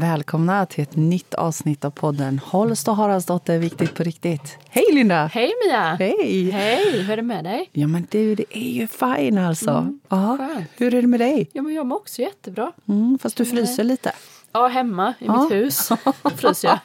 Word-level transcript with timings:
Välkomna 0.00 0.66
till 0.66 0.82
ett 0.82 0.96
nytt 0.96 1.34
avsnitt 1.34 1.84
av 1.84 1.90
podden 1.90 2.38
Holst 2.44 2.88
och 2.88 2.96
Haraldsdotter, 2.96 3.58
viktigt 3.58 3.94
på 3.94 4.02
riktigt. 4.02 4.58
Hej 4.68 4.84
Linda! 4.92 5.26
Hej 5.26 5.52
Mia! 5.66 5.94
Hej! 5.98 6.50
Hej! 6.50 7.02
Hur 7.02 7.10
är 7.12 7.16
det 7.16 7.22
med 7.22 7.44
dig? 7.44 7.70
Ja 7.72 7.86
men 7.86 8.06
du, 8.10 8.34
det 8.34 8.44
är 8.58 8.70
ju 8.70 8.86
fine 8.88 9.38
alltså. 9.38 9.70
Mm, 9.70 10.00
ja. 10.08 10.36
skönt. 10.38 10.66
Hur 10.76 10.94
är 10.94 11.02
det 11.02 11.08
med 11.08 11.20
dig? 11.20 11.50
Ja, 11.52 11.62
men 11.62 11.74
jag 11.74 11.86
mår 11.86 11.96
också 11.96 12.22
jättebra. 12.22 12.72
Mm, 12.88 13.18
fast 13.22 13.36
du 13.36 13.44
fryser 13.44 13.84
lite. 13.84 14.12
Ja, 14.52 14.66
hemma 14.68 15.14
i 15.18 15.24
Ja. 15.26 15.42
mitt 15.42 15.52
hus 15.52 15.88
fryser 16.36 16.68
jag. 16.68 16.78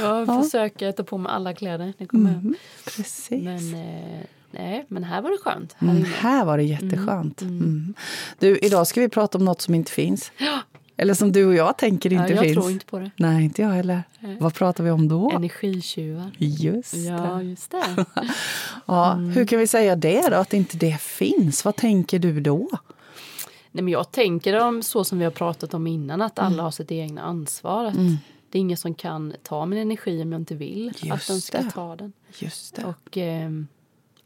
Jag 0.00 0.42
försöker 0.44 0.92
ta 0.92 1.02
på 1.02 1.18
mig 1.18 1.32
alla 1.32 1.54
kläder 1.54 1.78
när 1.84 1.94
jag 1.98 2.08
kommer 2.08 2.30
hem. 2.30 2.54
Precis. 2.84 3.44
Men, 3.44 3.74
eh, 3.74 4.20
nej, 4.50 4.84
men 4.88 5.04
här 5.04 5.22
var 5.22 5.30
det 5.30 5.38
skönt. 5.44 5.76
Här 5.78 5.88
Mm, 5.90 6.04
här 6.18 6.44
var 6.44 6.56
det 6.56 6.62
jätteskönt. 6.64 7.42
Mm. 7.42 7.94
Du, 8.38 8.58
idag 8.58 8.86
ska 8.86 9.00
vi 9.00 9.08
prata 9.08 9.38
om 9.38 9.44
något 9.44 9.60
som 9.60 9.74
inte 9.74 9.92
finns. 9.92 10.32
Eller 11.02 11.14
som 11.14 11.32
du 11.32 11.44
och 11.46 11.54
jag 11.54 11.78
tänker 11.78 12.10
Ja, 12.12 12.20
inte 12.22 12.32
jag 12.34 12.42
finns. 12.44 12.54
tror 12.56 12.70
inte 12.70 12.86
på 12.86 12.98
det. 12.98 13.10
Nej, 13.16 13.44
inte 13.44 13.62
jag 13.62 13.68
heller. 13.68 14.02
Vad 14.38 14.54
pratar 14.54 14.84
vi 14.84 14.90
om 14.90 15.08
då? 15.08 15.30
Energitjuvar. 15.30 16.30
Just 16.38 16.94
Ja, 16.94 17.12
det. 17.20 17.42
just 17.42 17.70
det. 17.70 18.04
Ja, 18.86 19.14
Hur 19.14 19.46
kan 19.46 19.58
vi 19.58 19.66
säga 19.66 19.96
det 19.96 20.28
då, 20.30 20.36
att 20.36 20.52
inte 20.54 20.76
det 20.76 21.00
finns? 21.00 21.64
Vad 21.64 21.76
tänker 21.76 22.18
du 22.18 22.40
då? 22.40 22.68
Nej, 23.72 23.84
men 23.84 23.88
jag 23.88 24.10
tänker 24.12 24.60
om 24.60 24.82
så 24.82 25.04
som 25.04 25.18
vi 25.18 25.24
har 25.24 25.32
pratat 25.32 25.74
om 25.74 25.86
innan, 25.86 26.22
att 26.22 26.38
Mm. 26.38 26.52
alla 26.52 26.62
har 26.62 26.70
sitt 26.70 26.92
egna 26.92 27.22
ansvar. 27.22 27.84
Att 27.84 27.94
Det 28.50 28.58
är 28.58 28.60
ingen 28.60 28.76
som 28.76 28.94
kan 28.94 29.34
ta 29.42 29.66
min 29.66 29.78
energi 29.78 30.22
om 30.22 30.32
jag 30.32 30.40
inte 30.40 30.54
vill 30.54 30.88
att 30.90 31.04
Just 31.04 31.28
den 31.28 31.40
ska 31.40 31.58
det. 31.58 31.70
ta 31.70 31.96
den. 31.96 32.12
Just 32.38 32.74
det. 32.76 32.84
Och 32.84 33.16
ehm, 33.16 33.66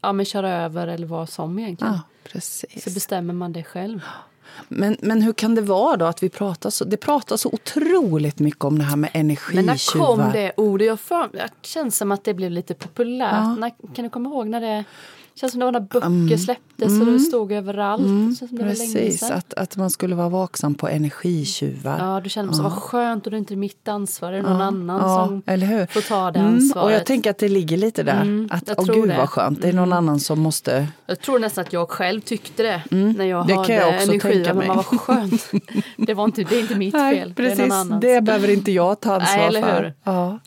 ja, 0.01 0.13
men 0.13 0.25
köra 0.25 0.51
över 0.63 0.87
eller 0.87 1.07
vad 1.07 1.29
som 1.29 1.59
egentligen. 1.59 1.93
Ja, 1.93 1.99
Så 2.23 2.29
precis. 2.31 2.93
bestämmer 2.93 3.33
man 3.33 3.53
det 3.53 3.63
själv. 3.63 3.99
Men, 4.67 4.97
men 5.01 5.21
hur 5.21 5.33
kan 5.33 5.55
det 5.55 5.61
vara 5.61 5.97
då 5.97 6.05
att 6.05 6.23
vi 6.23 6.29
pratar 6.29 6.69
så, 6.69 6.85
det 6.85 6.97
pratas 6.97 7.41
så 7.41 7.49
otroligt 7.53 8.39
mycket 8.39 8.63
om 8.63 8.77
det 8.77 8.83
här 8.83 8.95
med 8.95 9.09
Men 9.13 9.27
när 9.27 9.59
energitjuvar? 9.59 10.07
kom 10.07 10.31
det 10.33 10.51
ordet? 10.57 10.87
Jag 10.87 10.99
för, 10.99 11.29
det 11.31 11.49
känns 11.61 11.97
som 11.97 12.11
att 12.11 12.23
det 12.23 12.33
blev 12.33 12.51
lite 12.51 12.73
populärt. 12.73 13.31
Ja. 13.31 13.55
När, 13.55 13.71
kan 13.95 14.03
du 14.03 14.09
komma 14.09 14.29
ihåg 14.29 14.47
när 14.47 14.61
det 14.61 14.83
känns 15.35 15.51
som 15.51 15.59
det 15.59 15.65
var 15.65 15.71
när 15.71 15.79
böcker 15.79 16.37
släpptes 16.37 16.99
och 16.99 17.05
det 17.05 17.19
stod 17.19 17.51
överallt. 17.51 18.03
det 18.03 18.07
känns 18.09 18.39
som 18.39 18.47
det 18.51 18.63
var 18.63 18.73
länge 18.73 18.93
Precis, 18.93 19.19
sedan. 19.19 19.37
att, 19.37 19.53
att 19.53 19.77
man 19.77 19.89
skulle 19.89 20.15
vara 20.15 20.29
vaksam 20.29 20.75
på 20.75 20.87
energitjuvar. 20.87 21.97
Ja, 21.99 22.21
då 22.23 22.29
kände 22.29 22.45
man 22.47 22.55
så 22.55 22.63
vad 22.63 22.71
skönt 22.73 23.25
och 23.25 23.31
det 23.31 23.37
är 23.37 23.39
inte 23.39 23.55
mitt 23.55 23.87
ansvar. 23.87 24.31
Det 24.31 24.37
är 24.37 24.41
någon 24.43 24.61
annan 24.61 25.01
Ja, 25.01 25.25
som 25.27 25.41
eller 25.45 25.67
hur? 25.67 25.85
får 25.85 26.01
ta 26.01 26.31
det 26.31 26.39
Mm, 26.39 26.53
ansvaret. 26.53 26.85
och 26.85 26.91
jag 26.91 27.05
tänker 27.05 27.29
att 27.29 27.37
det 27.37 27.49
ligger 27.49 27.77
lite 27.77 28.03
där. 28.03 28.21
Mm, 28.21 28.47
att, 28.51 28.67
jag 28.67 28.79
åh 28.79 28.85
tror 28.85 28.95
gud 28.95 29.03
det. 29.03 29.13
Mm. 29.13 29.17
vad 29.17 29.29
skönt, 29.29 29.61
det 29.61 29.69
är 29.69 29.73
någon 29.73 29.93
annan 29.93 30.19
som 30.19 30.39
måste... 30.39 30.87
Jag 31.05 31.19
tror 31.19 31.39
nästan 31.39 31.61
att 31.65 31.73
jag 31.73 31.89
själv 31.89 32.21
tyckte 32.21 32.63
det 32.63 32.81
när 32.91 33.25
jag 33.25 33.41
Mm, 33.41 33.47
det 33.47 33.53
kan 33.53 33.57
hade 33.61 33.73
jag 33.73 33.87
också 33.95 34.09
energi. 34.11 34.19
tänka 34.33 34.47
Men 34.53 34.57
mig. 34.57 34.67
man 34.67 34.75
var 34.77 34.83
skönt. 34.83 35.51
det, 35.97 36.13
var 36.13 36.25
inte, 36.25 36.43
det 36.43 36.55
är 36.55 36.59
inte 36.61 36.75
mitt 36.75 36.93
fel. 36.95 37.33
det 37.35 37.43
är 37.43 37.49
precis. 37.49 37.59
någon 37.59 37.71
annans. 37.71 38.01
Det 38.01 38.21
behöver 38.21 38.49
inte 38.49 38.71
jag 38.71 38.99
ta 38.99 39.13
ansvar 39.15 39.37
Nej, 39.37 39.47
eller 39.47 39.61
för. 39.61 39.83
hur? 39.83 39.93
Ja, 40.03 40.39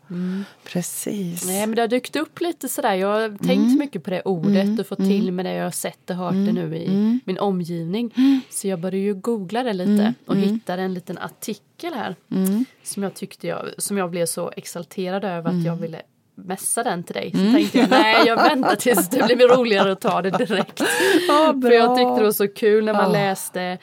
precis. 0.73 1.47
Nej, 1.47 1.67
men 1.67 1.77
det 1.77 1.83
har 1.83 1.89
dykt 1.89 2.17
upp 2.17 2.41
lite 2.41 2.69
sådär. 2.69 2.95
Jag 2.95 3.09
har 3.09 3.29
tänkt 3.29 3.51
Mm. 3.69 3.79
mycket 3.79 4.05
på 4.05 4.11
det 4.11 4.23
ordet 4.23 4.78
och 4.79 4.87
fått 4.87 4.99
till 4.99 5.33
med 5.33 5.45
det. 5.45 5.53
Jag 5.53 5.65
har 5.65 5.71
sett 5.71 6.11
och 6.11 6.17
hört 6.17 6.33
det 6.35 6.53
nu 6.53 6.77
i 6.77 6.87
Mm. 6.87 7.21
min 7.25 7.39
omgivning. 7.39 8.15
Så 8.51 8.69
jag 8.69 8.79
började 8.81 8.99
ju 8.99 9.15
googla 9.15 9.63
det 9.63 9.73
lite 9.73 10.15
och 10.27 10.37
hittade 10.37 10.83
en 10.83 10.95
liten 10.95 11.19
artikel 11.19 11.95
här 11.95 12.17
Mm. 12.31 12.65
som 12.83 13.03
jag 13.03 13.15
tyckte 13.15 13.47
jag, 13.47 13.65
som 13.79 13.99
jag 13.99 14.11
blev 14.11 14.27
så 14.27 14.53
exalterad 14.57 15.25
över 15.25 15.51
att 15.51 15.65
jag 15.65 15.67
Mm. 15.67 15.79
ville 15.81 16.03
mässa 16.35 16.83
den 16.85 17.03
till 17.05 17.15
dig. 17.15 17.31
Så 17.31 17.37
tänkte 17.39 17.79
jag, 17.79 17.91
nej 17.91 18.17
jag 18.27 18.37
väntar 18.49 18.77
tills 18.77 19.09
det 19.09 19.37
blir 19.37 19.49
roligare 19.57 19.93
att 19.93 20.01
ta 20.01 20.23
det 20.23 20.31
direkt. 20.31 20.83
Ja, 21.29 21.55
För 21.63 21.71
jag 21.71 21.97
tyckte 21.97 22.15
det 22.19 22.25
var 22.25 22.33
så 22.33 22.49
kul 22.49 22.85
när 22.85 22.93
man 22.93 23.03
Ja. 23.05 23.13
läste 23.13 23.79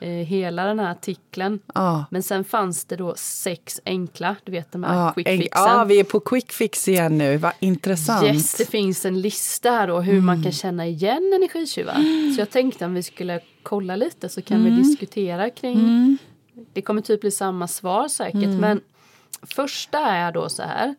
eh, 0.00 0.08
hela 0.08 0.64
den 0.64 0.78
här 0.78 0.90
artikeln. 0.90 1.58
Ja. 1.74 2.04
Men 2.10 2.22
sen 2.22 2.44
fanns 2.44 2.84
det 2.84 2.96
då 2.96 3.14
sex 3.16 3.80
enkla, 3.84 4.36
du 4.44 4.52
vet 4.52 4.72
de 4.72 4.84
här 4.84 4.94
Ja, 5.06 5.12
quick 5.12 5.28
en- 5.28 5.38
fixen. 5.38 5.62
ja, 5.62 5.84
vi 5.84 6.00
är 6.00 6.04
på 6.04 6.20
quick 6.20 6.52
fix 6.52 6.88
igen 6.88 7.18
nu. 7.18 7.36
Vad 7.36 7.52
intressant. 7.60 8.24
Yes, 8.26 8.54
det 8.54 8.64
finns 8.70 9.04
en 9.04 9.20
lista 9.20 9.70
här 9.70 9.86
då 9.86 10.00
hur 10.00 10.20
man 10.20 10.42
kan 10.42 10.52
känna 10.52 10.86
igen 10.86 11.32
energitjuvar. 11.36 11.94
Så 12.34 12.40
jag 12.40 12.50
tänkte 12.50 12.84
om 12.84 12.94
vi 12.94 13.02
skulle 13.02 13.40
kolla 13.62 13.96
lite 13.96 14.28
så 14.28 14.42
kan 14.42 14.64
vi 14.64 14.70
diskutera 14.70 15.50
kring. 15.50 16.18
Det 16.72 16.82
kommer 16.82 17.02
typ 17.02 17.20
bli 17.20 17.30
samma 17.30 17.68
svar 17.68 18.08
säkert. 18.08 18.60
Men 18.60 18.80
första 19.42 19.98
är 19.98 20.32
då 20.32 20.48
så 20.48 20.62
här. 20.62 20.94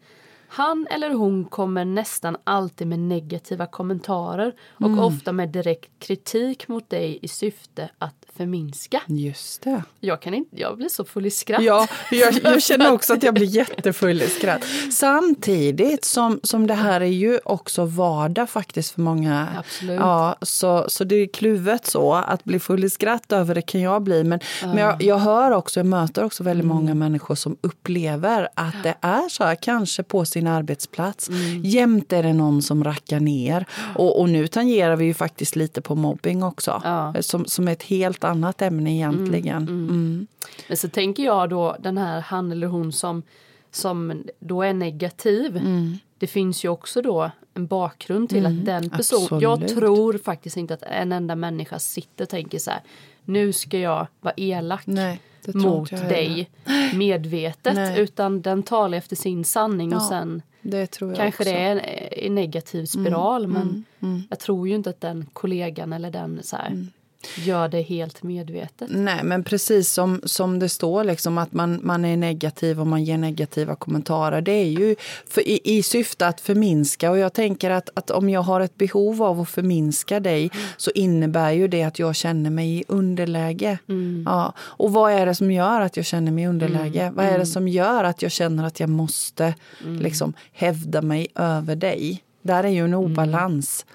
Han 0.47 0.88
eller 0.90 1.09
hon 1.09 1.46
kommer 1.46 1.85
nästan 1.85 2.38
alltid 2.44 2.88
med 2.88 3.00
negativa 3.00 3.66
kommentarer 3.66 4.53
och 4.74 5.06
ofta 5.06 5.31
med 5.31 5.50
direkt 5.50 5.91
kritik 6.00 6.68
mot 6.68 6.90
dig 6.90 7.19
i 7.22 7.28
syfte 7.28 7.90
att 7.97 8.16
förminska. 8.38 9.02
Just 9.08 9.62
det. 9.62 9.84
Jag, 10.00 10.22
kan 10.22 10.34
inte, 10.34 10.56
jag 10.62 10.78
blir 10.78 10.90
så 10.90 11.06
full 11.06 11.25
i 11.25 11.31
skratt. 11.31 11.63
Ja, 11.63 11.88
jag, 12.12 12.34
jag 12.44 12.62
känner 12.63 12.91
också 12.91 13.13
att 13.13 13.24
jag 13.24 13.34
blir 13.34 13.46
jättefull 13.46 14.22
i 14.22 14.28
skratt. 14.28 14.63
Samtidigt 14.91 16.06
som, 16.06 16.40
som 16.44 16.68
det 16.68 16.74
här 16.74 17.02
är 17.02 17.06
ju 17.06 17.40
också 17.44 17.85
vardag 17.85 18.50
faktiskt 18.50 18.91
för 18.91 19.02
många. 19.02 19.47
Absolut. 19.58 20.00
Ja, 20.00 20.35
så, 20.41 20.85
så 20.90 21.03
det 21.03 21.16
är 21.16 21.28
kluvet 21.28 21.85
så. 21.85 22.14
Att 22.14 22.44
bli 22.44 22.59
full 22.59 22.84
i 22.84 22.90
skratt 22.90 23.31
över 23.31 23.56
det 23.56 23.62
kan 23.62 23.81
jag 23.81 24.02
bli. 24.02 24.24
Men, 24.24 24.40
men 24.62 24.78
jag, 24.78 25.03
jag 25.03 25.18
hör 25.18 25.52
också, 25.52 25.79
jag 25.79 25.88
möter 25.88 26.24
också 26.24 26.44
väldigt 26.44 26.58
Mm. 26.68 26.75
många 26.75 26.94
människor 26.94 27.35
som 27.35 27.58
upplever 27.62 28.50
att 28.53 28.84
det 28.84 28.96
är 29.02 29.29
så 29.29 29.44
här, 29.44 29.56
kanske 29.56 30.03
på 30.03 30.25
sin 30.25 30.37
arbetsplats. 30.46 31.30
Mm. 31.30 31.62
Jämt 31.64 32.14
är 32.14 32.24
det 32.24 32.34
någon 32.34 32.62
som 32.62 32.84
rackar 32.84 33.20
ner. 33.20 33.66
Och, 33.96 34.20
och 34.20 34.30
nu 34.30 34.48
tangerar 34.48 34.96
vi 34.96 35.06
ju 35.06 35.14
faktiskt 35.14 35.56
lite 35.56 35.81
på 35.81 35.96
mobbing 35.96 36.44
också. 36.44 36.81
Ja. 36.84 37.14
Som, 37.20 37.46
som 37.46 37.68
är 37.68 37.72
ett 37.72 37.84
helt 37.84 38.24
annat 38.24 38.62
ämne 38.62 38.92
egentligen. 38.92 39.62
Mm. 39.62 40.28
Men 40.68 40.78
så 40.78 40.90
tänker 40.90 41.24
jag 41.24 41.50
då 41.50 41.76
den 41.80 41.97
här 41.97 42.22
han 42.22 42.52
eller 42.52 42.68
hon 42.68 42.92
som, 42.92 43.24
som 43.72 44.24
då 44.40 44.64
är 44.64 44.74
negativ. 44.74 45.58
Mm. 45.58 45.97
Det 46.20 46.28
finns 46.28 46.66
ju 46.66 46.70
också 46.70 47.02
då 47.02 47.31
en 47.53 47.68
bakgrund 47.68 48.30
till 48.30 48.46
att 48.46 48.66
den 48.66 48.90
personen, 48.90 49.42
jag 49.42 49.68
tror 49.68 50.18
faktiskt 50.18 50.58
inte 50.58 50.74
att 50.74 50.84
en 50.84 51.12
enda 51.12 51.36
människa 51.36 51.80
sitter 51.80 52.24
och 52.24 52.30
tänker 52.30 52.59
så 52.59 52.72
här, 52.72 52.81
nu 53.26 53.53
ska 53.53 53.80
jag 53.80 54.08
vara 54.22 54.34
elak 54.38 54.81
Nej, 54.86 55.20
mot 55.56 55.91
jag 55.91 55.97
heller. 56.00 56.13
dig 56.16 56.50
medvetet. 56.94 57.75
Nej. 57.75 58.00
Utan 58.02 58.41
den 58.41 58.63
talar 58.63 58.97
efter 58.97 59.16
sin 59.16 59.46
sanning 59.46 59.96
och 59.96 60.02
Ja, 60.02 60.08
sen 60.09 60.41
Det 60.62 60.97
kanske 61.00 61.28
också. 61.28 61.44
det 61.44 61.52
är 61.52 61.72
en, 61.72 61.80
en 62.25 62.35
negativ 62.35 62.85
spiral. 62.85 63.46
Mm, 63.46 63.84
men 64.00 64.24
jag 64.30 64.40
tror 64.40 64.68
ju 64.68 64.75
inte 64.75 64.90
att 64.90 65.02
den 65.02 65.25
kollegan 65.34 65.94
eller 65.94 66.12
den 66.12 66.40
så 66.44 66.56
här, 66.56 66.68
Mm. 66.68 66.88
Gör 67.35 67.67
det 67.67 67.81
helt 67.81 68.23
medvetet. 68.23 68.88
Nej, 68.91 69.23
men 69.23 69.44
precis 69.44 69.91
som, 69.91 70.22
som 70.23 70.59
det 70.59 70.69
står, 70.69 71.03
liksom, 71.03 71.38
att 71.38 71.53
man, 71.53 71.79
man 71.83 72.05
är 72.05 72.17
negativ 72.17 72.79
och 72.79 72.88
man 72.88 73.03
ger 73.03 73.17
negativa 73.17 73.75
kommentarer. 73.75 74.41
Det 74.41 74.51
är 74.51 74.66
ju 74.69 74.95
för, 75.28 75.47
i, 75.47 75.61
i 75.63 75.83
syfte 75.83 76.28
att 76.28 76.41
förminska. 76.41 77.11
Och 77.11 77.17
jag 77.17 77.33
tänker 77.33 77.69
att, 77.69 77.89
att 77.94 78.11
om 78.11 78.29
jag 78.29 78.41
har 78.41 78.61
ett 78.61 78.75
behov 78.75 79.23
av 79.23 79.41
att 79.41 79.50
förminska 79.50 80.19
dig 80.19 80.51
så 80.78 80.91
innebär 80.95 81.51
ju 81.51 81.67
det 81.67 81.83
att 81.83 82.00
jag 82.00 82.16
känner 82.16 82.50
mig 82.50 82.79
i 82.79 82.83
underläge. 82.88 83.78
Ja. 84.25 84.53
Och 84.59 84.94
vad 84.94 85.11
är 85.11 85.25
det 85.25 85.35
som 85.35 85.51
gör 85.51 85.81
att 85.81 85.97
jag 85.97 86.05
känner 86.05 86.31
mig 86.31 86.44
i 86.44 86.47
underläge? 86.47 87.11
Vad 87.16 87.25
är 87.25 87.38
det 87.38 87.45
som 87.45 87.67
gör 87.67 88.03
att 88.03 88.22
jag 88.22 88.31
känner 88.31 88.63
att 88.63 88.79
jag 88.79 88.89
måste 88.89 89.53
liksom, 89.79 90.34
hävda 90.53 91.01
mig 91.01 91.28
över 91.35 91.75
dig? 91.75 92.23
Där 92.41 92.63
är 92.63 92.69
ju 92.69 92.85
en 92.85 92.94
obalans. 92.94 93.85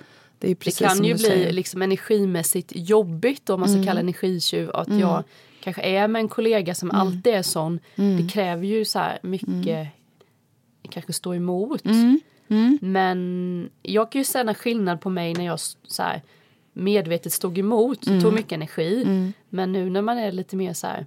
Det, 0.43 0.55
Det 0.55 0.87
kan 0.97 1.05
ju 1.05 1.15
bli 1.15 1.53
liksom 1.53 1.83
energimässigt 1.83 2.73
jobbigt 2.75 3.51
om 3.51 3.61
man 3.61 3.69
ska 3.69 3.83
kalla 3.85 4.01
energitjuv. 4.01 4.71
Att 4.75 4.89
jag 5.01 5.25
kanske 5.63 5.83
är 5.83 6.09
med 6.09 6.21
en 6.21 6.29
kollega 6.29 6.75
som 6.75 6.91
alltid 6.91 7.35
är 7.35 7.43
sån. 7.43 7.79
Det 8.19 8.29
kräver 8.33 8.67
ju 8.67 8.85
så 8.85 8.99
här 8.99 9.19
mycket, 9.23 9.89
kanske 10.91 11.13
stå 11.13 11.35
emot. 11.35 11.83
Men 12.81 13.71
jag 13.83 14.13
kan 14.13 14.21
ju 14.21 14.25
känna 14.25 14.55
skillnad 14.55 15.01
på 15.01 15.11
mig 15.11 15.35
när 15.35 15.45
jag 15.45 15.61
så 15.87 16.03
här, 16.03 16.23
medvetet 16.73 17.33
stod 17.33 17.59
emot. 17.59 18.03
Det 18.03 18.21
tog 18.21 18.33
mycket 18.33 18.53
energi. 18.53 19.05
Men 19.49 19.73
nu 19.73 19.91
när 19.91 20.03
man 20.03 20.19
är 20.19 20.33
lite 20.33 20.57
mer 20.57 20.73
så 20.73 20.87
här, 20.87 21.07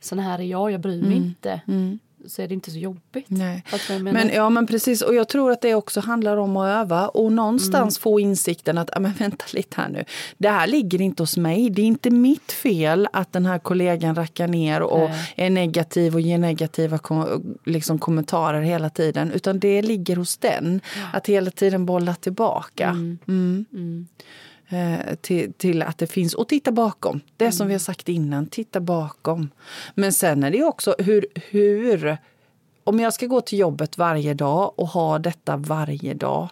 sån 0.00 0.18
här 0.18 0.38
är 0.38 0.42
jag, 0.42 0.70
jag 0.72 0.80
bryr 0.80 1.02
mig 1.02 1.16
inte. 1.16 1.60
Så 2.26 2.42
är 2.42 2.48
det 2.48 2.54
inte 2.54 2.70
så 2.70 2.78
jobbigt. 2.78 3.26
Nej. 3.28 3.64
Men, 4.00 4.28
ja, 4.28 4.50
men 4.50 4.66
precis. 4.66 5.02
Och 5.02 5.14
jag 5.14 5.28
tror 5.28 5.52
att 5.52 5.60
det 5.60 5.74
också 5.74 6.00
handlar 6.00 6.36
om 6.36 6.56
att 6.56 6.68
öva 6.68 7.08
och 7.08 7.32
någonstans 7.32 7.96
Mm. 7.98 8.02
få 8.02 8.20
insikten 8.20 8.78
att, 8.78 8.90
ja, 8.92 9.00
men 9.00 9.12
vänta 9.12 9.44
lite 9.52 9.80
här 9.80 9.88
nu. 9.88 10.04
Det 10.38 10.48
här 10.48 10.66
ligger 10.66 11.00
inte 11.00 11.22
hos 11.22 11.36
mig. 11.36 11.70
Det 11.70 11.82
är 11.82 11.86
inte 11.86 12.10
mitt 12.10 12.52
fel 12.52 13.08
att 13.12 13.32
den 13.32 13.46
här 13.46 13.58
kollegan 13.58 14.14
rackar 14.14 14.48
ner 14.48 14.82
och 14.82 15.10
Nej. 15.10 15.32
är 15.36 15.50
negativ 15.50 16.14
och 16.14 16.20
ger 16.20 16.38
negativa 16.38 16.98
kom, 16.98 17.56
liksom, 17.64 17.98
kommentarer 17.98 18.62
hela 18.62 18.90
tiden. 18.90 19.32
Utan 19.32 19.58
det 19.58 19.82
ligger 19.82 20.16
hos 20.16 20.36
den. 20.36 20.80
Att 21.12 21.26
hela 21.26 21.50
tiden 21.50 21.86
bolla 21.86 22.14
tillbaka. 22.14 22.88
Mm. 22.88 23.66
Eh, 23.72 24.22
till, 25.20 25.52
till 25.52 25.82
att 25.82 25.98
det 25.98 26.06
finns, 26.06 26.34
och 26.34 26.48
titta 26.48 26.72
bakom. 26.72 27.20
Det 27.36 27.52
som 27.52 27.66
vi 27.66 27.74
har 27.74 27.78
sagt 27.78 28.08
innan, 28.08 28.46
titta 28.46 28.80
bakom. 28.80 29.50
Men 29.94 30.12
sen 30.12 30.44
är 30.44 30.50
det 30.50 30.64
också 30.64 30.94
hur, 30.98 31.26
hur 31.34 32.18
om 32.84 33.00
jag 33.00 33.14
ska 33.14 33.26
gå 33.26 33.40
till 33.40 33.58
jobbet 33.58 33.98
varje 33.98 34.34
dag 34.34 34.72
och 34.76 34.88
ha 34.88 35.18
detta 35.18 35.56
varje 35.56 36.14
dag. 36.14 36.48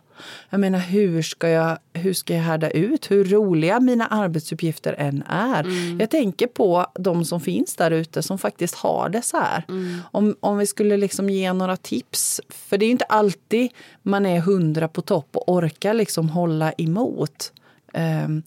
Jag 0.51 0.61
menar, 0.61 0.79
hur 0.79 1.23
ska 1.23 1.49
jag, 1.49 1.79
hur 1.93 2.13
ska 2.13 2.35
jag 2.35 2.43
härda 2.43 2.71
ut 2.71 3.11
hur 3.11 3.25
roliga 3.25 3.81
mina 3.81 4.07
arbetsuppgifter 4.07 4.95
än 4.99 5.23
är? 5.29 5.65
Mm. 5.65 6.01
Jag 6.01 6.11
tänker 6.11 6.47
på 6.47 6.87
de 6.95 7.25
som 7.25 7.41
finns 7.41 7.77
där 7.77 7.91
ute 7.91 8.23
som 8.23 8.39
faktiskt 8.39 8.75
har 8.75 9.09
det 9.09 9.23
så 9.23 9.37
här. 9.37 9.65
Mm. 9.69 9.99
Om, 10.11 10.37
om 10.41 10.59
vi 10.59 10.67
skulle 10.67 10.97
liksom 10.97 11.31
ge 11.31 11.53
några 11.53 11.77
tips. 11.77 12.41
För 12.49 12.79
det 12.79 12.87
är 12.87 12.91
inte 12.91 13.05
alltid 13.05 13.71
man 14.03 14.27
är 14.27 14.41
hundra 14.41 14.89
på 14.89 15.03
topp 15.03 15.29
och 15.33 15.49
orkar 15.49 15.95
liksom 15.95 16.29
hålla 16.29 16.73
emot. 16.73 17.53
Um, 17.95 18.43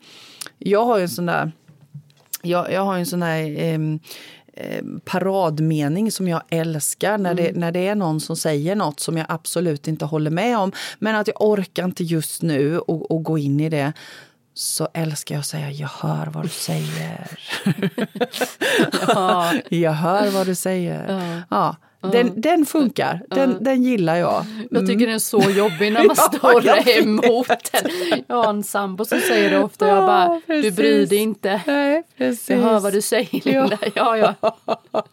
jag 0.59 0.85
har 0.85 0.97
ju 0.97 1.03
en 1.03 1.09
sån 1.09 1.25
där 1.25 1.51
jag, 2.41 2.71
jag 2.71 2.81
har 2.81 2.97
en 2.97 3.05
sån 3.05 3.19
där 3.19 3.73
um, 3.73 3.99
Eh, 4.55 4.83
paradmening 5.05 6.11
som 6.11 6.27
jag 6.27 6.41
älskar 6.49 7.17
när, 7.17 7.33
det, 7.33 7.49
mm. 7.49 7.59
när 7.59 7.71
det 7.71 7.87
är 7.87 7.95
någon 7.95 8.19
som 8.19 8.35
säger 8.35 8.75
något 8.75 8.99
som 8.99 9.17
jag 9.17 9.25
absolut 9.29 9.87
inte 9.87 10.05
håller 10.05 10.31
med 10.31 10.57
om. 10.57 10.71
Men 10.99 11.15
att 11.15 11.27
jag 11.27 11.41
orkar 11.41 11.83
inte 11.83 12.03
just 12.03 12.41
nu 12.41 12.79
och, 12.79 13.11
och 13.11 13.23
gå 13.23 13.37
in 13.37 13.59
i 13.59 13.69
det 13.69 13.93
så 14.53 14.87
älskar 14.93 15.35
jag 15.35 15.39
att 15.39 15.45
säga 15.45 15.71
jag 15.71 15.87
hör 15.87 16.25
vad 16.25 16.45
du 16.45 16.49
säger. 16.49 17.39
ja. 19.07 19.53
jag 19.69 19.91
hör 19.91 20.31
vad 20.31 20.47
du 20.47 20.55
säger. 20.55 21.05
Ja. 21.09 21.41
ja. 21.49 21.75
Den, 22.11 22.41
den 22.41 22.65
funkar, 22.65 23.21
den, 23.27 23.63
den 23.63 23.83
gillar 23.83 24.15
jag. 24.15 24.45
Mm. 24.45 24.67
Jag 24.71 24.87
tycker 24.87 25.05
den 25.05 25.15
är 25.15 25.19
så 25.19 25.41
jobbig 25.57 25.93
när 25.93 26.03
man 26.07 26.15
står 26.15 26.65
ja, 26.65 26.77
emot 26.77 27.47
den. 27.47 27.91
Jag 28.27 28.35
har 28.35 28.49
en 28.49 28.63
sambo 28.63 29.05
som 29.05 29.19
säger 29.19 29.49
det 29.51 29.59
ofta, 29.63 29.87
jag 29.87 30.05
bara, 30.05 30.41
ja, 30.47 30.55
du 30.61 30.71
bryr 30.71 31.05
dig 31.05 31.17
inte. 31.17 31.61
Nej, 31.67 32.03
jag 32.47 32.57
hör 32.57 32.79
vad 32.79 32.93
du 32.93 33.01
säger 33.01 33.45
Linda. 33.45 33.77
Ja. 33.95 34.17
Ja, 34.17 34.35
ja. 34.41 34.57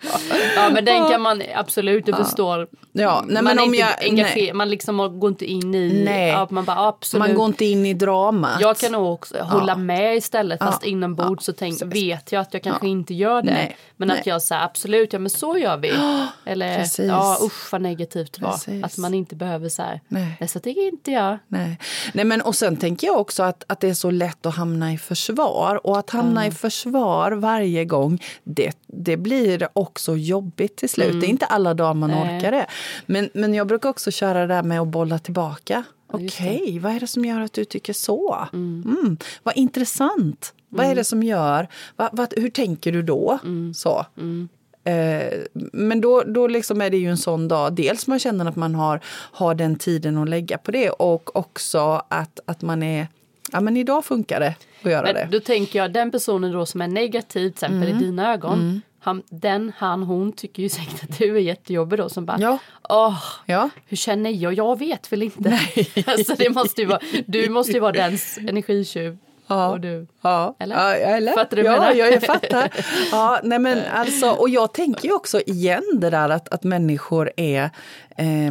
ja 0.57 0.71
men 0.73 0.85
den 0.85 1.09
kan 1.11 1.21
man 1.21 1.43
absolut, 1.55 2.07
du 2.07 2.13
förstår. 2.13 2.69
Ja, 2.93 3.25
nej, 3.27 3.43
man, 3.43 3.45
men 3.45 3.59
om 3.59 3.75
jag, 3.75 4.05
engager, 4.05 4.55
man 4.55 4.71
liksom 4.71 5.21
går 5.21 5.31
inte 5.31 5.45
in 5.45 5.75
i, 5.75 6.05
nej. 6.05 6.47
man 6.51 6.65
bara 6.65 6.89
absolut. 6.89 7.27
Man 7.27 7.35
går 7.35 7.47
inte 7.47 7.65
in 7.65 7.87
i 7.87 7.95
dramat. 7.95 8.61
Jag 8.61 8.79
kan 8.79 8.93
nog 8.93 9.13
också 9.13 9.39
hålla 9.39 9.77
med 9.77 10.17
istället, 10.17 10.59
fast 10.59 10.85
inombords 10.85 11.45
så 11.45 11.53
tänk, 11.53 11.83
vet 11.83 12.33
jag 12.33 12.41
att 12.41 12.55
jag 12.55 12.63
kanske 12.63 12.89
inte 12.89 13.15
gör 13.15 13.43
det. 13.43 13.53
Nej. 13.53 13.77
Men 13.97 14.09
nej. 14.09 14.21
att 14.21 14.27
jag 14.27 14.43
säger 14.43 14.63
absolut, 14.63 15.13
ja 15.13 15.19
men 15.19 15.31
så 15.31 15.59
gör 15.59 15.77
vi. 15.77 15.93
Eller 16.45 16.79
Precis. 16.79 17.07
Ja 17.07 17.39
usch 17.43 17.73
vad 17.73 17.81
negativt 17.81 18.33
det 18.33 18.43
var. 18.43 18.53
Precis. 18.53 18.85
Att 18.85 18.99
man 18.99 19.15
inte 19.15 19.37
behöver 19.37 19.69
så 19.69 19.83
här, 19.83 20.01
nej. 20.09 20.49
så 20.49 20.61
tycker 20.61 20.89
inte 20.89 21.11
jag. 21.11 21.39
Nej. 21.49 21.79
nej 22.13 22.25
men 22.25 22.43
och 22.43 22.55
sen 22.55 22.77
tänker 22.77 23.07
jag 23.07 23.21
också 23.21 23.43
att, 23.43 23.65
att 23.67 23.81
det 23.81 23.89
är 23.89 23.95
så 23.95 24.11
lätt 24.11 24.47
att 24.47 24.57
hamna 24.57 24.93
i 24.93 24.99
försvar. 24.99 25.87
Och 25.87 25.99
att 25.99 26.11
hamna 26.11 26.41
mm. 26.41 26.53
i 26.53 26.55
försvar 26.55 27.33
varje 27.33 27.85
gång, 27.85 28.23
det, 28.45 28.77
det 28.87 29.17
blir 29.17 29.69
också 29.73 30.17
jobbigt 30.17 30.77
till 30.77 30.89
slut. 30.89 31.09
Mm. 31.09 31.21
Det 31.21 31.27
är 31.27 31.29
inte 31.29 31.47
alla 31.47 31.75
dagar 31.75 31.95
man 31.95 32.11
nej. 32.11 32.39
orkar 32.39 32.53
det. 32.53 32.67
Men, 33.07 33.31
men 33.35 33.55
jag 33.55 33.67
brukar 33.67 33.89
också 33.89 34.11
köra 34.11 34.41
det 34.41 34.55
där 34.55 34.63
med 34.63 34.81
att 34.81 34.89
bolla 34.89 35.19
tillbaka. 35.19 35.85
Okej, 36.07 36.29
okay, 36.63 36.79
vad 36.79 36.93
är 36.93 37.01
det 37.01 37.07
som 37.07 37.25
gör 37.25 37.41
att 37.41 37.53
du 37.53 37.65
tycker 37.65 37.93
så? 37.93 38.49
Mm. 38.53 38.97
Mm, 38.99 39.17
vad 39.43 39.57
intressant. 39.57 40.55
Vad 40.69 40.85
är 40.85 40.89
mm. 40.89 40.97
det 40.97 41.05
som 41.05 41.23
gör? 41.23 41.69
Va, 41.97 42.11
va, 42.13 42.27
hur 42.37 42.51
tänker 42.51 42.93
du 42.93 43.03
då? 43.03 43.39
Mm. 43.45 43.75
Så. 43.75 44.07
Mm. 44.17 44.49
Eh, 44.85 45.39
men 45.73 46.01
då, 46.01 46.23
då 46.23 46.47
liksom 46.47 46.81
är 46.81 46.91
det 46.91 46.97
ju 46.97 47.11
en 47.11 47.19
sån 47.19 47.49
dag, 47.49 47.73
dels 47.73 48.07
man 48.07 48.19
känner 48.19 48.47
att 48.47 48.57
man 48.57 48.75
har, 48.75 49.01
har 49.33 49.55
den 49.55 49.77
tiden 49.77 50.19
att 50.19 50.29
lägga 50.29 50.59
på 50.59 50.71
det 50.71 50.91
och 50.91 51.37
också 51.37 52.03
att, 52.09 52.41
att 52.47 52.63
man 52.63 52.83
är 52.83 53.07
Ja 53.53 53.61
men 53.61 53.77
idag 53.77 54.05
funkar 54.05 54.41
det 54.41 54.55
att 54.83 54.91
göra 54.91 55.03
men 55.03 55.15
det. 55.15 55.29
Då 55.31 55.41
tänker 55.41 55.79
jag 55.79 55.93
den 55.93 56.11
personen 56.11 56.53
då 56.53 56.67
som 56.67 56.83
är 56.83 56.89
negativ 56.89 57.41
till 57.41 57.47
exempel 57.49 57.89
mm. 57.89 57.97
i 57.97 58.05
dina 58.05 58.33
ögon. 58.33 58.61
Mm. 58.61 58.81
Han, 59.03 59.23
den, 59.31 59.73
han, 59.77 60.03
hon 60.03 60.33
tycker 60.33 60.63
ju 60.63 60.69
säkert 60.69 61.05
att 61.05 61.19
du 61.19 61.37
är 61.37 61.41
jättejobbig 61.41 61.99
då 61.99 62.09
som 62.09 62.27
bara 62.27 62.39
ja. 62.41 62.59
Åh, 62.89 63.23
ja. 63.47 63.71
hur 63.87 63.97
känner 63.97 64.31
jag? 64.31 64.53
Jag 64.53 64.79
vet 64.79 65.13
väl 65.13 65.23
inte. 65.23 65.41
Nej. 65.41 65.89
alltså 66.07 66.35
det 66.39 66.51
måste 66.51 66.81
ju 66.81 66.87
vara, 66.87 67.01
du 67.27 67.51
måste 67.51 67.73
ju 67.73 67.81
vara 67.81 67.93
dens 67.93 68.39
energitjuv 68.39 69.19
Ja. 69.51 69.69
Och 69.69 69.81
du, 69.81 70.07
ja. 70.23 70.55
eller? 70.59 70.77
Ja, 70.77 70.95
eller? 70.95 71.33
Fattar 71.33 71.57
du 71.57 71.63
ja, 71.63 71.95
ja, 71.95 72.07
jag 72.07 72.23
fattar. 72.23 72.71
ja, 73.13 73.41
nej 73.43 73.59
men 73.59 73.79
alltså, 73.93 74.31
och 74.31 74.49
jag 74.49 74.75
tänker 74.75 75.09
ju 75.09 75.15
också 75.15 75.41
igen 75.41 75.83
det 75.95 76.11
där 76.11 76.29
att, 76.29 76.49
att 76.49 76.65
människor 76.65 77.31
är 77.37 77.71
eh, 78.17 78.51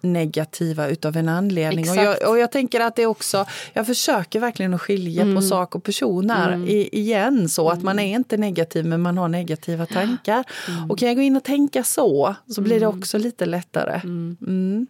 negativa 0.00 0.88
utav 0.88 1.16
en 1.16 1.28
anledning. 1.28 1.90
Och 1.90 1.96
jag, 1.96 2.28
och 2.28 2.38
jag, 2.38 2.52
tänker 2.52 2.80
att 2.80 2.96
det 2.96 3.06
också, 3.06 3.46
jag 3.72 3.86
försöker 3.86 4.40
verkligen 4.40 4.74
att 4.74 4.80
skilja 4.80 5.22
mm. 5.22 5.36
på 5.36 5.42
sak 5.42 5.74
och 5.74 5.84
person 5.84 6.30
här 6.30 6.52
mm. 6.52 6.68
i, 6.68 6.88
igen 6.92 7.48
så 7.48 7.70
att 7.70 7.82
man 7.82 7.98
mm. 7.98 8.10
är 8.10 8.16
inte 8.16 8.36
negativ 8.36 8.86
men 8.86 9.00
man 9.00 9.18
har 9.18 9.28
negativa 9.28 9.86
tankar. 9.86 10.44
Mm. 10.68 10.90
Och 10.90 10.98
kan 10.98 11.08
jag 11.08 11.16
gå 11.16 11.22
in 11.22 11.36
och 11.36 11.44
tänka 11.44 11.84
så 11.84 12.34
så 12.48 12.60
blir 12.60 12.80
det 12.80 12.86
mm. 12.86 12.98
också 12.98 13.18
lite 13.18 13.46
lättare. 13.46 14.00
Mm. 14.04 14.86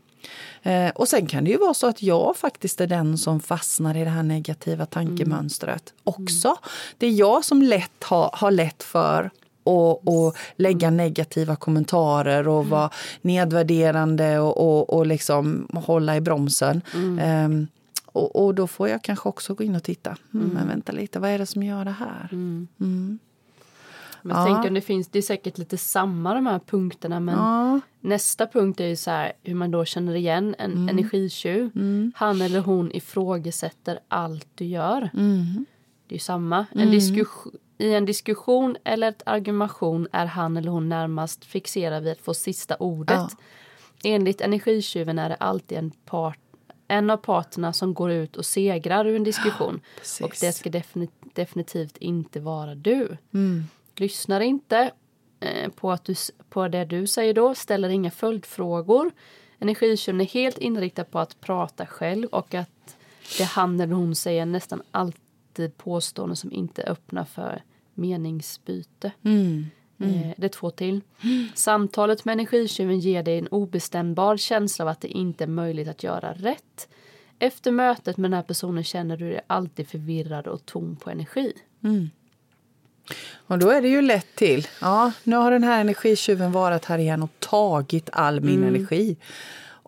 Eh, 0.62 0.90
och 0.90 1.08
sen 1.08 1.26
kan 1.26 1.44
det 1.44 1.50
ju 1.50 1.56
vara 1.56 1.74
så 1.74 1.86
att 1.86 2.02
jag 2.02 2.36
faktiskt 2.36 2.80
är 2.80 2.86
den 2.86 3.18
som 3.18 3.40
fastnar 3.40 3.96
i 3.96 4.04
det 4.04 4.10
här 4.10 4.22
negativa 4.22 4.86
tankemönstret 4.86 5.92
mm. 5.92 6.00
också. 6.02 6.56
Det 6.98 7.06
är 7.06 7.10
jag 7.10 7.44
som 7.44 7.62
lätt 7.62 8.04
har, 8.04 8.30
har 8.32 8.50
lätt 8.50 8.82
för 8.82 9.30
och, 9.70 10.08
och 10.08 10.36
lägga 10.56 10.88
mm. 10.88 10.96
negativa 10.96 11.56
kommentarer 11.56 12.48
och 12.48 12.60
mm. 12.60 12.70
vara 12.70 12.90
nedvärderande 13.22 14.38
och, 14.38 14.56
och, 14.56 14.90
och 14.90 15.06
liksom 15.06 15.68
hålla 15.74 16.16
i 16.16 16.20
bromsen. 16.20 16.82
Mm. 16.94 17.44
Um, 17.44 17.66
och, 18.12 18.44
och, 18.44 18.54
då 18.54 18.66
får 18.66 18.88
jag 18.88 19.02
kanske 19.02 19.28
också 19.28 19.54
gå 19.54 19.64
in 19.64 19.76
och 19.76 19.82
titta. 19.82 20.16
Mm, 20.34 20.48
Men 20.48 20.68
vänta 20.68 20.92
lite, 20.92 21.18
vad 21.18 21.30
är 21.30 21.38
det 21.38 21.46
som 21.46 21.62
gör 21.62 21.84
det 21.84 21.90
här? 21.90 22.28
Mm. 22.32 22.68
mm. 22.80 23.18
Men 24.22 24.36
ja. 24.36 24.44
tänk 24.44 24.68
om 24.68 24.74
det 24.74 24.80
finns, 24.80 25.08
det 25.08 25.18
är 25.18 25.22
säkert 25.22 25.58
lite 25.58 25.76
samma 25.76 26.34
de 26.34 26.46
här 26.46 26.58
punkterna 26.58 27.20
men 27.20 27.34
ja. 27.34 27.80
nästa 28.00 28.46
punkt 28.46 28.80
är 28.80 28.86
ju 28.86 28.96
så 28.96 29.10
här 29.10 29.32
hur 29.42 29.54
man 29.54 29.70
då 29.70 29.84
känner 29.84 30.14
igen 30.14 30.54
en 30.58 30.72
mm. 30.72 30.88
energitjuv. 30.88 31.70
Mm. 31.74 32.12
Han 32.16 32.42
eller 32.42 32.60
hon 32.60 32.92
ifrågasätter 32.92 33.98
allt 34.08 34.48
du 34.54 34.64
gör. 34.64 35.10
Mm. 35.14 35.66
Det 36.06 36.12
är 36.12 36.16
ju 36.16 36.20
samma. 36.20 36.66
En 36.72 36.80
mm. 36.80 36.90
diskussion, 36.90 37.52
I 37.80 37.94
en 37.94 38.04
diskussion 38.04 38.76
eller 38.84 39.08
ett 39.08 39.22
argumentation 39.26 40.08
är 40.12 40.26
han 40.26 40.56
eller 40.56 40.70
hon 40.70 40.88
närmast 40.88 41.44
fixerad 41.44 42.02
vid 42.02 42.12
att 42.12 42.20
få 42.20 42.34
sista 42.34 42.76
ordet. 42.76 43.16
Ja. 43.18 43.30
Enligt 44.04 44.40
energitjuven 44.40 45.18
är 45.18 45.28
det 45.28 45.34
alltid 45.34 45.78
en 45.78 45.90
part 45.90 46.38
en 46.88 47.10
av 47.10 47.16
parterna 47.16 47.72
som 47.72 47.94
går 47.94 48.10
ut 48.10 48.36
och 48.36 48.46
segrar 48.46 49.06
ur 49.06 49.16
en 49.16 49.24
diskussion. 49.24 49.80
Ja, 50.20 50.26
och 50.26 50.36
det 50.40 50.52
ska 50.52 50.70
definitivt 51.34 51.96
inte 51.96 52.40
vara 52.40 52.74
du. 52.74 53.16
Mm 53.34 53.64
lyssnar 54.00 54.40
inte 54.40 54.90
eh, 55.40 55.70
på, 55.70 55.92
att 55.92 56.04
du, 56.04 56.14
på 56.48 56.68
det 56.68 56.84
du 56.84 57.06
säger 57.06 57.34
då, 57.34 57.54
ställer 57.54 57.88
inga 57.88 58.10
följdfrågor. 58.10 59.12
Energitjuven 59.58 60.20
är 60.20 60.24
helt 60.24 60.58
inriktad 60.58 61.04
på 61.04 61.18
att 61.18 61.40
prata 61.40 61.86
själv 61.86 62.28
och 62.28 62.54
att 62.54 62.96
det 63.38 63.44
han 63.44 63.80
eller 63.80 63.94
hon 63.94 64.14
säger 64.14 64.46
nästan 64.46 64.82
alltid 64.90 65.76
påståenden 65.76 66.36
som 66.36 66.52
inte 66.52 66.82
öppnar 66.82 67.24
för 67.24 67.62
meningsbyte. 68.00 69.12
Mm. 69.24 69.66
Mm. 70.00 70.14
Eh, 70.14 70.34
det 70.36 70.46
är 70.46 70.48
två 70.48 70.70
till. 70.70 71.00
Samtalet 71.54 72.24
med 72.24 72.32
energitjuven 72.32 73.00
ger 73.00 73.22
dig 73.22 73.38
en 73.38 73.48
obestämbar 73.48 74.36
känsla 74.36 74.84
av 74.84 74.88
att 74.88 75.00
det 75.00 75.08
inte 75.08 75.44
är 75.44 75.48
möjligt 75.48 75.88
att 75.88 76.02
göra 76.02 76.32
rätt. 76.32 76.88
Efter 77.38 77.70
mötet 77.70 78.16
med 78.16 78.30
den 78.30 78.36
här 78.36 78.42
personen 78.42 78.84
känner 78.84 79.16
du 79.16 79.30
dig 79.30 79.40
alltid 79.46 79.88
förvirrad 79.88 80.46
och 80.46 80.66
tom 80.66 80.96
på 80.96 81.10
energi. 81.10 81.52
Mm. 81.84 82.10
Och 83.32 83.58
då 83.58 83.70
är 83.70 83.82
det 83.82 83.88
ju 83.88 84.02
lätt 84.02 84.34
till. 84.34 84.66
Ja, 84.80 85.12
nu 85.24 85.36
har 85.36 85.50
den 85.50 85.64
här 85.64 85.80
energitjuven 85.80 86.52
varit 86.52 86.84
här 86.84 86.98
igen 86.98 87.22
och 87.22 87.30
tagit 87.38 88.10
all 88.12 88.40
min 88.40 88.62
mm. 88.62 88.74
energi. 88.74 89.16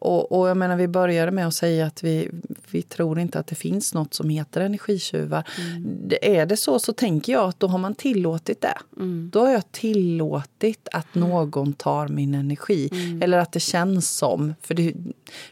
Och, 0.02 0.32
och, 0.32 0.48
jag 0.48 0.56
menar, 0.56 0.76
vi 0.76 0.88
började 0.88 1.32
med 1.32 1.46
att 1.46 1.54
säga 1.54 1.86
att 1.86 2.02
vi, 2.02 2.30
vi 2.70 2.82
tror 2.82 3.18
inte 3.18 3.38
att 3.38 3.46
det 3.46 3.54
finns 3.54 3.94
nåt 3.94 4.14
som 4.14 4.28
heter 4.28 4.60
energitjuvar. 4.60 5.48
Mm. 5.58 6.10
Är 6.22 6.46
det 6.46 6.56
så, 6.56 6.78
så 6.78 6.92
tänker 6.92 7.32
jag 7.32 7.48
att 7.48 7.60
då 7.60 7.66
har 7.66 7.78
man 7.78 7.94
tillåtit 7.94 8.60
det. 8.60 8.78
Mm. 8.96 9.30
Då 9.32 9.40
har 9.40 9.52
jag 9.52 9.72
tillåtit 9.72 10.88
att 10.92 11.16
mm. 11.16 11.28
någon 11.28 11.72
tar 11.72 12.08
min 12.08 12.34
energi. 12.34 12.88
Mm. 12.92 13.22
Eller 13.22 13.38
att 13.38 13.52
det 13.52 13.60
känns 13.60 14.10
som. 14.10 14.54
För 14.60 14.74
det 14.74 14.94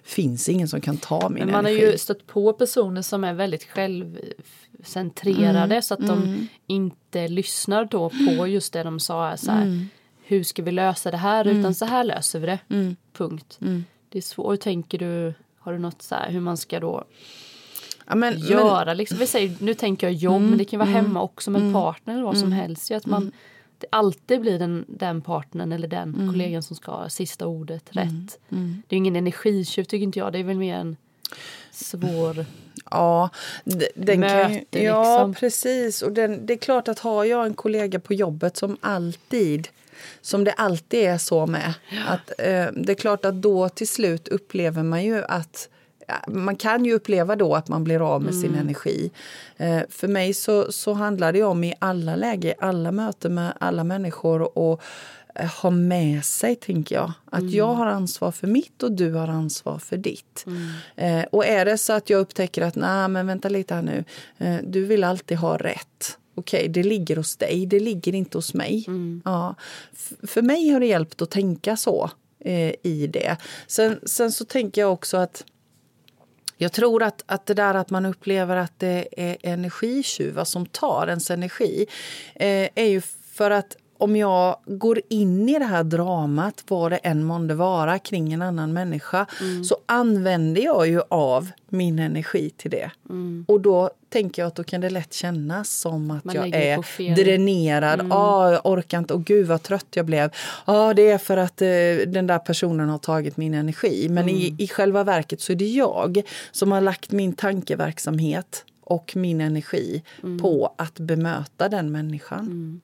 finns 0.02 0.48
ingen 0.48 0.68
som 0.68 0.80
kan 0.80 0.96
ta 0.96 1.28
min 1.28 1.38
Men 1.38 1.52
man 1.52 1.66
energi. 1.66 1.80
Man 1.80 1.86
har 1.86 1.92
ju 1.92 1.98
stött 1.98 2.26
på 2.26 2.52
personer 2.52 3.02
som 3.02 3.24
är 3.24 3.34
väldigt 3.34 3.64
självcentrerade 3.64 5.74
mm. 5.74 5.82
så 5.82 5.94
att 5.94 6.06
de 6.06 6.22
mm. 6.22 6.46
inte 6.66 7.28
lyssnar 7.28 7.84
då 7.84 8.10
på 8.10 8.46
just 8.46 8.72
det 8.72 8.82
de 8.82 9.00
sa. 9.00 9.36
Så 9.36 9.50
här, 9.50 9.86
Hur 10.22 10.42
ska 10.42 10.62
vi 10.62 10.72
lösa 10.72 11.10
det 11.10 11.16
här? 11.16 11.46
Utan 11.46 11.74
så 11.74 11.84
här 11.84 12.04
löser 12.04 12.40
vi 12.40 12.46
det. 12.46 12.58
Punkt 13.12 13.58
det 14.10 14.18
är 14.18 14.22
svårt. 14.22 14.60
Tänker 14.60 14.98
du, 14.98 15.34
har 15.58 15.72
du 15.72 15.78
något 15.78 16.02
så 16.02 16.14
här 16.14 16.30
hur 16.30 16.40
man 16.40 16.56
ska 16.56 16.80
då 16.80 17.04
ja, 18.06 18.14
men, 18.14 18.38
göra? 18.38 18.84
Men... 18.84 18.96
Liksom, 18.96 19.18
vi 19.18 19.26
säger, 19.26 19.56
nu 19.58 19.74
tänker 19.74 20.06
jag 20.06 20.14
jobb, 20.14 20.36
mm, 20.36 20.48
men 20.48 20.58
det 20.58 20.64
kan 20.64 20.78
vara 20.78 20.90
mm, 20.90 21.04
hemma 21.04 21.22
också 21.22 21.50
med 21.50 21.58
en 21.58 21.68
mm, 21.68 21.82
partner 21.82 22.14
eller 22.14 22.24
vad 22.24 22.38
som 22.38 22.46
mm, 22.48 22.58
helst. 22.58 22.90
Att 22.90 23.06
man, 23.06 23.32
det 23.78 23.86
alltid 23.90 24.40
blir 24.40 24.58
den, 24.58 24.84
den 24.88 25.22
partnern 25.22 25.72
eller 25.72 25.88
den 25.88 26.30
kollegan 26.32 26.62
som 26.62 26.76
ska 26.76 26.92
ha 26.92 27.08
sista 27.08 27.46
ordet 27.46 27.96
rätt. 27.96 28.38
Det 28.88 28.96
är 28.96 28.98
ingen 28.98 29.16
energitjuv 29.16 29.84
tycker 29.84 30.04
inte 30.04 30.18
jag, 30.18 30.32
det 30.32 30.38
är 30.38 30.44
väl 30.44 30.58
mer 30.58 30.76
en 30.76 30.96
svår 31.70 32.46
Ja, 32.90 33.30
den 33.94 34.22
kan, 34.22 34.52
ju- 34.52 34.58
Möte, 34.58 34.82
ja 34.82 35.02
liksom. 35.02 35.34
precis. 35.34 36.02
Och 36.02 36.12
den, 36.12 36.46
det 36.46 36.52
är 36.52 36.58
klart 36.58 36.88
att 36.88 36.98
har 36.98 37.24
jag 37.24 37.46
en 37.46 37.54
kollega 37.54 38.00
på 38.00 38.14
jobbet 38.14 38.56
som 38.56 38.76
alltid 38.80 39.68
som 40.20 40.44
det 40.44 40.52
alltid 40.52 41.00
är 41.00 41.18
så 41.18 41.46
med. 41.46 41.74
Att, 42.08 42.30
eh, 42.38 42.66
det 42.74 42.92
är 42.92 42.94
klart 42.94 43.24
att 43.24 43.42
då 43.42 43.68
till 43.68 43.88
slut 43.88 44.28
upplever 44.28 44.82
man 44.82 45.04
ju 45.04 45.24
att 45.24 45.68
ja, 46.10 46.32
man 46.32 46.56
kan 46.56 46.84
ju 46.84 46.92
uppleva 46.94 47.36
då 47.36 47.54
att 47.54 47.68
man 47.68 47.84
blir 47.84 48.14
av 48.14 48.22
med 48.22 48.34
sin 48.34 48.54
energi. 48.54 49.10
Eh, 49.56 49.82
för 49.88 50.08
mig 50.08 50.34
så, 50.34 50.72
så 50.72 50.92
handlar 50.92 51.32
det 51.32 51.42
om 51.42 51.64
i 51.64 51.74
alla 51.78 52.16
lägen, 52.16 52.54
alla 52.58 52.92
möten 52.92 53.34
med 53.34 53.52
alla 53.60 53.84
människor 53.84 54.58
och 54.58 54.82
eh, 55.34 55.50
ha 55.62 55.70
med 55.70 56.24
sig, 56.24 56.56
tänker 56.56 56.94
jag. 56.94 57.12
Att 57.30 57.50
jag 57.50 57.74
har 57.74 57.86
ansvar 57.86 58.32
för 58.32 58.46
mitt 58.46 58.82
och 58.82 58.92
du 58.92 59.12
har 59.12 59.28
ansvar 59.28 59.78
för 59.78 59.96
ditt. 59.96 60.44
Eh, 60.96 61.22
och 61.32 61.46
är 61.46 61.64
det 61.64 61.78
så 61.78 61.92
att 61.92 62.10
jag 62.10 62.20
upptäcker 62.20 62.62
att, 62.62 62.74
nej 62.74 63.08
men 63.08 63.26
vänta 63.26 63.48
lite 63.48 63.74
här 63.74 63.82
nu, 63.82 64.04
eh, 64.38 64.56
du 64.62 64.84
vill 64.84 65.04
alltid 65.04 65.38
ha 65.38 65.56
rätt. 65.56 66.16
Okej, 66.40 66.68
det 66.68 66.82
ligger 66.82 67.16
hos 67.16 67.36
dig, 67.36 67.66
det 67.66 67.80
ligger 67.80 68.14
inte 68.14 68.38
hos 68.38 68.54
mig. 68.54 68.84
Ja. 69.24 69.54
F- 69.92 70.12
för 70.22 70.42
mig 70.42 70.68
har 70.68 70.80
det 70.80 70.86
hjälpt 70.86 71.22
att 71.22 71.30
tänka 71.30 71.76
så 71.76 72.10
eh, 72.44 72.74
i 72.82 73.06
det. 73.12 73.36
Sen, 73.66 74.00
sen 74.06 74.32
så 74.32 74.44
tänker 74.44 74.80
jag 74.80 74.92
också 74.92 75.16
att 75.16 75.44
jag 76.56 76.72
tror 76.72 77.02
att, 77.02 77.22
att 77.26 77.46
det 77.46 77.54
där 77.54 77.74
att 77.74 77.90
man 77.90 78.06
upplever 78.06 78.56
att 78.56 78.78
det 78.78 79.08
är 79.16 79.36
energitjuvar 79.42 80.44
som 80.44 80.66
tar 80.66 81.06
ens 81.08 81.30
energi 81.30 81.86
eh, 82.34 82.68
är 82.74 82.84
ju 82.86 83.00
för 83.32 83.50
att 83.50 83.76
om 84.00 84.16
jag 84.16 84.56
går 84.66 85.00
in 85.08 85.48
i 85.48 85.58
det 85.58 85.64
här 85.64 85.84
dramat, 85.84 86.64
vad 86.68 86.92
det 86.92 86.96
än 86.96 87.24
månde 87.24 87.54
vara, 87.54 87.98
kring 87.98 88.32
en 88.32 88.42
annan 88.42 88.72
människa 88.72 89.26
så 89.68 89.76
använder 89.86 90.62
jag 90.62 90.88
ju 90.88 91.00
av 91.08 91.50
min 91.68 91.98
energi 91.98 92.50
till 92.56 92.70
det. 92.70 92.90
Och 93.46 93.60
då 93.60 93.90
tänker 94.08 94.42
jag 94.42 94.46
att 94.46 94.54
då 94.54 94.64
kan 94.64 94.80
det 94.80 94.90
lätt 94.90 95.12
kännas 95.12 95.70
som 95.70 96.10
att 96.10 96.24
Man 96.24 96.34
jag 96.34 96.54
är 96.54 97.14
dränerad. 97.14 98.12
Ah, 98.12 98.50
jag 98.50 98.66
orkar 98.66 98.98
inte. 98.98 99.14
Och 99.14 99.24
gud 99.24 99.46
vad 99.46 99.62
trött 99.62 99.86
jag 99.90 100.06
blev. 100.06 100.30
ah, 100.64 100.94
det 100.94 101.10
är 101.10 101.18
för 101.18 101.36
att 101.36 101.62
eh, 101.62 101.68
den 102.06 102.26
där 102.26 102.38
personen 102.38 102.88
har 102.88 102.98
tagit 102.98 103.36
min 103.36 103.54
energi. 103.54 104.08
Men 104.10 104.28
i, 104.28 104.54
i 104.58 104.68
själva 104.68 105.04
verket 105.04 105.40
så 105.40 105.52
är 105.52 105.56
det 105.56 105.68
jag 105.68 106.22
som 106.52 106.72
har 106.72 106.80
lagt 106.80 107.12
min 107.12 107.32
tankeverksamhet 107.32 108.64
och 108.84 109.12
min 109.16 109.40
energi 109.40 110.02
på 110.40 110.74
att 110.78 110.98
bemöta 110.98 111.68
den 111.68 111.92
människan. 111.92 112.80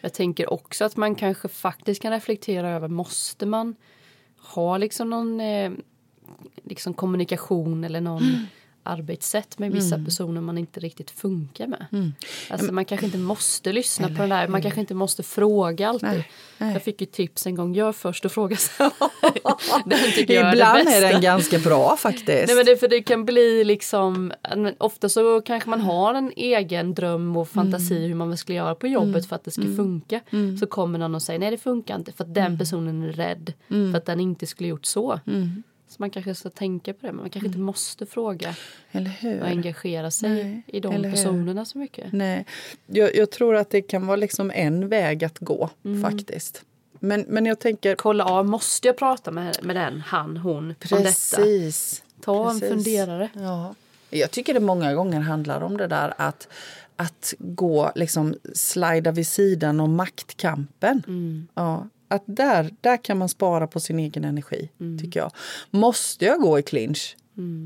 Jag 0.00 0.14
tänker 0.14 0.52
också 0.52 0.84
att 0.84 0.96
man 0.96 1.14
kanske 1.14 1.48
faktiskt 1.48 2.02
kan 2.02 2.12
reflektera 2.12 2.70
över, 2.70 2.88
måste 2.88 3.46
man 3.46 3.76
ha 4.36 4.78
liksom 4.78 5.10
någon 5.10 5.40
eh, 5.40 5.72
liksom 6.64 6.94
kommunikation 6.94 7.84
eller 7.84 8.00
någon 8.00 8.22
mm 8.22 8.46
arbetssätt 8.88 9.58
med 9.58 9.72
vissa 9.72 9.98
personer 10.04 10.40
man 10.40 10.58
inte 10.58 10.80
riktigt 10.80 11.10
funkar 11.10 11.66
med. 11.66 11.86
Alltså 12.50 12.72
man 12.72 12.84
kanske 12.84 13.06
inte 13.06 13.18
måste 13.18 13.72
lyssna 13.72 14.08
på 14.08 14.14
den 14.14 14.28
där, 14.28 14.48
man 14.48 14.62
kanske 14.62 14.80
inte 14.80 14.94
måste 14.94 15.22
fråga 15.22 15.88
alltid. 15.88 16.08
Nej, 16.08 16.28
nej. 16.58 16.72
Jag 16.72 16.82
fick 16.82 17.00
ju 17.00 17.06
tips 17.06 17.46
en 17.46 17.54
gång, 17.54 17.74
gör 17.74 17.92
först 17.92 18.24
och 18.24 18.32
fråga 18.32 18.56
sen. 18.56 18.90
är 20.30 20.52
Ibland 20.54 20.84
bästa. 20.84 20.90
är 21.06 21.12
den 21.12 21.20
ganska 21.22 21.58
bra 21.58 21.96
faktiskt. 21.96 22.46
Nej, 22.46 22.56
men 22.56 22.66
det, 22.66 22.76
för 22.76 22.88
det 22.88 23.02
kan 23.02 23.24
bli 23.24 23.64
liksom, 23.64 24.32
ofta 24.78 25.08
så 25.08 25.40
kanske 25.40 25.70
man 25.70 25.80
har 25.80 26.14
en 26.14 26.32
egen 26.36 26.94
dröm 26.94 27.36
och 27.36 27.48
fantasi 27.48 27.96
Mm. 27.96 28.08
hur 28.08 28.14
man 28.14 28.36
skulle 28.36 28.56
göra 28.58 28.74
på 28.74 28.86
jobbet 28.86 29.26
för 29.28 29.36
att 29.36 29.44
det 29.44 29.50
ska 29.50 29.62
funka. 29.62 30.20
Så 30.60 30.66
kommer 30.66 30.98
någon 30.98 31.14
och 31.14 31.22
säger 31.22 31.38
nej 31.40 31.50
det 31.50 31.58
funkar 31.58 31.96
inte 31.96 32.12
för 32.12 32.24
att 32.24 32.34
den 32.34 32.46
Mm. 32.46 32.58
personen 32.58 33.02
är 33.02 33.12
rädd 33.12 33.52
för 33.68 33.94
att 33.96 34.06
den 34.06 34.20
inte 34.20 34.46
skulle 34.46 34.68
gjort 34.68 34.86
så. 34.86 35.20
Så 35.88 35.96
man 35.98 36.10
kanske 36.10 36.34
ska 36.34 36.50
tänka 36.50 36.92
på 36.92 37.06
det 37.06 37.12
men 37.12 37.20
man 37.20 37.30
kanske 37.30 37.46
inte 37.46 37.58
måste 37.58 38.06
fråga 38.06 38.54
Eller 38.92 39.10
hur? 39.10 39.40
och 39.40 39.46
engagera 39.46 40.10
sig 40.10 40.30
Nej, 40.30 40.62
i 40.66 40.80
de 40.80 41.02
personerna 41.02 41.64
så 41.64 41.78
mycket. 41.78 42.12
Nej, 42.12 42.46
jag, 42.86 43.16
jag 43.16 43.30
tror 43.30 43.56
att 43.56 43.70
det 43.70 43.82
kan 43.82 44.06
vara 44.06 44.16
liksom 44.16 44.50
en 44.54 44.88
väg 44.88 45.24
att 45.24 45.38
gå 45.38 45.70
faktiskt. 46.02 46.64
Men, 47.00 47.24
men 47.28 47.46
jag 47.46 47.58
tänker... 47.58 47.94
Kolla 47.94 48.24
av, 48.24 48.46
måste 48.46 48.88
jag 48.88 48.96
prata 48.96 49.30
med, 49.30 49.56
med 49.62 49.76
den, 49.76 50.00
han, 50.00 50.36
hon 50.36 50.58
om 50.58 50.68
detta? 50.68 50.98
Precis. 50.98 52.04
Ta 52.20 52.50
en 52.50 52.60
precis. 52.60 52.74
funderare. 52.74 53.28
Ja. 53.34 53.74
Jag 54.10 54.30
tycker 54.30 54.54
det 54.54 54.60
många 54.60 54.94
gånger 54.94 55.20
handlar 55.20 55.60
om 55.60 55.76
det 55.76 55.86
där 55.86 56.14
att, 56.16 56.48
att 56.96 57.34
gå, 57.38 57.92
liksom 57.94 58.34
slida 58.54 59.10
vid 59.10 59.26
sidan 59.26 59.80
om 59.80 59.96
maktkampen. 59.96 61.02
Mm. 61.06 61.48
Ja. 61.54 61.86
Att 62.08 62.22
där, 62.26 62.70
där 62.80 62.96
kan 63.04 63.18
man 63.18 63.28
spara 63.28 63.66
på 63.66 63.80
sin 63.80 63.98
egen 63.98 64.24
energi, 64.24 64.70
Mm. 64.80 64.98
tycker 64.98 65.20
jag. 65.20 65.30
Måste 65.70 66.24
jag 66.24 66.40
gå 66.40 66.58
i 66.58 66.62
clinch? 66.62 67.16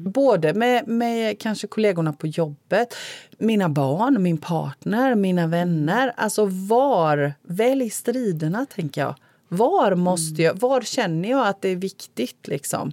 Både 0.06 0.54
med, 0.54 0.88
med 0.88 1.38
kanske 1.38 1.66
kollegorna 1.66 2.12
på 2.12 2.26
jobbet, 2.26 2.94
mina 3.38 3.68
barn, 3.68 4.22
min 4.22 4.38
partner, 4.38 5.14
mina 5.14 5.46
vänner. 5.46 6.12
Alltså 6.16 6.44
var, 6.46 7.32
välj 7.42 7.90
striderna 7.90 8.66
tänker 8.66 9.00
jag. 9.00 9.14
Var 9.48 9.94
måste 9.94 10.42
jag, 10.42 10.54
var 10.60 10.80
känner 10.80 11.30
jag 11.30 11.46
att 11.46 11.62
det 11.62 11.68
är 11.68 11.76
viktigt 11.76 12.48
liksom? 12.48 12.92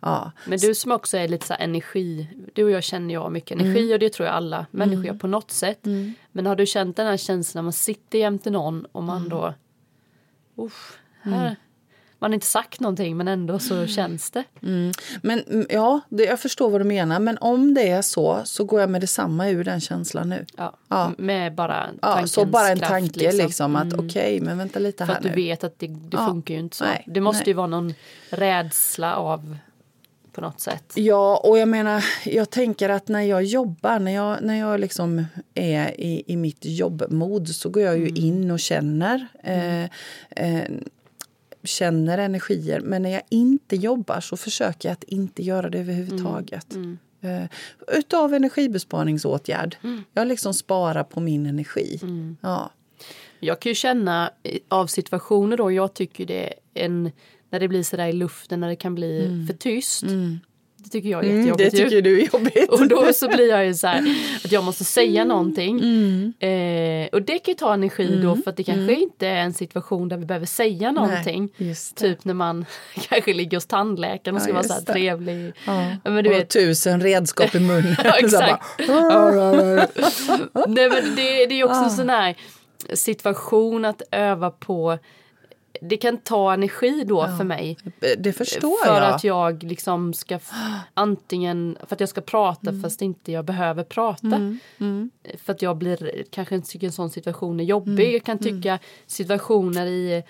Ja. 0.00 0.32
Men 0.46 0.58
du 0.58 0.74
som 0.74 0.92
också 0.92 1.16
är 1.16 1.28
lite 1.28 1.46
så 1.46 1.54
energi, 1.58 2.26
du 2.54 2.64
och 2.64 2.70
jag 2.70 2.82
känner 2.84 3.14
jag 3.14 3.32
mycket 3.32 3.50
energi 3.60 3.80
Mm. 3.80 3.92
och 3.92 3.98
det 3.98 4.12
tror 4.12 4.26
jag 4.26 4.36
alla 4.36 4.66
människor 4.70 5.04
gör 5.06 5.14
på 5.14 5.26
något 5.26 5.50
sätt. 5.50 5.80
Men 6.32 6.46
har 6.46 6.56
du 6.56 6.66
känt 6.66 6.96
den 6.96 7.06
här 7.06 7.16
känslan 7.16 7.58
när 7.62 7.66
man 7.66 7.72
sitter 7.72 8.18
jämte 8.18 8.50
någon 8.50 8.84
och 8.92 9.02
man 9.02 9.16
Mm. 9.16 9.28
då, 9.28 9.54
uff, 10.64 10.98
här, 11.22 11.56
man 12.18 12.30
har 12.30 12.34
inte 12.34 12.46
sagt 12.46 12.80
någonting 12.80 13.16
men 13.16 13.28
ändå 13.28 13.58
så 13.58 13.86
känns 13.86 14.30
det. 14.30 14.44
Mm. 14.62 14.92
Men 15.22 15.42
mm, 15.42 15.66
ja, 15.70 16.00
det, 16.08 16.24
jag 16.24 16.40
förstår 16.40 16.70
vad 16.70 16.80
du 16.80 16.84
menar. 16.84 17.20
Men 17.20 17.38
om 17.38 17.74
det 17.74 17.88
är 17.88 18.02
så, 18.02 18.40
så 18.44 18.64
går 18.64 18.80
jag 18.80 18.90
med 18.90 19.00
detsamma 19.00 19.48
ur 19.48 19.64
den 19.64 19.80
känslan 19.80 20.28
nu. 20.28 20.46
Ja, 20.56 20.76
Ja. 20.88 21.12
Med 21.18 21.54
bara 21.54 21.88
Ja, 22.02 22.26
så 22.26 22.44
bara 22.44 22.68
en 22.68 22.78
kraft, 22.78 22.90
tanke 22.90 23.32
liksom, 23.32 23.76
att 23.76 23.92
okej, 23.94 24.40
men 24.40 24.58
vänta 24.58 24.78
lite 24.78 25.06
För 25.06 25.12
här 25.12 25.18
att 25.18 25.22
du 25.22 25.28
nu. 25.28 25.34
vet 25.34 25.64
att 25.64 25.78
det, 25.78 25.86
det 25.86 26.16
Ja. 26.16 26.26
funkar 26.26 26.54
ju 26.54 26.60
inte 26.60 26.76
så. 26.76 26.84
Nej, 26.84 27.04
det 27.06 27.20
måste 27.20 27.40
nej. 27.40 27.48
ju 27.48 27.54
vara 27.54 27.66
någon 27.66 27.94
rädsla 28.30 29.14
av 29.16 29.56
på 30.32 30.40
något 30.40 30.60
sätt. 30.60 30.92
Ja, 30.94 31.40
och 31.44 31.58
jag 31.58 31.68
menar, 31.68 32.04
jag 32.24 32.50
tänker 32.50 32.88
att 32.88 33.08
när 33.08 33.22
jag 33.22 33.44
jobbar, 33.44 33.98
när 33.98 34.12
jag, 34.12 34.42
när 34.42 34.54
jag 34.58 34.80
liksom 34.80 35.24
är 35.54 36.00
i, 36.00 36.22
i 36.26 36.36
mitt 36.36 36.64
jobbmod 36.64 37.48
så 37.48 37.68
går 37.68 37.82
jag 37.82 37.98
ju 37.98 38.08
Mm. 38.08 38.16
in 38.16 38.50
och 38.50 38.60
känner, 38.60 39.26
eh, 39.42 39.84
eh, 40.30 40.70
känner 41.64 42.18
energier. 42.18 42.80
Men 42.80 43.02
när 43.02 43.10
jag 43.10 43.22
inte 43.28 43.76
jobbar 43.76 44.20
så 44.20 44.36
försöker 44.36 44.88
jag 44.88 44.92
att 44.92 45.04
inte 45.04 45.42
göra 45.42 45.70
det 45.70 45.78
överhuvudtaget. 45.78 46.74
Mm. 46.74 46.98
Eh, 47.22 47.44
utav 47.88 48.34
energibesparingsåtgärd. 48.34 49.76
Mm. 49.82 50.02
Jag 50.12 50.28
liksom 50.28 50.54
sparar 50.54 51.04
på 51.04 51.20
min 51.20 51.46
energi. 51.46 52.00
Ja. 52.40 52.70
Jag 53.40 53.60
kan 53.60 53.70
ju 53.70 53.74
känna 53.74 54.30
eh, 54.42 54.58
av 54.68 54.86
situationer 54.86 55.56
då, 55.56 55.72
jag 55.72 55.94
tycker 55.94 56.26
det 56.26 56.46
är 56.46 56.54
en, 56.74 57.10
när 57.50 57.60
det 57.60 57.68
blir 57.68 57.82
sådär 57.82 58.06
i 58.06 58.12
luften, 58.12 58.60
när 58.60 58.68
det 58.68 58.76
kan 58.76 58.94
bli 58.94 59.44
för 59.48 59.54
tyst. 59.56 60.02
Det 60.82 60.88
tycker 60.90 61.08
jag 61.08 61.24
är 61.24 61.30
Mm, 61.30 61.38
jättejobbigt 61.46 61.70
det 61.72 61.78
ju. 61.78 61.84
tycker 61.84 62.02
du 62.02 62.20
är 62.22 62.28
jobbigt. 62.32 62.68
Och 62.70 62.88
då 62.88 63.12
så 63.12 63.28
blir 63.28 63.48
jag 63.48 63.66
ju 63.66 63.74
så 63.74 63.86
här 63.86 64.16
att 64.44 64.52
jag 64.52 64.64
måste 64.64 64.84
säga 64.84 65.24
någonting. 65.24 65.78
Mm. 65.80 66.32
Eh, 66.38 67.08
och 67.12 67.22
det 67.22 67.38
kan 67.38 67.52
ju 67.52 67.54
ta 67.56 67.74
energi 67.74 68.20
då 68.22 68.36
för 68.36 68.50
att 68.50 68.56
det 68.56 68.64
kanske 68.64 68.94
inte 68.94 69.26
är 69.28 69.36
en 69.36 69.52
situation 69.52 70.08
där 70.08 70.16
vi 70.16 70.24
behöver 70.26 70.46
säga 70.46 70.92
någonting. 70.92 71.48
det. 71.56 71.74
Typ 71.94 72.24
när 72.24 72.34
man 72.34 72.64
kanske 73.08 73.32
ligger 73.34 73.56
hos 73.56 73.66
tandläkaren 73.66 74.36
och 74.36 74.42
ska 74.42 74.50
Ja, 74.50 74.54
vara 74.54 74.64
så 74.64 74.72
här 74.72 74.80
det. 74.80 74.92
trevlig. 74.92 75.52
Ja. 75.66 75.96
Men 76.04 76.24
du 76.24 76.30
och 76.30 76.36
vet, 76.36 76.48
tusen 76.50 77.00
redskap 77.00 77.54
i 77.54 77.60
munnen. 77.60 77.96
Ja, 78.04 78.16
exakt. 78.18 78.64
bara- 78.88 79.52
Nej, 80.68 80.88
men 80.90 81.16
det, 81.16 81.46
det 81.46 81.60
är 81.60 81.64
också 81.64 81.80
Ah. 81.80 81.84
en 81.84 81.90
sån 81.90 82.10
här 82.10 82.36
situation 82.94 83.84
att 83.84 84.02
öva 84.10 84.50
på. 84.50 84.98
Det 85.80 85.96
kan 85.96 86.18
ta 86.18 86.52
energi 86.52 87.04
då 87.06 87.26
för 87.38 87.44
mig. 87.44 87.76
Det 88.18 88.32
förstår 88.32 88.84
för 88.86 88.94
jag. 88.94 89.14
att 89.14 89.24
jag 89.24 89.62
liksom 89.62 90.14
ska 90.14 90.38
antingen 90.94 91.76
för 91.86 91.94
att 91.96 92.00
jag 92.00 92.08
ska 92.08 92.20
prata 92.20 92.70
Mm. 92.70 92.82
fast 92.82 93.02
inte 93.02 93.32
jag 93.32 93.44
behöver 93.44 93.84
prata. 93.84 94.56
För 95.44 95.52
att 95.52 95.62
jag 95.62 95.76
blir 95.76 96.24
kanske 96.30 96.60
tycker 96.60 96.86
en 96.86 96.92
sån 96.92 97.10
situation 97.10 97.60
är 97.60 97.64
jobbig. 97.64 97.92
Mm. 98.04 98.12
Jag 98.12 98.24
kan 98.24 98.38
tycka 98.38 98.78
situationer 99.06 99.86
i 99.86 100.22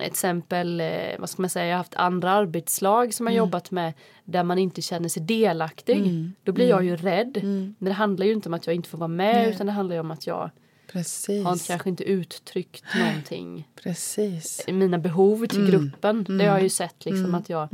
exempel, 0.00 0.80
eh, 0.80 0.86
vad 1.18 1.30
ska 1.30 1.42
man 1.42 1.50
säga, 1.50 1.66
jag 1.66 1.72
har 1.72 1.78
haft 1.78 1.94
andra 1.94 2.30
arbetslag 2.30 3.14
som 3.14 3.26
jag 3.26 3.32
Mm. 3.32 3.38
jobbat 3.38 3.70
med 3.70 3.92
där 4.24 4.42
man 4.44 4.58
inte 4.58 4.82
känner 4.82 5.08
sig 5.08 5.22
delaktig. 5.22 5.96
Då 6.42 6.52
blir 6.52 6.68
jag 6.68 6.84
ju 6.84 6.96
rädd. 6.96 7.38
Men 7.42 7.74
det 7.78 7.92
handlar 7.92 8.26
ju 8.26 8.32
inte 8.32 8.48
om 8.48 8.54
att 8.54 8.66
jag 8.66 8.76
inte 8.76 8.88
får 8.88 8.98
vara 8.98 9.08
med 9.08 9.48
utan 9.48 9.66
det 9.66 9.72
handlar 9.72 9.94
ju 9.96 10.00
om 10.00 10.10
att 10.10 10.26
jag 10.26 10.50
Precis. 10.92 11.44
har 11.44 11.66
kanske 11.66 11.88
inte 11.88 12.04
uttryckt 12.04 12.84
någonting. 12.98 13.68
Precis. 13.82 14.64
Mina 14.68 14.98
behov 14.98 15.46
till 15.46 15.58
Mm. 15.58 15.70
gruppen. 15.70 16.24
Det 16.38 16.44
har 16.46 16.54
jag 16.54 16.62
ju 16.62 16.68
sett 16.68 17.04
liksom 17.04 17.34
att 17.34 17.48
jag 17.48 17.68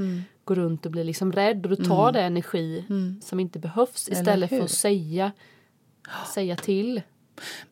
går 0.45 0.55
runt 0.55 0.87
och 0.87 0.93
blir 0.93 1.05
liksom 1.05 1.33
rädd 1.33 1.67
och 1.67 1.76
då 1.76 1.85
tar 1.85 2.12
det 2.12 2.21
energi 2.23 2.85
som 3.23 3.40
inte 3.40 3.59
behövs 3.59 4.09
istället 4.09 4.49
för 4.49 4.57
Mm. 4.57 4.64
att 4.64 4.71
säga, 4.71 5.33
säga 6.35 6.57
till. 6.57 7.02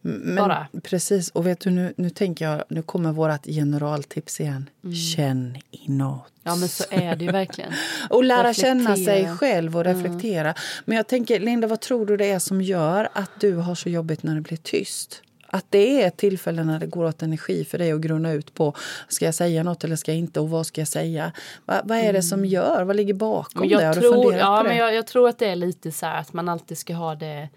Men, 0.00 0.36
Bara. 0.36 0.66
Precis, 0.82 1.30
och 1.30 1.46
vet 1.46 1.60
du 1.60 1.70
nu, 1.70 1.94
nu 1.96 2.10
tänker 2.10 2.44
jag, 2.44 2.64
nu 2.68 2.82
kommer 2.82 3.12
vårt 3.12 3.44
generaltips 3.46 4.40
igen. 4.40 4.70
Känn 5.16 5.56
inåt. 5.70 6.32
Ja 6.42 6.56
men 6.56 6.68
så 6.68 6.84
är 6.90 7.16
det 7.16 7.24
ju 7.24 7.30
verkligen. 7.32 7.72
Och 8.10 8.24
lära 8.24 8.54
känna 8.54 8.94
sig 8.96 9.04
Reflektera. 9.04 9.36
själv 9.36 9.76
och 9.76 9.84
reflektera. 9.84 10.54
Men 10.84 10.96
jag 10.96 11.06
tänker, 11.06 11.40
Linda, 11.40 11.66
vad 11.68 11.80
tror 11.80 12.06
du 12.06 12.16
det 12.16 12.30
är 12.30 12.38
som 12.38 12.62
gör 12.62 13.08
att 13.12 13.30
du 13.40 13.54
har 13.54 13.74
så 13.74 13.88
jobbigt 13.88 14.22
när 14.22 14.34
det 14.34 14.40
blir 14.40 14.56
tyst? 14.58 15.22
Att 15.50 15.66
det 15.70 16.02
är 16.02 16.08
ett 16.08 16.16
tillfälle 16.16 16.64
när 16.64 16.80
det 16.80 16.86
går 16.86 17.04
åt 17.04 17.22
energi 17.22 17.64
för 17.64 17.78
dig 17.78 17.92
att 17.92 18.00
grunna 18.00 18.32
ut 18.32 18.54
på 18.54 18.74
ska 19.08 19.24
jag 19.24 19.34
säga 19.34 19.62
något 19.62 19.84
eller 19.84 19.96
ska 19.96 20.10
jag 20.10 20.18
inte 20.18 20.40
och 20.40 20.50
vad 20.50 20.66
ska 20.66 20.80
jag 20.80 20.88
säga? 20.88 21.32
Va, 21.64 21.80
vad 21.84 21.98
är 21.98 22.12
det 22.12 22.22
som 22.22 22.44
gör? 22.44 22.84
Vad 22.84 22.96
ligger 22.96 23.14
bakom 23.14 23.60
Men 23.60 23.68
det? 23.68 23.74
Har 23.74 23.82
jag, 23.82 23.94
tror, 23.94 24.34
ja, 24.34 24.62
det? 24.62 24.68
men 24.68 24.76
jag, 24.76 24.94
jag 24.94 25.06
tror 25.06 25.28
att 25.28 25.38
det 25.38 25.46
är 25.46 25.56
lite 25.56 25.92
så 25.92 26.06
här 26.06 26.20
att 26.20 26.32
man 26.32 26.48
alltid 26.48 26.78
ska 26.78 26.94
ha 26.94 27.14
det 27.14 27.48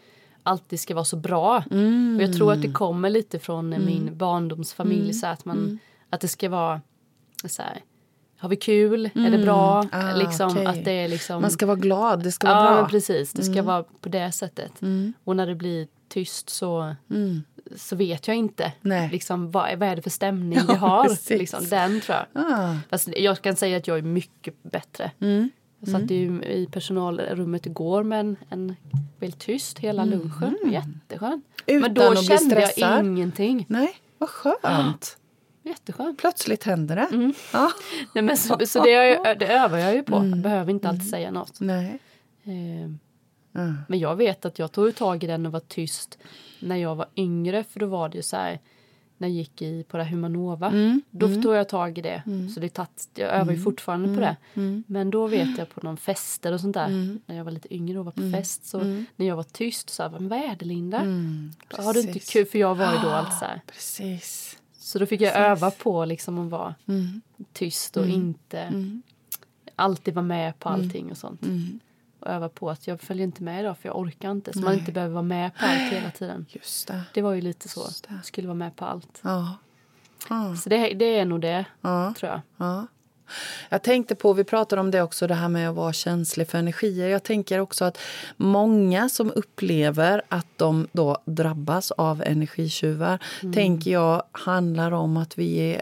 alltid 0.43 0.79
ska 0.79 0.93
vara 0.93 1.05
så 1.05 1.17
bra. 1.17 1.63
Mm. 1.71 2.15
Och 2.17 2.23
jag 2.23 2.33
tror 2.35 2.53
att 2.53 2.61
det 2.61 2.71
kommer 2.71 3.09
lite 3.09 3.39
från 3.39 3.69
min 3.69 4.17
barndomsfamilj 4.17 5.13
så 5.13 5.27
att 5.27 5.45
man 5.45 5.57
Mm. 5.57 5.79
att 6.09 6.21
det 6.21 6.27
ska 6.27 6.49
vara 6.49 6.81
så 7.45 7.61
här 7.61 7.81
har 8.37 8.49
vi 8.49 8.55
kul? 8.55 9.05
Är 9.15 9.31
det 9.31 9.37
bra? 9.37 9.85
Ah, 9.91 10.15
liksom 10.15 10.51
okej. 10.51 10.65
att 10.65 10.85
det 10.85 10.91
är 10.91 11.07
liksom 11.07 11.41
Man 11.41 11.51
ska 11.51 11.65
vara 11.65 11.77
glad, 11.77 12.23
det 12.23 12.31
ska 12.31 12.47
vara 12.47 12.57
Ja 12.59 12.65
bra. 12.69 12.77
Mm. 12.77 12.89
precis, 12.89 13.31
det 13.31 13.43
ska 13.43 13.61
vara 13.61 13.83
på 13.83 14.09
det 14.09 14.31
sättet. 14.31 14.71
Och 15.23 15.35
när 15.35 15.47
det 15.47 15.55
blir 15.55 15.87
tyst 16.09 16.49
så 16.49 16.95
så 17.75 17.95
vet 17.95 18.27
jag 18.27 18.37
inte 18.37 18.63
Mm. 18.63 18.73
Nej. 18.81 19.09
liksom, 19.11 19.51
vad, 19.51 19.79
vad 19.79 19.89
är 19.89 19.95
det 19.95 20.01
för 20.01 20.09
stämning 20.09 20.59
Ja, 20.59 20.65
vi 20.67 20.73
har. 20.73 21.33
Liksom, 21.37 21.65
den 21.69 22.01
tror 22.01 22.17
jag. 22.33 22.43
Ah. 22.45 22.75
Fast 22.89 23.09
jag 23.17 23.41
kan 23.41 23.55
säga 23.55 23.77
att 23.77 23.87
jag 23.87 23.97
är 23.97 24.01
mycket 24.01 24.63
bättre. 24.63 25.11
Mm. 25.19 25.49
Jag 25.79 25.89
satt 25.89 26.11
ju 26.11 26.43
i 26.43 26.67
personalrummet 26.71 27.65
igår 27.65 28.03
med 28.03 28.19
en, 28.19 28.35
en 28.49 28.75
väldigt 29.19 29.39
tyst 29.39 29.79
hela 29.79 30.05
lunchen. 30.05 30.55
Jätteskönt. 30.71 31.45
Men 31.65 31.75
Mm. 31.75 31.91
Utan 31.91 31.93
då 31.93 32.01
att 32.11 32.27
bli 32.27 32.37
kände 32.37 32.71
jag 32.77 33.05
ingenting. 33.05 33.65
Nej, 33.69 33.93
vad 34.17 34.29
skönt. 34.29 35.17
Jätteskönt. 35.63 36.19
Plötsligt 36.19 36.63
händer 36.63 36.95
det. 36.95 37.07
Mm. 37.15 37.33
Ja. 37.53 37.71
Nej, 38.15 38.23
men 38.23 38.37
så 38.37 38.59
så 38.67 38.83
det, 38.83 38.89
jag, 38.89 39.39
det 39.39 39.47
övar 39.47 39.77
jag 39.77 39.95
ju 39.95 40.03
på. 40.03 40.15
Mm. 40.15 40.29
Jag 40.29 40.39
behöver 40.39 40.71
inte 40.71 40.89
alltid 40.89 41.09
säga 41.09 41.31
något. 41.31 41.59
Nej. 41.59 41.99
Eh, 42.43 42.89
Mm. 43.55 43.77
Men 43.87 43.99
jag 43.99 44.15
vet 44.15 44.45
att 44.45 44.59
jag 44.59 44.71
tog 44.71 44.95
tag 44.95 45.23
i 45.23 45.27
den 45.27 45.45
och 45.45 45.51
var 45.51 45.59
tyst 45.59 46.17
när 46.61 46.75
jag 46.75 46.95
var 46.95 47.05
yngre. 47.15 47.63
För 47.63 47.79
då 47.79 47.85
var 47.85 48.09
det 48.09 48.15
ju 48.17 48.23
så 48.23 48.35
här 48.37 48.59
när 49.17 49.27
jag 49.27 49.35
gick 49.37 49.61
i 49.61 49.83
på 49.83 49.97
det 49.97 50.03
här 50.03 50.11
Humanova. 50.11 50.67
Mm. 50.67 51.01
Då 51.11 51.41
tog 51.41 51.55
jag 51.55 51.69
tag 51.69 51.97
i 51.97 52.01
det. 52.01 52.23
Så 52.53 52.59
det 52.59 52.69
tatt, 52.69 53.07
jag 53.15 53.29
övar 53.29 53.53
ju 53.53 53.59
fortfarande 53.63 54.15
på 54.15 54.19
det. 54.21 54.37
Mm. 54.53 54.83
Men 54.87 55.09
då 55.09 55.27
vet 55.27 55.57
jag 55.57 55.69
på 55.69 55.79
någon 55.83 55.97
fester 55.97 56.51
och 56.53 56.61
sånt 56.61 56.73
där. 56.73 57.17
När 57.25 57.37
jag 57.37 57.43
var 57.43 57.51
lite 57.51 57.73
yngre 57.75 57.99
och 57.99 58.05
var 58.05 58.11
på 58.11 58.31
fest. 58.31 58.65
Så 58.65 58.79
när 59.15 59.25
jag 59.27 59.35
var 59.35 59.43
tyst 59.43 59.89
så 59.89 60.09
"Men 60.09 60.27
vad 60.27 60.39
är 60.39 60.55
det 60.59 60.65
Linda? 60.65 60.97
Har 60.97 61.03
du 61.93 61.99
inte 61.99 62.09
Mm. 62.09 62.13
precis. 62.13 62.29
kul? 62.29 62.45
För 62.45 62.59
jag 62.59 62.75
var 62.75 62.93
ju 62.93 62.99
då 62.99 63.09
allt 63.09 63.33
så 63.39 63.45
här. 63.45 63.61
Precis. 63.67 64.57
Så 64.77 64.99
då 64.99 65.05
fick 65.05 65.21
jag 65.21 65.35
öva 65.35 65.71
på 65.71 66.05
liksom 66.05 66.39
att 66.39 66.49
vara 66.51 66.75
Mm. 66.87 67.21
tyst 67.53 67.97
och 67.97 68.07
inte 68.07 68.73
alltid 69.75 70.13
vara 70.13 70.25
med 70.25 70.59
på 70.59 70.69
allting 70.69 71.11
och 71.11 71.17
sånt. 71.17 71.41
Mm. 72.21 72.29
Och 72.29 72.35
öva 72.35 72.49
på 72.49 72.69
att 72.69 72.87
jag 72.87 73.01
följer 73.01 73.23
inte 73.23 73.43
med 73.43 73.59
idag 73.59 73.77
för 73.77 73.89
jag 73.89 73.97
orkar 73.99 74.31
inte. 74.31 74.53
Så 74.53 74.59
man 74.59 74.73
inte 74.73 74.91
behöver 74.91 75.13
vara 75.13 75.23
med 75.23 75.55
på 75.55 75.65
allt 75.65 75.93
hela 75.93 76.11
tiden. 76.11 76.45
Just 76.49 76.87
det. 76.87 77.01
Det 77.13 77.21
var 77.21 77.33
ju 77.33 77.41
lite 77.41 77.69
så. 77.69 77.81
Jag 78.09 78.25
skulle 78.25 78.47
vara 78.47 78.57
med 78.57 78.75
på 78.75 78.85
allt. 78.85 79.19
Ja. 79.23 79.57
Ja. 80.29 80.55
Så 80.55 80.69
det, 80.69 80.93
det 80.93 81.19
är 81.19 81.25
nog 81.25 81.41
det, 81.41 81.65
Ja. 81.81 82.13
tror 82.17 82.31
jag. 82.31 82.41
Ja. 82.57 82.87
Jag 83.69 83.83
tänkte 83.83 84.15
på, 84.15 84.33
vi 84.33 84.43
pratade 84.43 84.79
om 84.79 84.91
det 84.91 85.01
också, 85.01 85.27
det 85.27 85.33
här 85.35 85.49
med 85.49 85.69
att 85.69 85.75
vara 85.75 85.93
känslig 85.93 86.47
för 86.49 86.57
energier. 86.57 87.07
Jag 87.07 87.23
tänker 87.23 87.59
också 87.59 87.85
att 87.85 87.97
många 88.37 89.09
som 89.09 89.31
upplever 89.35 90.21
att 90.29 90.47
de 90.57 90.87
då 90.91 91.17
drabbas 91.25 91.91
av 91.91 92.23
energitjuvar, 92.25 93.19
tänker 93.53 93.91
jag 93.91 94.23
handlar 94.31 94.91
om 94.91 95.17
att 95.17 95.37
vi 95.37 95.57
är 95.57 95.81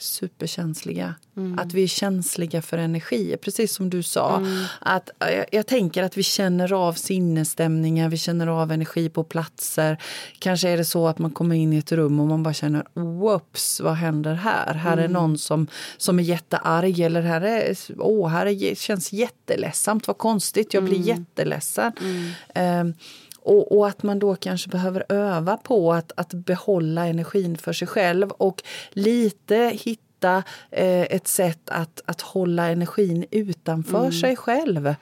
superkänsliga. 0.00 1.14
Att 1.58 1.74
vi 1.74 1.82
är 1.82 1.88
känsliga 1.88 2.62
för 2.62 2.78
energier, 2.78 3.36
precis 3.36 3.74
som 3.74 3.90
du 3.90 4.02
sa. 4.02 4.46
Att, 4.80 5.10
jag, 5.18 5.46
jag 5.52 5.66
tänker 5.66 6.02
att 6.02 6.16
vi 6.16 6.22
känner 6.22 6.72
av 6.72 6.92
sinnesstämningar, 6.92 8.08
vi 8.08 8.16
känner 8.16 8.46
av 8.46 8.72
energi 8.72 9.08
på 9.08 9.24
platser. 9.24 9.98
Kanske 10.38 10.68
är 10.68 10.76
det 10.76 10.84
så 10.84 11.08
att 11.08 11.18
man 11.18 11.30
kommer 11.30 11.54
in 11.54 11.72
i 11.72 11.78
ett 11.78 11.92
rum 11.92 12.20
och 12.20 12.26
man 12.26 12.42
bara 12.42 12.54
känner 12.54 12.84
whoops, 12.94 13.80
vad 13.80 13.94
händer 13.94 14.34
här? 14.34 14.74
Här 14.74 14.96
är 14.96 15.08
någon 15.08 15.38
som, 15.38 15.66
som 15.96 16.18
är 16.18 16.22
jättearg 16.22 17.00
eller 17.00 17.22
här, 17.22 17.40
är, 17.40 17.76
åh, 17.98 18.28
här 18.28 18.46
är, 18.46 18.74
känns 18.74 19.12
jätteledsamt, 19.12 20.06
vad 20.06 20.18
konstigt, 20.18 20.74
jag 20.74 20.84
blir 20.84 21.00
jätteledsen. 21.00 21.92
Ehm, 22.54 22.94
och, 23.46 23.78
och 23.78 23.88
att 23.88 24.02
man 24.02 24.18
då 24.18 24.34
kanske 24.34 24.70
behöver 24.70 25.04
öva 25.08 25.56
på 25.56 25.92
att, 25.92 26.12
att 26.16 26.34
behålla 26.34 27.06
energin 27.06 27.58
för 27.58 27.72
sig 27.72 27.88
själv 27.88 28.30
och 28.30 28.62
lite 28.90 29.56
hitta 29.74 30.42
eh, 30.70 31.02
ett 31.02 31.28
sätt 31.28 31.70
att, 31.70 32.02
att 32.04 32.20
hålla 32.20 32.66
energin 32.66 33.24
utanför 33.30 34.10
sig 34.10 34.36
själv. 34.36 34.94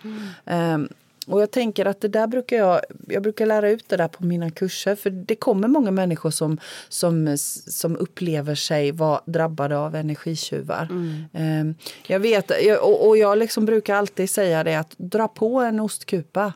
Ehm, 0.45 0.89
och 1.27 1.43
jag 1.43 1.51
tänker 1.51 1.87
att 1.87 2.01
det 2.01 2.09
där 2.09 2.27
brukar 2.27 2.57
jag, 2.57 2.81
jag 3.09 3.23
brukar 3.23 3.47
lära 3.47 3.71
ut 3.71 3.89
det 3.89 3.97
där 3.97 4.09
på 4.09 4.25
mina 4.25 4.51
kurser 4.51 4.95
för 4.95 5.11
det 5.11 5.37
kommer 5.37 5.69
många 5.69 5.91
människor 5.91 6.31
som, 6.31 6.59
som, 6.89 7.37
som 7.67 7.97
upplever 7.97 8.55
sig 8.55 8.93
vara 8.93 9.21
drabbade 9.27 9.79
av 9.79 9.95
energitjuvar. 9.95 10.89
Ehm, 11.33 11.75
jag 12.07 12.21
vet, 12.21 12.51
och, 12.81 13.19
jag 13.19 13.39
liksom 13.39 13.65
brukar 13.67 13.95
alltid 13.95 14.31
säga 14.31 14.65
det 14.65 14.75
att 14.75 14.95
dra 14.97 15.29
på 15.29 15.61
en 15.61 15.81
ostkupa 15.81 16.53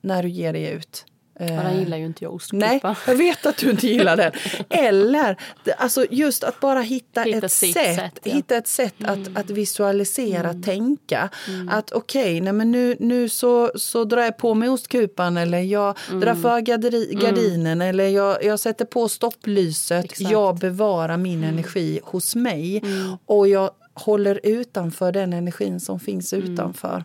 när 0.00 0.22
du 0.22 0.28
ger 0.28 0.52
dig 0.52 0.70
ut. 0.70 1.06
Den 1.38 1.78
gillar 1.78 1.96
ju 1.96 2.06
inte 2.06 2.24
jag, 2.24 2.40
Nej, 2.52 2.76
ostkupa. 2.76 2.96
jag 3.06 3.14
vet 3.14 3.46
att 3.46 3.56
du 3.56 3.70
inte 3.70 3.86
gillar 3.86 4.16
den. 4.16 4.32
Eller 4.68 5.36
alltså 5.78 6.06
just 6.10 6.44
att 6.44 6.60
bara 6.60 6.80
hitta, 6.80 7.22
Hitta 7.22 7.46
ett 7.46 7.52
sätt, 7.52 7.72
sätt, 7.74 8.18
ja. 8.22 8.32
hitta 8.34 8.56
ett 8.56 8.68
sätt 8.68 8.94
att, 9.04 9.36
att 9.36 9.50
visualisera, 9.50 10.54
tänka. 10.54 11.28
Att 11.70 11.92
okej, 11.92 12.40
nej 12.40 12.52
men 12.52 12.72
nu, 12.72 12.96
nu 13.00 13.28
så, 13.28 13.70
så 13.74 14.04
drar 14.04 14.22
jag 14.22 14.36
på 14.36 14.54
mig 14.54 14.68
ostkupan 14.68 15.36
eller 15.36 15.58
jag 15.58 15.96
drar 16.10 16.34
för 16.34 16.60
garderi, 16.60 17.14
gardinen 17.14 17.82
eller 17.82 18.08
jag, 18.08 18.44
jag 18.44 18.60
sätter 18.60 18.84
på 18.84 19.08
stopplyset. 19.08 20.04
Exakt. 20.04 20.30
Jag 20.30 20.58
bevarar 20.58 21.16
min 21.16 21.44
energi 21.44 22.00
hos 22.04 22.34
mig 22.34 22.82
och 23.26 23.48
jag 23.48 23.70
håller 23.94 24.40
utanför 24.42 25.12
den 25.12 25.32
energin 25.32 25.80
som 25.80 26.00
finns 26.00 26.32
utanför. 26.32 27.04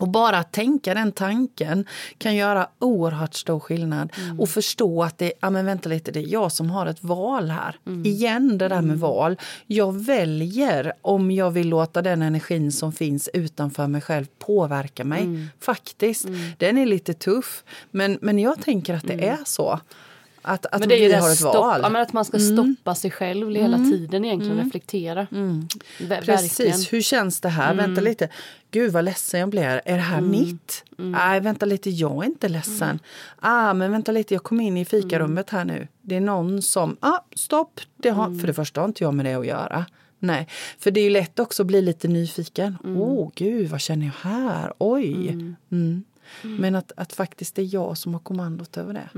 Och 0.00 0.08
bara 0.08 0.38
att 0.38 0.52
tänka 0.52 0.94
den 0.94 1.12
tanken 1.12 1.84
kan 2.18 2.36
göra 2.36 2.68
oerhört 2.78 3.34
stor 3.34 3.60
skillnad. 3.60 4.12
Och 4.38 4.48
förstå 4.48 5.02
att 5.02 5.18
det, 5.18 5.32
ja, 5.40 5.50
men 5.50 5.66
vänta 5.66 5.88
lite, 5.88 6.10
det 6.12 6.20
är 6.20 6.32
jag 6.32 6.52
som 6.52 6.70
har 6.70 6.86
ett 6.86 7.02
val 7.04 7.50
här. 7.50 7.78
Igen 8.04 8.58
det 8.58 8.68
där 8.68 8.82
med 8.82 8.98
val. 8.98 9.36
Jag 9.66 10.04
väljer 10.04 10.92
om 11.02 11.30
jag 11.30 11.50
vill 11.50 11.68
låta 11.68 12.02
den 12.02 12.22
energin 12.22 12.72
som 12.72 12.92
finns 12.92 13.28
utanför 13.32 13.86
mig 13.86 14.00
själv 14.00 14.26
påverka 14.38 15.04
mig. 15.04 15.48
Faktiskt. 15.60 16.26
Den 16.58 16.78
är 16.78 16.86
lite 16.86 17.14
tuff. 17.14 17.64
Men, 17.90 18.18
men 18.22 18.38
jag 18.38 18.60
tänker 18.62 18.94
att 18.94 19.06
det 19.06 19.28
är 19.28 19.38
så. 19.44 19.80
Att, 20.42 20.66
att 20.66 20.80
Men 20.80 20.88
det 20.88 20.94
är 21.04 21.08
vi 21.08 21.14
har 21.14 21.30
ett 21.30 21.38
stopp, 21.38 21.54
val. 21.54 21.80
ja, 21.82 21.88
men 21.88 22.02
att 22.02 22.12
man 22.12 22.24
ska 22.24 22.38
stoppa 22.38 22.94
sig 22.94 23.10
själv 23.10 23.50
hela 23.54 23.76
tiden 23.78 24.24
egentligen, 24.24 24.56
reflektera. 24.64 25.26
Ver- 25.30 26.20
Precis, 26.24 26.60
Verkligen. 26.60 26.80
hur 26.90 27.00
känns 27.00 27.40
det 27.40 27.48
här? 27.48 27.74
Vänta 27.74 28.00
lite. 28.00 28.28
Gud 28.70 28.92
vad 28.92 29.04
ledsen 29.04 29.40
jag 29.40 29.48
blir. 29.48 29.80
Är 29.84 29.96
det 29.96 30.02
här 30.02 30.20
mitt? 30.20 30.84
Nej, 30.96 31.40
vänta 31.40 31.66
lite, 31.66 31.90
jag 31.90 32.22
är 32.24 32.26
inte 32.26 32.48
ledsen. 32.48 32.98
Ah, 33.40 33.74
men 33.74 33.92
vänta 33.92 34.12
lite, 34.12 34.34
jag 34.34 34.42
kom 34.42 34.60
in 34.60 34.76
i 34.76 34.84
fikarummet 34.84 35.50
här 35.50 35.64
nu. 35.64 35.88
Det 36.02 36.16
är 36.16 36.20
någon 36.20 36.62
som, 36.62 36.96
ah, 37.00 37.18
stopp. 37.34 37.80
Det 37.96 38.10
har, 38.10 38.38
För 38.40 38.46
det 38.46 38.54
första 38.54 38.80
har 38.80 38.88
inte 38.88 39.04
jag 39.04 39.14
med 39.14 39.24
det 39.26 39.34
att 39.34 39.46
göra. 39.46 39.86
Nej, 40.22 40.48
för 40.78 40.90
det 40.90 41.00
är 41.00 41.04
ju 41.04 41.10
lätt 41.10 41.38
också 41.38 41.62
att 41.62 41.66
bli 41.66 41.82
lite 41.82 42.08
nyfiken. 42.08 42.76
Åh, 42.84 42.90
oh, 42.90 43.30
gud, 43.34 43.70
vad 43.70 43.80
känner 43.80 44.06
jag 44.06 44.30
här? 44.30 44.72
Oj! 44.78 45.36
Mm. 46.44 46.56
Men 46.56 46.74
att, 46.74 46.92
att 46.96 47.12
faktiskt 47.12 47.54
det 47.54 47.62
är 47.62 47.74
jag 47.74 47.98
som 47.98 48.12
har 48.14 48.20
kommandot 48.20 48.76
över 48.76 48.94
det. 48.94 49.08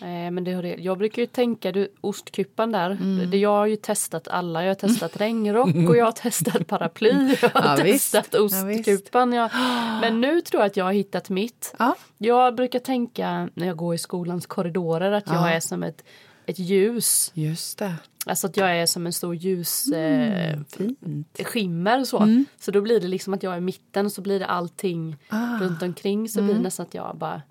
Eh, 0.00 0.30
men 0.30 0.44
det. 0.44 0.50
Jag 0.78 0.98
brukar 0.98 1.22
ju 1.22 1.26
tänka, 1.26 1.72
du, 1.72 1.88
ostkupan 2.00 2.72
där, 2.72 2.90
Mm. 2.90 3.30
det, 3.30 3.36
jag 3.38 3.50
har 3.50 3.66
ju 3.66 3.76
testat 3.76 4.28
alla. 4.28 4.62
Jag 4.62 4.70
har 4.70 4.74
testat 4.74 5.16
regnrock 5.20 5.88
och 5.88 5.96
jag 5.96 6.04
har 6.04 6.12
testat 6.12 6.66
paraply. 6.66 7.10
Jag 7.42 7.50
har 7.50 7.70
Ja, 7.70 7.76
testat 7.76 8.28
Ja, 8.32 8.40
ostkupan. 8.40 9.32
jag, 9.32 9.50
men 10.00 10.20
nu 10.20 10.40
tror 10.40 10.60
jag 10.62 10.66
att 10.66 10.76
jag 10.76 10.84
har 10.84 10.92
hittat 10.92 11.30
mitt. 11.30 11.74
Ja. 11.78 11.94
Jag 12.18 12.54
brukar 12.54 12.78
tänka 12.78 13.48
när 13.54 13.66
jag 13.66 13.76
går 13.76 13.94
i 13.94 13.98
skolans 13.98 14.46
korridorer 14.46 15.12
att 15.12 15.26
jag 15.26 15.36
Ja. 15.36 15.50
är 15.50 15.60
som 15.60 15.82
ett, 15.82 16.04
ett 16.46 16.58
ljus. 16.58 17.30
Just 17.34 17.78
det. 17.78 17.94
Alltså 18.26 18.46
att 18.46 18.56
jag 18.56 18.76
är 18.76 18.86
som 18.86 19.06
en 19.06 19.12
stor 19.12 19.34
ljus 19.34 19.86
Mm. 19.94 21.24
eh, 21.38 21.44
skimmer 21.44 22.04
så. 22.04 22.44
Så 22.60 22.70
då 22.70 22.80
blir 22.80 23.00
det 23.00 23.08
liksom 23.08 23.34
att 23.34 23.42
jag 23.42 23.52
är 23.52 23.56
i 23.58 23.60
mitten 23.60 24.06
och 24.06 24.12
så 24.12 24.20
blir 24.22 24.38
det 24.38 24.46
allting 24.46 25.16
Ah. 25.28 25.58
runt 25.60 25.82
omkring 25.82 26.28
så 26.28 26.42
blir 26.42 26.54
det 26.54 26.60
nästan 26.60 26.86
att 26.86 26.94
jag 26.94 27.16
bara 27.16 27.42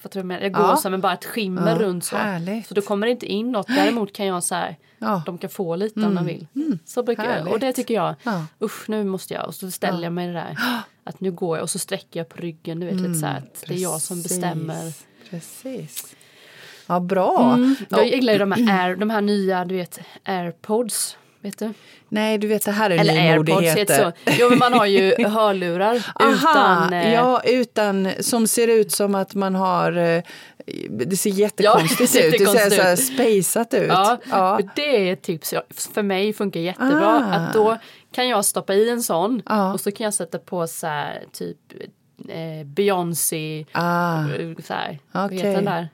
Fattar 0.00 0.22
du 0.22 0.34
jag? 0.34 0.42
Jag 0.44 0.52
går 0.52 0.62
Ja. 0.64 0.76
som 0.76 0.94
en, 0.94 1.00
bara 1.00 1.12
ett 1.12 1.24
skimmer 1.24 1.70
Ja, 1.70 1.78
runt 1.78 2.04
så. 2.04 2.16
härligt. 2.16 2.66
Så 2.66 2.74
då 2.74 2.80
kommer 2.82 3.06
det 3.06 3.10
inte 3.10 3.26
in 3.26 3.52
något. 3.52 3.66
Däremot 3.66 4.12
kan 4.12 4.26
jag 4.26 4.44
så 4.44 4.54
här, 4.54 4.76
Ja. 4.98 5.22
de 5.26 5.38
kan 5.38 5.50
få 5.50 5.76
lite 5.76 6.00
om 6.06 6.14
de 6.14 6.24
vill. 6.26 6.46
Så 6.84 7.02
brukar 7.02 7.24
jag, 7.24 7.38
och 7.48 7.58
det 7.58 7.66
Härligt. 7.66 7.76
tycker 7.76 7.94
jag, 7.94 8.14
Ja. 8.22 8.46
usch 8.62 8.88
nu 8.88 9.04
måste 9.04 9.34
jag. 9.34 9.46
Och 9.46 9.54
så 9.54 9.70
ställer 9.70 10.02
jag 10.02 10.12
mig 10.12 10.26
det 10.26 10.32
där. 10.32 10.58
Att 11.04 11.20
nu 11.20 11.32
går 11.32 11.56
jag 11.56 11.62
och 11.62 11.70
så 11.70 11.78
sträcker 11.78 12.20
jag 12.20 12.28
på 12.28 12.36
ryggen. 12.36 12.80
Du 12.80 12.86
vet 12.86 12.96
lite 13.00 13.14
så 13.14 13.26
här 13.26 13.38
att 13.38 13.64
det 13.68 13.74
är 13.74 13.78
jag 13.78 14.00
som 14.00 14.22
bestämmer. 14.22 14.92
Precis. 15.30 16.14
Ja, 16.86 17.00
bra. 17.00 17.52
Mm. 17.54 17.76
Jag 17.88 18.06
gillar 18.06 18.32
ju 18.32 18.38
de 18.38 18.52
här, 18.52 18.88
Air, 18.88 18.96
de 18.96 19.10
här 19.10 19.20
nya, 19.20 19.64
du 19.64 19.76
vet, 19.76 20.00
airpods. 20.24 21.16
Vet 21.40 21.58
du? 21.58 21.72
Nej, 22.08 22.38
du 22.38 22.46
vet 22.46 22.64
det 22.64 22.70
här 22.70 22.90
är 22.90 22.98
Eller 22.98 23.32
airpods 23.32 23.96
så. 23.96 24.12
Jo, 24.38 24.50
men 24.50 24.58
man 24.58 24.72
har 24.72 24.86
ju 24.86 25.24
hörlurar 25.28 26.06
Aha, 26.14 26.34
utan... 26.34 26.92
Eh... 26.92 27.14
Ja, 27.14 27.40
utan 27.44 28.08
som 28.20 28.46
ser 28.46 28.68
ut 28.68 28.92
som 28.92 29.14
att 29.14 29.34
man 29.34 29.54
har 29.54 29.96
eh, 29.96 30.22
det 30.90 31.16
ser 31.16 31.30
jättekonstigt 31.30 32.14
ja, 32.14 32.20
det 32.20 32.26
ut. 32.26 32.38
Det 32.38 32.46
ser 32.46 32.70
så 32.70 32.82
här 32.82 32.96
spejsat 32.96 33.74
ut. 33.74 33.88
Ja, 33.88 34.18
ja, 34.30 34.60
Det 34.76 35.08
är 35.08 35.12
ett 35.12 35.22
tips. 35.22 35.54
För 35.94 36.02
mig 36.02 36.32
funkar 36.32 36.60
jättebra. 36.60 37.28
Ah. 37.30 37.36
Att 37.36 37.54
då 37.54 37.78
kan 38.12 38.28
jag 38.28 38.44
stoppa 38.44 38.74
i 38.74 38.90
en 38.90 39.02
sån 39.02 39.42
ah. 39.46 39.72
och 39.72 39.80
så 39.80 39.92
kan 39.92 40.04
jag 40.04 40.14
sätta 40.14 40.38
på 40.38 40.66
så 40.66 40.86
här, 40.86 41.24
typ 41.32 41.58
eh, 42.28 42.66
Beyoncé, 42.66 43.66
ah. 43.72 44.24
så 44.64 44.74
här, 44.74 44.98
okay. 45.12 45.36
heter 45.36 45.52
den 45.52 45.64
där? 45.64 45.88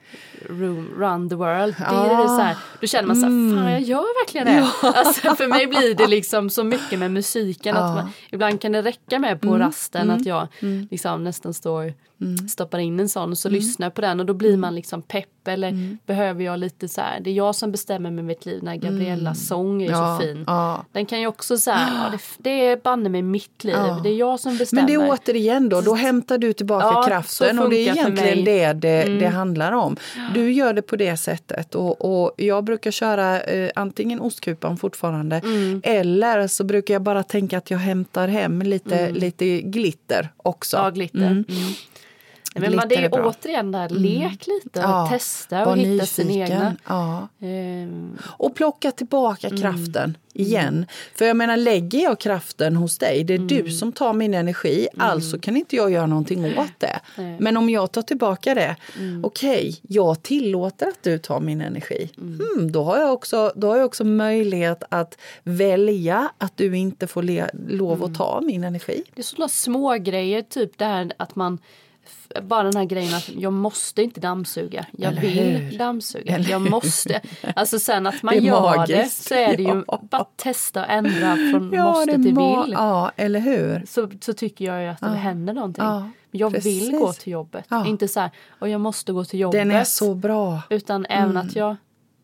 Room, 0.48 0.88
run 0.98 1.28
the 1.28 1.34
world. 1.34 1.74
Det 1.78 1.84
är 1.84 2.24
ah. 2.24 2.28
så 2.28 2.42
här, 2.42 2.56
då 2.80 2.86
känner 2.86 3.06
man 3.06 3.16
så 3.16 3.22
här, 3.22 3.28
mm. 3.28 3.56
fan 3.56 3.72
jag 3.72 3.80
gör 3.80 4.20
verkligen 4.24 4.46
det. 4.46 4.70
Ja. 4.82 4.92
Alltså, 4.94 5.34
för 5.34 5.46
mig 5.46 5.66
blir 5.66 5.94
det 5.94 6.06
liksom 6.06 6.50
så 6.50 6.64
mycket 6.64 6.98
med 6.98 7.10
musiken. 7.10 7.76
Ah. 7.76 7.80
Att 7.80 7.94
man, 7.94 8.12
ibland 8.30 8.60
kan 8.60 8.72
det 8.72 8.82
räcka 8.82 9.18
med 9.18 9.40
på 9.40 9.48
mm. 9.48 9.60
rasten 9.60 10.02
mm. 10.02 10.16
att 10.16 10.26
jag 10.26 10.48
mm. 10.60 10.88
liksom 10.90 11.24
nästan 11.24 11.54
står 11.54 11.94
Mm. 12.22 12.48
Stoppar 12.48 12.78
in 12.78 13.00
en 13.00 13.08
sån 13.08 13.30
och 13.30 13.38
så 13.38 13.48
mm. 13.48 13.60
lyssnar 13.60 13.90
på 13.90 14.00
den 14.00 14.20
och 14.20 14.26
då 14.26 14.34
blir 14.34 14.56
man 14.56 14.74
liksom 14.74 15.02
pepp 15.02 15.48
eller 15.48 15.68
mm. 15.68 15.98
behöver 16.06 16.44
jag 16.44 16.58
lite 16.58 16.88
så 16.88 17.00
här, 17.00 17.20
det 17.20 17.30
är 17.30 17.34
jag 17.34 17.54
som 17.54 17.72
bestämmer 17.72 18.10
med 18.10 18.24
mitt 18.24 18.46
liv 18.46 18.62
när 18.62 18.76
Gabriellas 18.76 19.22
mm. 19.22 19.34
sång 19.34 19.82
är 19.82 19.90
ja, 19.90 20.18
så 20.20 20.26
fin. 20.26 20.44
Ja. 20.46 20.84
Den 20.92 21.06
kan 21.06 21.20
ju 21.20 21.26
också 21.26 21.58
så 21.58 21.70
här, 21.70 22.04
ja, 22.04 22.10
det, 22.10 22.18
det 22.38 22.66
är 22.66 22.76
banne 22.76 23.08
med 23.08 23.24
mitt 23.24 23.64
liv, 23.64 23.76
det 24.02 24.08
är 24.08 24.16
jag 24.16 24.40
som 24.40 24.56
bestämmer. 24.58 24.82
Men 24.82 24.86
det 24.86 25.06
är 25.06 25.10
återigen 25.10 25.68
då, 25.68 25.80
då 25.80 25.94
hämtar 25.94 26.38
du 26.38 26.52
tillbaka 26.52 27.08
kraften 27.08 27.58
och 27.58 27.70
det 27.70 27.76
är 27.76 27.92
egentligen 27.92 28.44
det 28.44 28.72
det, 28.72 29.04
det 29.04 29.26
mm. 29.26 29.32
handlar 29.32 29.72
om. 29.72 29.96
Du 30.34 30.52
gör 30.52 30.72
det 30.72 30.82
på 30.82 30.96
det 30.96 31.16
sättet 31.16 31.74
och, 31.74 32.24
och 32.24 32.34
jag 32.36 32.64
brukar 32.64 32.90
köra 32.90 33.40
eh, 33.40 33.70
antingen 33.74 34.20
ostkupan 34.20 34.76
fortfarande 34.76 35.36
mm. 35.36 35.80
eller 35.84 36.48
så 36.48 36.64
brukar 36.64 36.94
jag 36.94 37.02
bara 37.02 37.22
tänka 37.22 37.58
att 37.58 37.70
jag 37.70 37.78
hämtar 37.78 38.28
hem 38.28 38.62
lite, 38.62 39.10
lite 39.10 39.60
glitter 39.60 40.28
också. 40.36 40.76
Ja, 40.76 40.90
glitter. 40.90 41.44
Men 42.54 42.76
man, 42.76 42.88
det 42.88 42.96
är, 42.96 43.02
är 43.02 43.26
återigen 43.26 43.72
där, 43.72 43.90
mm. 43.90 44.02
lek 44.02 44.46
lite, 44.46 44.80
ja, 44.80 45.08
testa 45.10 45.66
och 45.66 45.76
hitta 45.76 45.88
nyfiken. 45.88 46.06
sin 46.06 46.30
egna. 46.30 46.76
Ja. 46.88 47.28
Um. 47.40 48.18
Och 48.24 48.54
plocka 48.54 48.92
tillbaka 48.92 49.46
mm. 49.46 49.60
kraften 49.60 50.04
mm. 50.04 50.16
igen. 50.32 50.86
För 51.14 51.24
jag 51.24 51.36
menar, 51.36 51.56
lägger 51.56 52.02
jag 52.02 52.20
kraften 52.20 52.76
hos 52.76 52.98
dig, 52.98 53.24
det 53.24 53.32
är 53.32 53.38
mm. 53.38 53.48
du 53.48 53.70
som 53.70 53.92
tar 53.92 54.12
min 54.12 54.34
energi, 54.34 54.88
mm. 54.94 55.06
alltså 55.06 55.38
kan 55.38 55.56
inte 55.56 55.76
jag 55.76 55.90
göra 55.90 56.06
någonting 56.06 56.58
åt 56.58 56.78
det. 56.78 57.00
Men 57.38 57.56
om 57.56 57.70
jag 57.70 57.92
tar 57.92 58.02
tillbaka 58.02 58.54
det, 58.54 58.76
mm. 58.98 59.24
okej, 59.24 59.68
okay, 59.68 59.74
jag 59.82 60.22
tillåter 60.22 60.86
att 60.86 61.02
du 61.02 61.18
tar 61.18 61.40
min 61.40 61.60
energi. 61.60 62.10
Hmm, 62.16 62.72
då, 62.72 62.82
har 62.82 62.98
jag 62.98 63.12
också, 63.12 63.52
då 63.56 63.68
har 63.68 63.76
jag 63.76 63.86
också 63.86 64.04
möjlighet 64.04 64.82
att 64.88 65.18
välja 65.42 66.32
att 66.38 66.56
du 66.56 66.76
inte 66.76 67.06
får 67.06 67.22
lov 67.72 68.04
att 68.04 68.14
ta 68.14 68.40
min 68.40 68.64
energi. 68.64 69.04
Det 69.14 69.20
är 69.20 69.24
sådana 69.24 69.48
små 69.48 69.94
grejer, 69.94 70.42
typ 70.42 70.78
det 70.78 70.84
här 70.84 71.12
att 71.16 71.36
man 71.36 71.58
bara 72.42 72.62
den 72.62 72.76
här 72.76 72.84
grejen 72.84 73.14
att 73.14 73.28
jag 73.28 73.52
måste 73.52 74.02
inte 74.02 74.20
dammsuga. 74.20 74.86
Jag 74.92 75.12
Eller 75.12 75.20
vill 75.20 75.30
hur? 75.30 75.78
dammsuga. 75.78 76.34
Eller 76.34 76.50
jag 76.50 76.70
måste. 76.70 77.20
Alltså 77.56 77.78
sen 77.78 78.06
att 78.06 78.22
man 78.22 78.34
det 78.34 78.40
gör 78.40 78.76
magiskt. 78.76 79.28
det 79.28 79.28
så 79.28 79.34
är 79.34 79.56
det 79.56 79.62
ju 79.62 79.84
ja. 79.86 80.00
bara 80.02 80.26
testa 80.36 80.80
och 80.80 80.90
ändra 80.90 81.36
från 81.36 81.72
ja, 81.72 81.84
måste 81.84 82.12
till 82.12 82.22
vill. 82.22 82.72
Ja, 82.72 83.12
eller 83.16 83.40
hur? 83.40 83.86
Så, 83.86 84.08
så 84.20 84.32
tycker 84.32 84.64
jag 84.64 84.82
ju 84.82 84.88
att 84.88 85.00
det 85.00 85.06
ja. 85.06 85.12
händer 85.12 85.52
någonting. 85.52 85.84
Ja, 85.84 86.10
jag 86.30 86.52
precis. 86.52 86.82
vill 86.82 86.98
gå 86.98 87.12
till 87.12 87.32
jobbet. 87.32 87.66
Inte 87.86 88.08
så 88.08 88.20
här, 88.20 88.30
och 88.58 88.68
jag 88.68 88.80
måste 88.80 89.12
gå 89.12 89.24
till 89.24 89.40
jobbet. 89.40 89.60
Den 89.60 89.70
är 89.70 89.84
så 89.84 90.14
bra. 90.14 90.62
Utan 90.70 91.06
mm. 91.06 91.22
även 91.24 91.36
att 91.36 91.56
jag 91.56 91.76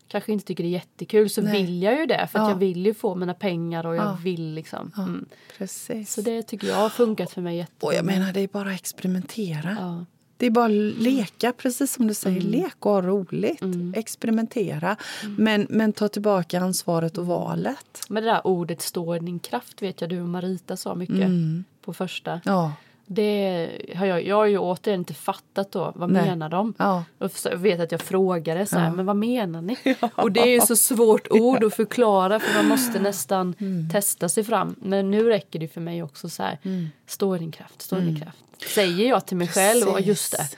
kanske 0.09 0.33
inte 0.33 0.44
tycker 0.44 0.64
det 0.64 0.68
är 0.68 0.71
jättekul 0.71 1.31
så 1.31 1.42
Nej. 1.42 1.53
vill 1.53 1.83
jag 1.83 1.99
ju 1.99 2.07
det 2.07 2.29
för 2.33 2.38
att 2.38 2.44
ja. 2.44 2.51
jag 2.51 2.57
vill 2.59 2.87
ju 2.87 2.94
få 2.94 3.14
mina 3.14 3.35
pengar 3.35 3.87
och 3.87 3.97
jag 3.97 4.05
ja. 4.05 4.18
vill 4.23 4.55
liksom. 4.55 4.92
Mm. 4.97 5.27
precis. 5.59 6.12
Så 6.12 6.21
det 6.21 6.42
tycker 6.42 6.68
jag 6.68 6.77
har 6.77 6.88
funkat 6.88 7.31
för 7.31 7.40
mig 7.40 7.57
jättebra. 7.57 7.87
Och 7.87 7.94
jag 7.94 8.05
menar 8.05 8.33
det 8.33 8.40
är 8.40 8.49
bara 8.49 8.75
experimentera. 8.75 10.07
Det 10.37 10.47
är 10.47 10.51
bara 10.51 10.64
att 10.64 11.03
leka, 11.03 11.53
precis 11.53 11.92
som 11.92 12.07
du 12.07 12.14
säger. 12.14 12.40
Mm. 12.40 12.53
Lek 12.53 12.87
och 12.87 12.92
ha 12.92 13.03
roligt. 13.03 13.62
Mm. 13.62 13.94
Experimentera. 13.97 14.97
Mm. 15.23 15.35
Men, 15.38 15.66
men 15.71 15.92
ta 15.92 16.09
tillbaka 16.09 16.61
ansvaret 16.61 17.18
och 17.18 17.27
valet. 17.27 18.01
Men 18.09 18.23
det 18.23 18.31
där 18.31 18.47
ordet 18.47 18.83
stå 18.83 19.16
i 19.16 19.18
din 19.18 19.38
kraft 19.38 19.83
vet 19.83 20.01
jag 20.01 20.11
du 20.11 20.21
och 20.21 20.29
Marita 20.29 20.77
sa 20.77 20.94
mycket 20.94 21.16
mm. 21.16 21.64
på 21.85 21.92
första. 21.92 22.40
Ja. 22.44 22.73
Det 23.11 23.71
har 23.97 24.07
jag, 24.07 24.27
jag 24.27 24.37
har 24.37 24.47
ju 24.47 24.59
återigen 24.59 25.01
inte 25.01 25.14
fattat 25.14 25.73
då. 25.73 25.92
Vad 25.94 26.11
Nej. 26.11 26.23
menar 26.23 26.49
de? 26.49 26.75
Ja. 26.79 27.05
Jag 27.18 27.57
vet 27.57 27.81
att 27.81 27.92
jag 27.92 28.01
frågade 28.01 28.66
så 28.66 28.79
här, 28.79 28.87
ja. 28.87 28.92
men 28.92 29.07
vad 29.07 29.16
menar 29.16 29.62
ni? 29.62 29.77
Ja. 30.01 30.11
Och 30.14 30.33
det 30.33 30.40
är 30.40 30.47
ju 30.55 30.61
så 30.61 30.77
svårt 30.77 31.31
ord 31.31 31.64
att 31.64 31.75
förklara 31.75 32.40
för 32.40 32.55
man 32.55 32.68
måste 32.68 33.01
nästan 33.01 33.55
mm. 33.59 33.90
testa 33.90 34.29
sig 34.29 34.44
fram. 34.44 34.75
Men 34.79 35.11
nu 35.11 35.29
räcker 35.29 35.59
det 35.59 35.68
för 35.68 35.81
mig 35.81 36.03
också 36.03 36.29
så 36.29 36.42
här, 36.42 36.59
mm. 36.62 36.88
stå 37.07 37.37
i 37.37 37.38
din 37.38 37.53
kraft, 37.53 37.83
stå 37.83 37.97
i 37.97 38.01
din 38.01 38.09
mm. 38.09 38.21
kraft. 38.21 38.38
Säger 38.75 39.09
jag 39.09 39.27
till 39.27 39.37
mig 39.37 39.47
Precis. 39.47 39.62
själv 39.62 39.88
och 39.88 40.01
just 40.01 40.33
det. 40.33 40.49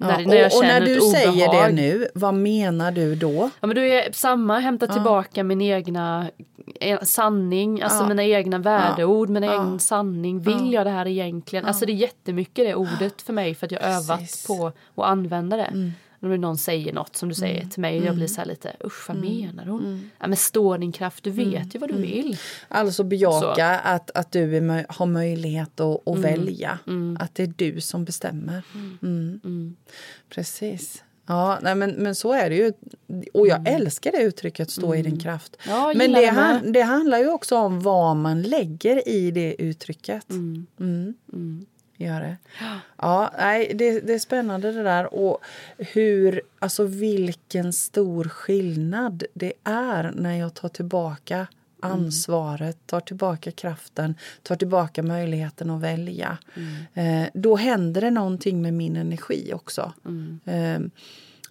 Ja, 0.00 0.06
när, 0.06 0.46
och, 0.46 0.56
och, 0.56 0.64
när 0.64 0.80
du 0.80 1.00
säger 1.00 1.52
det 1.52 1.72
nu, 1.72 2.08
vad 2.14 2.34
menar 2.34 2.92
du 2.92 3.14
då? 3.14 3.50
Ja, 3.60 3.66
men 3.66 3.76
då 3.76 3.82
är 3.82 4.12
samma, 4.12 4.58
hämta 4.58 4.86
tillbaka 4.86 5.44
min 5.44 5.60
egna 5.60 6.30
eh, 6.80 7.00
sanning, 7.00 7.82
alltså 7.82 8.02
ja. 8.02 8.08
mina 8.08 8.24
egna 8.24 8.58
värdeord, 8.58 9.28
mina 9.28 9.46
ja. 9.46 9.52
egna 9.52 9.78
sanning. 9.78 10.40
Vill 10.40 10.72
jag 10.72 10.86
det 10.86 10.90
här 10.90 11.06
egentligen? 11.06 11.64
Alltså 11.64 11.86
det 11.86 11.92
är 11.92 11.94
jättemycket 11.94 12.66
det 12.66 12.74
ordet 12.74 13.22
för 13.22 13.32
mig 13.32 13.54
för 13.54 13.66
att 13.66 13.72
jag 13.72 13.80
har 13.80 13.88
övat 13.88 14.44
på 14.46 14.66
att 14.94 15.04
använda 15.04 15.56
det. 15.56 15.62
Mm 15.64 15.92
när 16.20 16.38
någon 16.38 16.58
säger 16.58 16.92
något 16.92 17.16
som 17.16 17.28
du 17.28 17.34
säger 17.34 17.56
mm. 17.56 17.70
till 17.70 17.80
mig 17.80 18.00
och 18.00 18.06
jag 18.06 18.14
blir 18.14 18.24
mm. 18.24 18.34
så 18.34 18.40
här 18.40 18.48
lite 18.48 18.76
usch 18.84 19.08
vad 19.08 19.16
mm. 19.16 19.36
menar 19.36 19.66
hon? 19.66 19.84
Mm. 19.84 20.10
Ja, 20.18 20.26
men 20.26 20.36
stå 20.36 20.76
din 20.76 20.92
kraft, 20.92 21.24
du 21.24 21.30
vet 21.30 21.74
ju 21.74 21.78
vad 21.78 21.90
du 21.90 21.96
vill. 21.96 22.38
Alltså 22.68 23.04
bejaka 23.04 23.78
att, 23.78 24.10
att 24.10 24.32
du 24.32 24.56
är, 24.56 24.86
har 24.88 25.06
möjlighet 25.06 25.80
att, 25.80 26.08
att 26.08 26.18
välja. 26.18 26.78
Att 27.18 27.34
det 27.34 27.42
är 27.42 27.52
du 27.56 27.80
som 27.80 28.04
bestämmer. 28.04 28.62
Precis. 30.28 31.02
Ja, 31.26 31.58
nej, 31.62 31.74
men, 31.74 31.90
men 31.90 32.14
så 32.14 32.32
är 32.32 32.50
det 32.50 32.56
ju. 32.56 32.72
Och 33.34 33.48
jag 33.48 33.58
mm. 33.58 33.76
älskar 33.76 34.12
det 34.12 34.22
uttrycket, 34.22 34.70
stå 34.70 34.86
mm. 34.86 34.98
i 34.98 35.02
din 35.02 35.20
kraft. 35.20 35.56
Ja, 35.66 35.92
men 35.96 36.12
det, 36.12 36.26
han, 36.26 36.72
det 36.72 36.82
handlar 36.82 37.18
ju 37.18 37.30
också 37.30 37.56
om 37.56 37.80
vad 37.80 38.16
man 38.16 38.42
lägger 38.42 39.08
i 39.08 39.30
det 39.30 39.62
uttrycket. 39.62 40.30
Mm. 40.30 40.66
Mm 42.00 42.10
gör 42.10 42.20
det. 42.20 42.36
Ja, 42.96 43.32
nej, 43.38 43.72
det, 43.74 44.00
det 44.00 44.14
är 44.14 44.18
spännande 44.18 44.72
det 44.72 44.82
där. 44.82 45.14
Och 45.14 45.38
hur, 45.78 46.42
alltså 46.58 46.84
vilken 46.84 47.72
stor 47.72 48.24
skillnad 48.24 49.24
det 49.34 49.52
är 49.64 50.12
när 50.14 50.38
jag 50.38 50.54
tar 50.54 50.68
tillbaka 50.68 51.46
ansvaret, 51.82 52.76
tar 52.86 53.00
tillbaka 53.00 53.50
kraften, 53.50 54.14
tar 54.42 54.56
tillbaka 54.56 55.02
möjligheten 55.02 55.70
att 55.70 55.80
välja. 55.80 56.38
Mm. 56.54 57.22
Eh, 57.24 57.30
då 57.34 57.56
händer 57.56 58.00
det 58.00 58.10
någonting 58.10 58.62
med 58.62 58.74
min 58.74 58.96
energi 58.96 59.52
också. 59.54 59.92
Mm. 60.04 60.40
Eh, 60.44 60.90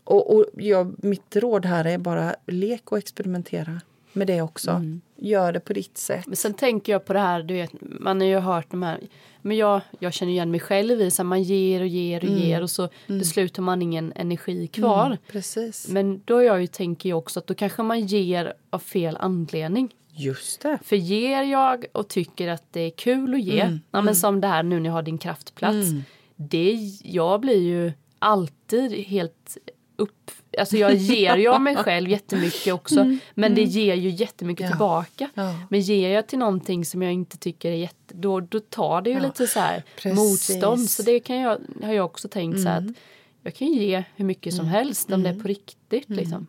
och, 0.03 0.35
och 0.35 0.45
jag, 0.53 1.03
mitt 1.03 1.35
råd 1.35 1.65
här 1.65 1.85
är 1.85 1.97
bara 1.97 2.35
lek 2.47 2.91
och 2.91 2.97
experimentera 2.97 3.81
med 4.13 4.27
det 4.27 4.41
också. 4.41 4.71
Mm. 4.71 5.01
Gör 5.15 5.53
det 5.53 5.59
på 5.59 5.73
ditt 5.73 5.97
sätt. 5.97 6.27
Men 6.27 6.35
sen 6.35 6.53
tänker 6.53 6.91
jag 6.91 7.05
på 7.05 7.13
det 7.13 7.19
här, 7.19 7.43
du 7.43 7.53
vet, 7.53 7.71
man 7.81 8.21
har 8.21 8.27
ju 8.27 8.39
hört 8.39 8.71
de 8.71 8.83
här 8.83 8.99
men 9.41 9.57
jag, 9.57 9.81
jag 9.99 10.13
känner 10.13 10.31
igen 10.31 10.51
mig 10.51 10.59
själv 10.59 11.01
i 11.01 11.07
att 11.07 11.25
man 11.25 11.43
ger 11.43 11.81
och 11.81 11.87
ger 11.87 12.23
och 12.23 12.29
mm. 12.29 12.39
ger 12.39 12.61
och 12.61 12.69
så 12.69 12.81
mm. 13.07 13.21
till 13.21 13.29
slut 13.29 13.57
har 13.57 13.63
man 13.63 13.81
ingen 13.81 14.13
energi 14.15 14.67
kvar. 14.67 15.05
Mm, 15.05 15.17
precis. 15.31 15.87
Men 15.89 16.21
då 16.25 16.43
jag 16.43 16.61
ju, 16.61 16.67
tänker 16.67 17.09
jag 17.09 17.17
också 17.17 17.39
att 17.39 17.47
då 17.47 17.53
kanske 17.53 17.83
man 17.83 18.05
ger 18.05 18.53
av 18.69 18.79
fel 18.79 19.17
anledning. 19.19 19.95
Just 20.11 20.61
det. 20.61 20.79
För 20.83 20.95
ger 20.95 21.43
jag 21.43 21.85
och 21.91 22.07
tycker 22.07 22.47
att 22.47 22.73
det 22.73 22.81
är 22.81 22.89
kul 22.89 23.33
att 23.33 23.41
ge, 23.41 23.61
mm. 23.61 23.73
ja, 23.73 23.79
men 23.91 24.01
mm. 24.01 24.15
som 24.15 24.41
det 24.41 24.47
här 24.47 24.63
nu 24.63 24.79
när 24.79 24.89
jag 24.89 24.93
har 24.93 25.01
din 25.01 25.17
kraftplats. 25.17 25.89
Mm. 25.89 26.03
Det, 26.35 26.73
jag 27.03 27.41
blir 27.41 27.61
ju 27.61 27.91
alltid 28.19 28.91
helt 28.91 29.57
upp 29.95 30.31
Alltså 30.59 30.77
jag 30.77 30.95
ger 30.95 31.37
ju 31.37 31.47
av 31.47 31.61
mig 31.61 31.75
själv 31.75 32.09
jättemycket 32.09 32.73
också 32.73 32.99
mm, 32.99 33.19
men 33.33 33.55
det 33.55 33.61
mm. 33.61 33.71
ger 33.71 33.95
ju 33.95 34.09
jättemycket 34.09 34.63
ja, 34.63 34.69
tillbaka. 34.69 35.29
Ja. 35.33 35.55
Men 35.69 35.81
ger 35.81 36.09
jag 36.09 36.27
till 36.27 36.39
någonting 36.39 36.85
som 36.85 37.01
jag 37.01 37.13
inte 37.13 37.37
tycker 37.37 37.71
är 37.71 37.75
jätte... 37.75 37.95
Då, 38.13 38.39
då 38.39 38.59
tar 38.59 39.01
det 39.01 39.09
ju 39.09 39.15
ja, 39.15 39.23
lite 39.23 39.47
så 39.47 39.59
här 39.59 39.83
motstånd. 40.15 40.89
Så 40.89 41.03
det 41.03 41.19
kan 41.19 41.37
jag, 41.37 41.57
har 41.83 41.93
jag 41.93 42.05
också 42.05 42.27
tänkt 42.27 42.57
mm. 42.57 42.63
så 42.63 42.69
att 42.69 42.95
jag 43.43 43.53
kan 43.55 43.67
ge 43.67 44.03
hur 44.15 44.25
mycket 44.25 44.53
som 44.53 44.65
mm. 44.65 44.71
helst 44.71 45.11
om 45.11 45.23
det 45.23 45.29
är 45.29 45.33
mm. 45.33 45.41
på 45.41 45.47
riktigt. 45.47 46.09
Liksom. 46.09 46.47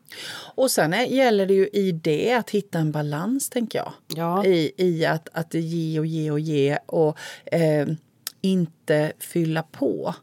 Och 0.55 0.71
sen 0.71 0.93
är, 0.93 1.05
gäller 1.05 1.47
det 1.47 1.55
ju 1.55 1.69
i 1.69 1.93
det 1.93 2.33
att 2.33 2.51
hitta 2.51 2.79
en 2.79 2.93
balans 2.93 3.51
tänker 3.51 3.79
jag. 3.79 3.93
Ja. 4.17 4.45
I, 4.45 4.73
I 4.77 5.05
att, 5.05 5.29
att 5.33 5.55
ge 5.55 6.01
och 6.01 6.07
ge 6.07 6.31
och 6.31 6.41
ge 6.41 6.79
och 6.87 7.19
eh, 7.45 7.87
inte 8.41 9.13
fylla 9.19 9.63
på. 9.63 10.15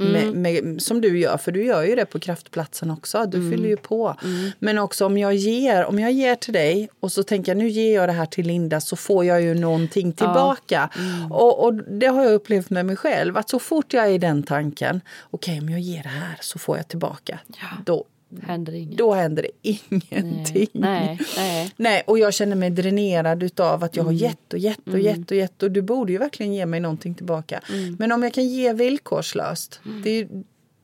Mm. 0.00 0.12
Med, 0.12 0.34
med, 0.34 0.82
som 0.82 1.00
du 1.00 1.18
gör, 1.18 1.36
för 1.36 1.52
du 1.52 1.64
gör 1.64 1.82
ju 1.82 1.94
det 1.94 2.06
på 2.06 2.18
kraftplatsen 2.18 2.90
också. 2.90 3.26
Du 3.26 3.38
mm. 3.38 3.50
fyller 3.50 3.68
ju 3.68 3.76
på. 3.76 4.16
Mm. 4.24 4.50
Men 4.58 4.78
också 4.78 5.06
om 5.06 5.18
jag 5.18 5.34
ger, 5.34 5.84
om 5.84 5.98
jag 5.98 6.12
ger 6.12 6.34
till 6.34 6.52
dig 6.52 6.88
och 7.00 7.12
så 7.12 7.22
tänker 7.22 7.52
jag 7.52 7.58
nu 7.58 7.68
ger 7.68 7.94
jag 7.94 8.08
det 8.08 8.12
här 8.12 8.26
till 8.26 8.46
Linda 8.46 8.80
så 8.80 8.96
får 8.96 9.24
jag 9.24 9.42
ju 9.42 9.54
någonting 9.54 10.12
tillbaka. 10.12 10.88
Ja. 10.94 11.36
Och, 11.36 11.64
och, 11.64 11.74
det 11.74 12.06
har 12.06 12.24
jag 12.24 12.32
upplevt 12.32 12.70
med 12.70 12.86
mig 12.86 12.96
själv 12.96 13.36
att 13.36 13.48
så 13.50 13.58
fort 13.58 13.92
jag 13.92 14.06
är 14.06 14.10
i 14.10 14.18
den 14.18 14.42
tanken, 14.42 15.00
okej 15.30 15.58
okay, 15.58 15.66
om 15.66 15.72
jag 15.72 15.80
ger 15.80 16.02
det 16.02 16.08
här 16.08 16.38
så 16.40 16.58
får 16.58 16.76
jag 16.76 16.88
tillbaka. 16.88 17.38
Ja. 17.46 17.68
Då, 17.84 18.04
händer 18.42 18.72
inget. 18.72 18.98
då 18.98 19.12
händer 19.14 19.42
det 19.42 19.50
ingenting. 19.62 20.66
Nej, 20.72 21.20
nej. 21.36 21.72
Nej, 21.76 22.02
och 22.06 22.18
jag 22.18 22.34
känner 22.34 22.56
mig 22.56 22.70
dränerad 22.70 23.42
utav 23.42 23.84
att 23.84 23.96
jag 23.96 24.04
har 24.04 24.12
gett 24.12 24.52
och 24.52 24.58
gett 24.58 24.78
och 24.86 24.88
Mm. 24.88 25.02
gett 25.02 25.30
och 25.30 25.36
gett 25.36 25.62
och 25.62 25.70
du 25.70 25.82
borde 25.82 26.12
ju 26.12 26.18
verkligen 26.18 26.54
ge 26.54 26.66
mig 26.66 26.80
någonting 26.80 27.14
tillbaka. 27.14 27.60
Men 27.98 28.12
om 28.12 28.22
jag 28.22 28.32
kan 28.34 28.48
ge 28.48 28.72
villkorslöst, 28.72 29.80
Mm. 29.84 30.02
det 30.02 30.28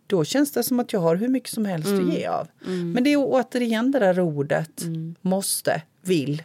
då 0.07 0.25
känns 0.25 0.53
det 0.53 0.63
som 0.63 0.81
att 0.81 0.93
jag 0.93 1.01
har 1.01 1.17
hur 1.17 1.29
mycket 1.29 1.51
som 1.51 1.65
helst 1.65 1.89
Mm. 1.89 2.09
att 2.09 2.15
ge 2.15 2.27
av. 2.27 2.49
Men 2.95 3.05
det 3.05 3.13
är 3.13 3.17
återigen 3.19 3.91
det 3.91 3.99
där 3.99 4.21
ordet 4.21 4.83
måste, 5.21 5.83
vill. 6.03 6.43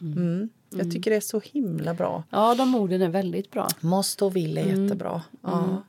Mm. 0.00 0.48
Jag 0.70 0.90
tycker 0.90 1.10
det 1.10 1.16
är 1.16 1.20
så 1.20 1.40
himla 1.44 1.94
bra. 1.94 2.24
Ja, 2.30 2.54
de 2.54 2.74
orden 2.74 3.02
är 3.02 3.08
väldigt 3.08 3.50
bra. 3.50 3.68
Måste 3.80 4.24
och 4.24 4.36
vill 4.36 4.58
är 4.58 4.62
Mm. 4.62 4.82
jättebra. 4.84 5.22
Ja, 5.42 5.82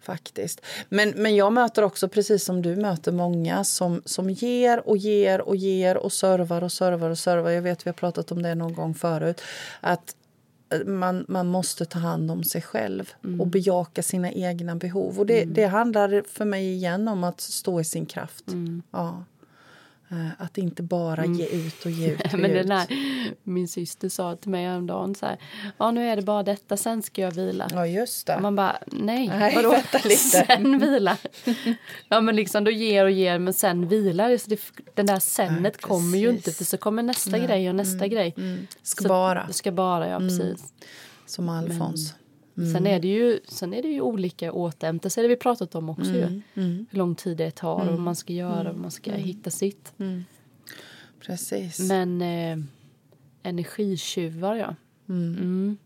faktiskt. 0.00 0.60
Men, 0.88 1.10
men 1.16 1.36
jag 1.36 1.52
möter 1.52 1.82
också, 1.82 2.08
precis 2.08 2.44
som 2.44 2.62
du 2.62 2.76
möter 2.76 3.12
många 3.12 3.64
som, 3.64 4.02
som 4.04 4.30
ger 4.30 4.88
och 4.88 4.96
ger 4.96 5.40
och 5.40 5.56
ger 5.56 5.96
och 5.96 6.12
servar 6.12 6.64
och 6.64 6.72
servar 6.72 7.10
och 7.10 7.18
servar. 7.18 7.50
Jag 7.50 7.62
vet 7.62 7.86
vi 7.86 7.88
har 7.88 7.94
pratat 7.94 8.32
om 8.32 8.42
det 8.42 8.54
någon 8.54 8.74
gång 8.74 8.94
förut. 8.94 9.40
Att 9.80 10.16
eh, 10.72 10.84
man, 10.86 11.24
man 11.28 11.46
måste 11.46 11.84
ta 11.84 11.98
hand 11.98 12.30
om 12.30 12.44
sig 12.44 12.62
själv 12.62 13.10
Mm. 13.24 13.40
och 13.40 13.46
bejaka 13.46 14.02
sina 14.02 14.32
egna 14.32 14.74
behov. 14.76 15.18
Och 15.18 15.26
det, 15.26 15.44
det 15.44 15.66
handlar 15.66 16.22
för 16.28 16.44
mig 16.44 16.72
igen 16.72 17.08
om 17.08 17.24
att 17.24 17.40
stå 17.40 17.80
i 17.80 17.84
sin 17.84 18.06
kraft. 18.06 18.48
Mm. 18.48 18.82
Ja. 18.90 19.24
Eh, 20.10 20.28
Att 20.38 20.58
inte 20.58 20.82
bara 20.82 21.26
ge 21.26 21.46
ut 21.46 21.84
och 21.84 21.90
ge 21.90 22.08
ut. 22.12 22.20
Och 22.32 22.38
Men 22.38 22.50
ge 22.50 22.56
den 22.62 22.66
ut. 22.66 22.72
här, 22.72 22.86
min 23.42 23.68
syster 23.68 24.08
sa 24.08 24.36
till 24.36 24.50
mig 24.50 24.64
häromdagen 24.66 25.14
så 25.14 25.26
här, 25.26 25.36
ja 25.78 25.90
nu 25.90 26.08
är 26.08 26.16
det 26.16 26.22
bara 26.22 26.42
detta, 26.42 26.76
sen 26.76 27.02
ska 27.02 27.22
jag 27.22 27.30
vila. 27.30 27.68
Ja, 27.72 27.86
just 27.86 28.26
det. 28.26 28.36
Och 28.36 28.42
man 28.42 28.56
bara, 28.56 28.78
nej, 28.86 29.28
Nej, 29.28 29.54
vadå? 29.54 29.70
lite. 30.04 30.16
Sen 30.16 30.78
vila. 30.78 31.16
ja 32.08 32.20
men 32.20 32.36
liksom 32.36 32.64
då 32.64 32.70
ger 32.70 33.04
och 33.04 33.10
ger 33.10 33.38
men 33.38 33.54
sen 33.54 33.88
vilar. 33.88 34.36
Så 34.36 34.50
det, 34.50 34.60
den 34.94 35.06
där 35.06 35.18
senet 35.20 35.74
Ja, 35.82 35.88
kommer 35.88 36.18
ju 36.18 36.30
inte 36.30 36.52
för 36.52 36.64
så 36.64 36.76
kommer 36.76 37.02
nästa 37.02 37.38
grej 37.38 37.68
och 37.68 37.74
nästa 37.74 38.06
grej. 38.08 38.34
Ska 38.82 39.02
Så- 39.02 39.08
bara. 39.08 39.48
Ska 39.52 39.72
bara, 39.72 40.08
ja 40.08 40.18
precis. 40.18 40.72
Som 41.26 41.48
Alfons. 41.48 42.14
Mm. 42.58 42.72
Sen, 42.72 42.86
är 42.86 43.00
det 43.00 43.08
ju, 43.08 43.40
sen 43.48 43.74
är 43.74 43.82
det 43.82 43.88
ju 43.88 44.00
olika 44.00 44.52
återhämtelser, 44.52 45.22
det 45.22 45.28
har 45.28 45.30
vi 45.30 45.36
pratat 45.36 45.74
om 45.74 45.90
också 45.90 46.10
Mm. 46.10 46.42
ju. 46.54 46.62
Hur 46.90 46.98
lång 46.98 47.14
tid 47.14 47.36
det 47.36 47.50
tar 47.50 47.80
och 47.80 47.86
vad 47.86 47.98
man 48.00 48.16
ska 48.16 48.32
göra 48.32 48.70
och 48.70 48.78
man 48.78 48.90
ska 48.90 49.12
hitta 49.12 49.50
sitt. 49.50 49.92
Precis. 51.26 51.78
Men 51.80 52.22
eh, 52.22 52.58
energitjuvar 53.42 54.56
ja. 54.56 54.74
Mm. 55.08 55.76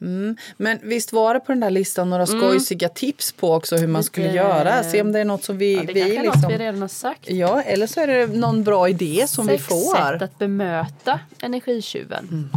Mm. 0.00 0.36
Men 0.56 0.78
visst 0.82 1.12
var 1.12 1.34
det 1.34 1.40
på 1.40 1.52
den 1.52 1.60
där 1.60 1.70
listan 1.70 2.10
några 2.10 2.26
skojsiga 2.26 2.88
tips 2.88 3.32
på 3.32 3.52
också 3.54 3.76
hur 3.76 3.86
man 3.86 4.04
skulle 4.04 4.26
Lite- 4.26 4.36
göra? 4.36 4.82
Se 4.82 5.00
om 5.00 5.12
det 5.12 5.18
är 5.20 5.24
något 5.24 5.44
som 5.44 5.58
vi... 5.58 5.74
Ja, 5.74 5.82
det 5.82 5.92
vi 5.92 6.00
kanske 6.00 6.18
är 6.20 6.24
något 6.24 6.34
liksom... 6.34 6.52
vi 6.52 6.58
redan 6.58 6.80
har 6.80 6.88
sagt. 6.88 7.30
Ja, 7.30 7.62
eller 7.62 7.86
så 7.86 8.00
är 8.00 8.06
det 8.06 8.26
någon 8.26 8.64
bra 8.64 8.88
idé 8.88 9.24
som 9.28 9.46
Sex 9.46 9.62
vi 9.64 9.66
får. 9.68 10.12
sätt 10.12 10.22
att 10.22 10.38
bemöta 10.38 11.20
energitjuven. 11.40 12.28
Mm. 12.30 12.48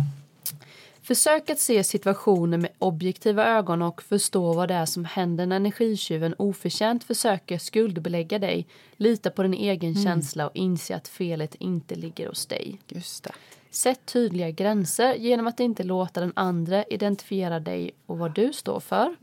Försök 1.10 1.50
att 1.50 1.60
se 1.60 1.84
situationen 1.84 2.62
med 2.62 2.70
objektiva 2.80 3.46
ögon 3.46 3.82
och 3.82 4.02
förstå 4.02 4.54
vad 4.54 4.68
det 4.68 4.74
är 4.74 4.86
som 4.86 5.06
händer 5.06 5.46
när 5.46 5.56
energitjuven 5.56 6.36
oförtjänt 6.38 7.04
försöker 7.04 7.58
skuldbelägga 7.58 8.40
dig. 8.40 8.68
Lita 8.98 9.30
på 9.30 9.44
din 9.44 9.54
egen 9.54 9.92
Mm. 9.92 10.04
känsla 10.04 10.48
och 10.48 10.56
inse 10.56 10.96
att 10.96 11.08
felet 11.08 11.56
inte 11.56 11.96
ligger 11.96 12.28
hos 12.28 12.46
dig. 12.46 12.80
Just 12.88 13.24
det. 13.24 13.32
Sätt 13.70 14.06
tydliga 14.06 14.52
gränser 14.52 15.14
genom 15.16 15.48
att 15.48 15.60
inte 15.60 15.84
låta 15.84 16.20
den 16.20 16.34
andra 16.36 16.84
identifiera 16.84 17.60
dig 17.60 17.92
och 18.06 18.18
vad 18.18 18.36
du 18.36 18.54
står 18.54 18.80
för. 18.80 19.16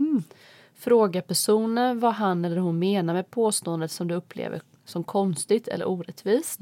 Fråga 0.75 1.22
personen 1.22 2.01
vad 2.01 2.14
han 2.14 2.44
eller 2.44 2.57
hon 2.57 2.79
menar 2.79 3.14
med 3.14 3.31
påståendet 3.31 3.90
som 3.90 4.09
du 4.09 4.14
upplever 4.14 4.62
som 4.85 5.05
konstigt 5.05 5.68
eller 5.68 5.88
orättvist. 5.88 6.61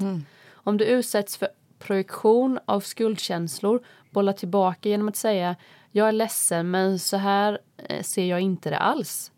Om 0.53 0.77
du 0.77 0.85
utsätts 0.85 1.37
för 1.37 1.47
projektion 1.79 2.59
av 2.65 2.79
skuldkänslor, 2.79 3.83
bolla 4.15 4.33
tillbaka 4.33 4.89
genom 4.89 5.07
att 5.07 5.15
säga 5.15 5.55
jag 5.91 6.07
är 6.07 6.11
ledsen 6.11 6.71
men 6.71 6.99
så 6.99 7.17
här 7.17 7.59
eh, 7.77 8.03
ser 8.03 8.25
jag 8.25 8.41
inte 8.41 8.69
det 8.69 8.77
alls. 8.77 9.31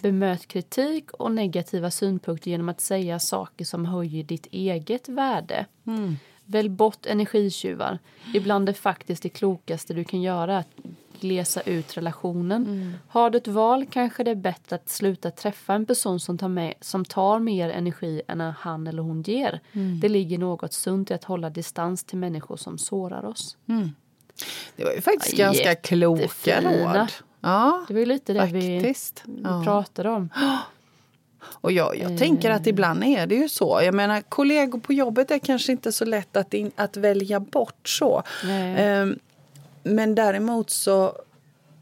Bemöt 0.00 0.46
kritik 0.46 1.10
och 1.10 1.32
negativa 1.32 1.90
synpunkter 1.90 2.50
genom 2.50 2.68
att 2.68 2.80
säga 2.80 3.18
saker 3.18 3.64
som 3.64 3.84
höjer 3.84 4.24
ditt 4.24 4.46
eget 4.50 5.08
värde. 5.08 5.66
Välj 6.44 6.68
bort 6.68 7.06
energitjuvar. 7.06 7.98
Ibland 8.34 8.68
är 8.68 8.72
faktiskt 8.72 9.22
det 9.22 9.28
klokaste 9.28 9.94
du 9.94 10.04
kan 10.04 10.22
göra 10.22 10.58
att 10.58 10.68
glesa 11.20 11.60
ut 11.60 11.96
relationen. 11.96 12.64
Har 13.08 13.30
du 13.30 13.38
ett 13.38 13.48
val 13.48 13.86
kanske 13.86 14.24
det 14.24 14.30
är 14.30 14.34
bättre 14.34 14.76
att 14.76 14.88
sluta 14.88 15.30
träffa 15.30 15.74
en 15.74 15.86
person 15.86 16.20
som 16.20 16.38
tar, 16.38 16.48
med, 16.48 16.74
som 16.80 17.04
tar 17.04 17.38
mer 17.38 17.68
energi 17.70 18.22
än 18.28 18.40
han 18.40 18.86
eller 18.86 19.02
hon 19.02 19.22
ger. 19.22 19.60
Det 20.00 20.08
ligger 20.08 20.38
något 20.38 20.72
sunt 20.72 21.10
i 21.10 21.14
att 21.14 21.24
hålla 21.24 21.50
distans 21.50 22.04
till 22.04 22.18
människor 22.18 22.56
som 22.56 22.78
sårar 22.78 23.24
oss. 23.24 23.56
Det 24.76 24.84
var 24.84 24.92
ju 24.92 25.00
faktiskt 25.00 25.38
Ja, 25.38 25.44
ganska 25.46 25.74
kloka 25.74 26.60
råd. 26.60 27.06
Ja, 27.40 27.84
Det 27.88 27.94
var 27.94 28.00
ju 28.00 28.06
lite 28.06 28.32
det 28.32 28.40
faktiskt. 28.40 29.22
vi 29.24 29.40
Ja. 29.44 29.62
pratade 29.64 30.10
om. 30.10 30.30
Och 31.60 31.72
jag, 31.72 31.96
jag 31.98 32.18
tänker 32.18 32.50
att 32.50 32.66
ibland 32.66 33.04
är 33.04 33.26
det 33.26 33.34
ju 33.34 33.48
så. 33.48 33.80
Jag 33.84 33.94
menar, 33.94 34.20
kollegor 34.20 34.78
på 34.78 34.92
jobbet 34.92 35.30
är 35.30 35.38
kanske 35.38 35.72
inte 35.72 35.92
så 35.92 36.04
lätt 36.04 36.36
att, 36.36 36.54
in, 36.54 36.70
att 36.76 36.96
välja 36.96 37.40
bort 37.40 37.88
så. 37.88 38.22
Ehm, 38.48 39.18
men 39.82 40.14
däremot 40.14 40.70
så, 40.70 41.12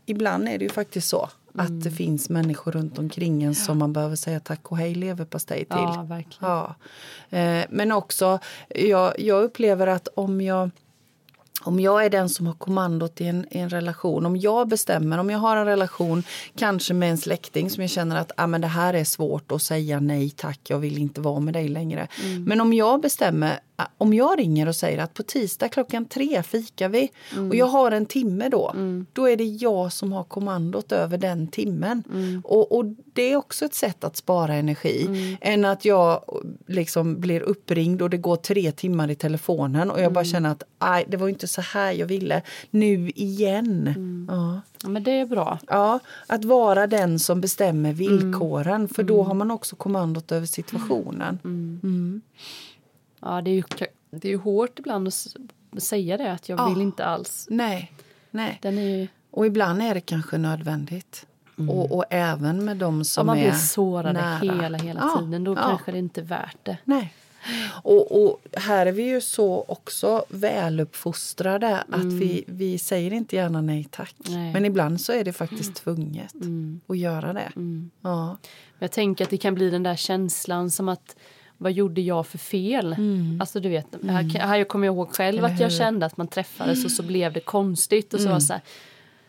ibland 0.06 0.48
är 0.48 0.58
det 0.58 0.64
ju 0.64 0.70
faktiskt 0.70 1.08
så 1.08 1.28
att 1.54 1.82
det 1.84 1.90
finns 1.90 2.28
människor 2.30 2.72
runt 2.72 2.98
omkring 2.98 3.42
en 3.42 3.54
som 3.54 3.78
man 3.78 3.92
behöver 3.92 4.16
säga 4.16 4.40
tack 4.40 4.70
och 4.72 4.78
hej 4.78 4.94
leverpastej 4.94 5.58
till. 5.58 5.66
Ja, 5.70 6.06
verkligen. 6.08 6.50
Ja. 6.50 6.74
Eh, 7.38 7.64
men 7.70 7.92
också, 7.92 8.38
jag, 8.68 9.20
jag 9.20 9.42
upplever 9.44 9.86
att 9.86 10.08
om 10.14 10.40
jag 10.40 10.70
om 11.66 11.80
jag 11.80 12.04
är 12.04 12.10
den 12.10 12.28
som 12.28 12.46
har 12.46 12.54
kommandot 12.54 13.20
i 13.20 13.26
en, 13.26 13.46
i 13.50 13.58
en 13.58 13.68
relation, 13.70 14.26
om 14.26 14.36
jag 14.36 14.68
bestämmer, 14.68 15.18
om 15.18 15.30
jag 15.30 15.38
har 15.38 15.56
en 15.56 15.66
relation 15.66 16.22
kanske 16.56 16.94
med 16.94 17.10
en 17.10 17.18
släkting 17.18 17.70
som 17.70 17.82
jag 17.82 17.90
känner 17.90 18.16
att 18.16 18.32
ah, 18.36 18.46
men 18.46 18.60
det 18.60 18.66
här 18.66 18.94
är 18.94 19.04
svårt 19.04 19.52
att 19.52 19.62
säga 19.62 20.00
nej 20.00 20.30
tack, 20.30 20.60
jag 20.68 20.78
vill 20.78 20.98
inte 20.98 21.20
vara 21.20 21.40
med 21.40 21.54
dig 21.54 21.68
längre. 21.68 22.08
Men 22.46 22.60
om 22.60 22.72
jag 22.72 23.00
bestämmer, 23.00 23.60
om 23.98 24.14
jag 24.14 24.38
ringer 24.38 24.68
och 24.68 24.76
säger 24.76 24.98
att 24.98 25.14
på 25.14 25.22
tisdag 25.22 25.68
klockan 25.68 26.04
tre 26.04 26.42
fikar 26.42 26.88
vi 26.88 27.10
och 27.48 27.54
jag 27.56 27.66
har 27.66 27.90
en 27.90 28.06
timme 28.06 28.48
då, 28.48 28.74
då 29.12 29.28
är 29.28 29.36
det 29.36 29.44
jag 29.44 29.92
som 29.92 30.12
har 30.12 30.24
kommandot 30.24 30.92
över 30.92 31.18
den 31.18 31.48
timmen. 31.48 32.02
Och, 32.44 32.76
och 32.76 32.84
det 33.12 33.32
är 33.32 33.36
också 33.36 33.64
ett 33.64 33.74
sätt 33.74 34.04
att 34.04 34.16
spara 34.16 34.54
energi 34.54 35.08
än 35.40 35.64
att 35.64 35.84
jag 35.84 36.24
liksom 36.66 37.20
blir 37.20 37.40
uppringd 37.40 38.02
och 38.02 38.10
det 38.10 38.16
går 38.16 38.36
tre 38.36 38.72
timmar 38.72 39.10
i 39.10 39.14
telefonen 39.14 39.90
och 39.90 40.00
jag 40.00 40.12
bara 40.12 40.24
känner 40.24 40.50
att 40.50 40.62
aj, 40.78 41.04
det 41.08 41.16
var 41.16 41.28
inte 41.28 41.48
så 41.48 41.60
här 41.60 41.92
jag 41.92 42.06
ville. 42.06 42.42
Nu 42.70 43.10
igen. 43.14 43.94
Ja. 44.30 44.60
Ja, 44.82 44.88
men 44.90 45.02
det 45.02 45.10
är 45.10 45.26
bra. 45.26 45.58
Ja, 45.68 45.98
att 46.26 46.44
vara 46.44 46.86
den 46.86 47.18
som 47.18 47.40
bestämmer 47.40 47.92
villkoren 47.92 48.88
för 48.88 49.02
då 49.02 49.22
har 49.22 49.34
man 49.34 49.50
också 49.50 49.76
kommandot 49.76 50.32
över 50.32 50.46
situationen. 50.46 51.38
Ja, 53.24 53.40
det 53.42 53.50
är 53.50 53.54
ju, 53.54 53.62
det 54.10 54.28
är 54.28 54.32
ju 54.32 54.38
hårt 54.38 54.78
ibland 54.78 55.08
att 55.08 55.82
säga 55.82 56.16
det, 56.16 56.32
att 56.32 56.48
jag 56.48 56.58
Ja. 56.58 56.68
vill 56.68 56.80
inte 56.82 57.04
alls. 57.04 57.46
Nej, 57.50 57.92
nej. 58.30 58.58
Den 58.62 58.78
är 58.78 58.82
ju, 58.98 59.08
Och 59.30 59.46
ibland 59.46 59.82
är 59.82 59.94
det 59.94 60.00
kanske 60.00 60.38
nödvändigt. 60.38 61.26
Och, 61.68 61.92
och 61.96 62.04
även 62.10 62.64
med 62.64 62.76
de 62.76 63.04
som 63.04 63.20
om 63.20 63.26
man 63.26 63.38
är 63.38 63.42
blir 63.42 63.52
sårade 63.58 64.12
nära. 64.12 64.60
hela, 64.62 64.78
hela 64.78 65.00
Ja, 65.00 65.18
tiden, 65.20 65.44
då 65.44 65.52
ja. 65.52 65.56
kanske 65.68 65.92
det 65.92 65.98
inte 65.98 66.20
är 66.20 66.24
värt 66.24 66.58
det. 66.62 66.76
Nej. 66.84 67.14
Och, 67.82 68.24
och 68.24 68.40
här 68.52 68.86
är 68.86 68.92
vi 68.92 69.02
ju 69.02 69.20
så 69.20 69.64
också 69.68 70.24
väluppfostrade 70.28 71.76
att 71.88 72.04
vi, 72.04 72.44
vi 72.46 72.78
säger 72.78 73.12
inte 73.12 73.36
gärna 73.36 73.60
nej 73.60 73.86
tack. 73.90 74.14
Nej. 74.28 74.52
Men 74.52 74.64
ibland 74.64 75.00
så 75.00 75.12
är 75.12 75.24
det 75.24 75.32
faktiskt 75.32 75.74
tvunget 75.74 76.34
att 76.86 76.98
göra 76.98 77.32
det. 77.32 77.52
Ja. 78.00 78.26
Men 78.78 78.78
jag 78.78 78.90
tänker 78.92 79.24
att 79.24 79.30
det 79.30 79.36
kan 79.36 79.54
bli 79.54 79.70
den 79.70 79.82
där 79.82 79.96
känslan 79.96 80.70
som 80.70 80.88
att 80.88 81.16
vad 81.64 81.72
gjorde 81.72 82.00
jag 82.00 82.26
för 82.26 82.38
fel? 82.38 82.96
Alltså 83.40 83.60
du 83.60 83.68
vet, 83.68 83.86
här, 84.06 84.32
kan- 84.34 84.48
här 84.48 84.64
kommer 84.64 84.86
jag 84.86 84.94
ihåg 84.94 85.10
själv 85.14 85.38
Mm. 85.38 85.54
Att 85.54 85.60
jag 85.60 85.72
kände 85.72 86.06
att 86.06 86.16
man 86.16 86.28
träffades 86.28 86.84
och 86.84 86.90
så 86.90 87.02
blev 87.02 87.32
det 87.32 87.40
konstigt 87.40 88.14
och 88.14 88.20
så 88.20 88.28
var 88.28 88.34
det 88.34 88.40
så 88.40 88.52
här, 88.52 88.62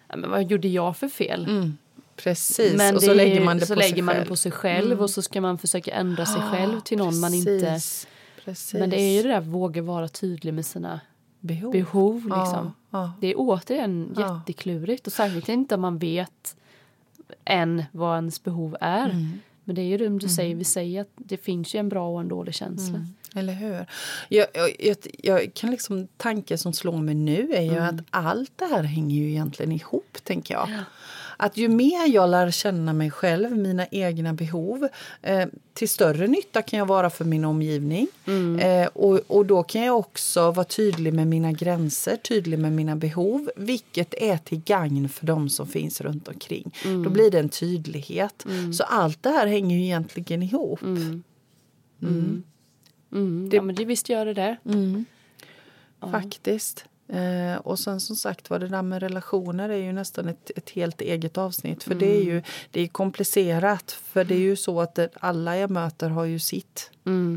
"Ja, 0.08 0.16
men 0.16 0.30
vad 0.30 0.44
gjorde 0.52 0.68
jag 0.68 0.98
för 0.98 1.08
fel? 1.08 1.46
Mm. 1.46 1.78
Precis, 2.16 2.78
Men 2.78 2.96
och 2.96 3.04
så 3.04 3.12
är 3.12 3.16
lägger 3.16 3.46
man 3.46 3.58
det 3.60 3.66
så 3.66 3.74
på 3.74 3.80
lägger 3.80 3.94
sig 3.94 4.02
man 4.02 4.16
det 4.16 4.26
på 4.26 4.36
sig 4.36 4.52
själv 4.52 5.02
och 5.02 5.10
så 5.10 5.22
ska 5.22 5.42
man 5.42 5.58
försöka 5.58 5.92
ändra 5.94 6.26
sig 6.26 6.42
själv 6.42 6.80
till 6.80 6.98
någon 6.98 7.20
man 7.20 7.34
inte... 7.34 7.60
Precis. 7.60 8.08
Precis. 8.46 8.80
Men 8.80 8.90
det 8.90 9.02
är 9.02 9.12
ju 9.16 9.22
det 9.24 9.30
där 9.30 9.42
våga 9.42 9.82
vara 9.82 10.08
tydlig 10.08 10.54
med 10.54 10.66
sina 10.66 11.00
behov. 11.40 11.72
behov. 11.72 12.16
Liksom. 12.16 12.32
Ja, 12.32 12.72
ja. 12.90 13.14
Det 13.22 13.28
är 13.28 13.34
återigen 13.38 14.14
Ja. 14.18 14.38
jätteklurigt 14.38 15.08
och 15.08 15.14
särskilt 15.14 15.50
inte 15.50 15.76
om 15.76 15.82
man 15.82 15.98
vet 15.98 16.56
än 17.46 17.84
vad 17.92 18.16
ens 18.16 18.44
behov 18.44 18.78
är. 18.82 19.10
Mm. 19.10 19.40
Men 19.66 19.76
det 19.76 19.82
är 19.82 19.86
ju 19.86 19.98
det 19.98 20.20
du 20.20 20.30
säger, 20.30 20.56
vi 20.56 20.64
säger 20.64 21.02
att 21.02 21.10
det 21.16 21.38
finns 21.38 21.76
ju 21.76 21.80
en 21.80 21.90
bra 21.90 22.10
och 22.10 22.20
en 22.20 22.28
dålig 22.28 22.56
känsla. 22.56 22.96
Mm. 22.96 23.08
Eller 23.36 23.54
hur? 23.54 23.86
Jag, 24.30 24.48
jag, 24.80 24.98
jag, 25.24 25.54
kan 25.54 25.72
liksom, 25.72 26.08
tanken 26.18 26.58
som 26.58 26.74
slår 26.74 26.98
mig 26.98 27.16
nu 27.16 27.54
är 27.54 27.62
ju 27.62 27.72
Mm. 27.72 27.96
att 27.96 28.06
allt 28.10 28.52
det 28.56 28.66
här 28.66 28.84
hänger 28.84 29.16
ju 29.16 29.30
egentligen 29.30 29.72
ihop, 29.72 30.18
tänker 30.24 30.54
jag. 30.54 30.70
Att 31.38 31.58
ju 31.58 31.70
mer 31.70 32.08
jag 32.08 32.30
lär 32.30 32.52
känna 32.52 32.94
mig 32.94 33.12
själv, 33.12 33.58
mina 33.58 33.86
egna 33.92 34.34
behov, 34.34 34.88
eh, 35.22 35.48
till 35.74 35.90
större 35.90 36.28
nytta 36.28 36.62
kan 36.62 36.80
jag 36.80 36.86
vara 36.86 37.10
för 37.10 37.26
min 37.26 37.46
omgivning. 37.46 38.08
Mm. 38.26 38.60
Eh, 38.60 38.88
och, 38.88 39.20
och 39.28 39.46
då 39.46 39.64
kan 39.64 39.82
jag 39.82 39.98
också 40.00 40.52
vara 40.52 40.66
tydlig 40.66 41.14
med 41.14 41.28
mina 41.28 41.52
gränser, 41.52 42.16
tydlig 42.16 42.60
med 42.60 42.72
mina 42.72 42.96
behov, 42.96 43.50
vilket 43.56 44.14
är 44.14 44.38
till 44.38 44.62
gagn 44.66 45.10
för 45.10 45.26
de 45.26 45.50
som 45.50 45.68
finns 45.68 46.02
runt 46.02 46.28
omkring. 46.28 46.74
Mm. 46.86 47.04
Då 47.04 47.10
blir 47.10 47.32
det 47.32 47.40
en 47.40 47.50
tydlighet. 47.50 48.46
Så 48.74 48.84
allt 48.84 49.24
det 49.24 49.30
här 49.30 49.48
hänger 49.48 49.76
ju 49.78 49.84
egentligen 49.84 50.44
ihop. 50.44 50.82
Mm. 50.82 51.24
Ja, 53.54 53.62
men 53.62 53.76
det 53.76 53.86
visst 53.86 54.10
gör 54.10 54.26
det 54.26 54.34
det. 54.34 54.58
Faktiskt. 56.12 56.86
Eh, 57.08 57.58
och 57.58 57.80
sen 57.80 58.00
som 58.00 58.16
sagt 58.16 58.50
var 58.50 58.60
det 58.60 58.68
där 58.68 58.82
med 58.82 59.02
relationer 59.02 59.70
är 59.70 59.78
ju 59.78 59.94
nästan 59.94 60.28
ett, 60.28 60.52
ett 60.56 60.70
helt 60.70 61.02
eget 61.02 61.38
avsnitt. 61.38 61.84
För 61.84 61.96
det 61.96 62.18
är 62.18 62.24
ju 62.24 62.44
det 62.72 62.82
är 62.82 62.88
komplicerat. 62.88 63.92
För 63.92 64.24
det 64.24 64.36
är 64.36 64.40
ju 64.40 64.56
så 64.56 64.82
att 64.82 64.96
det, 64.96 65.10
alla 65.20 65.58
jag 65.58 65.70
möter 65.70 66.10
har 66.10 66.26
ju 66.26 66.40
sitt 66.40 66.92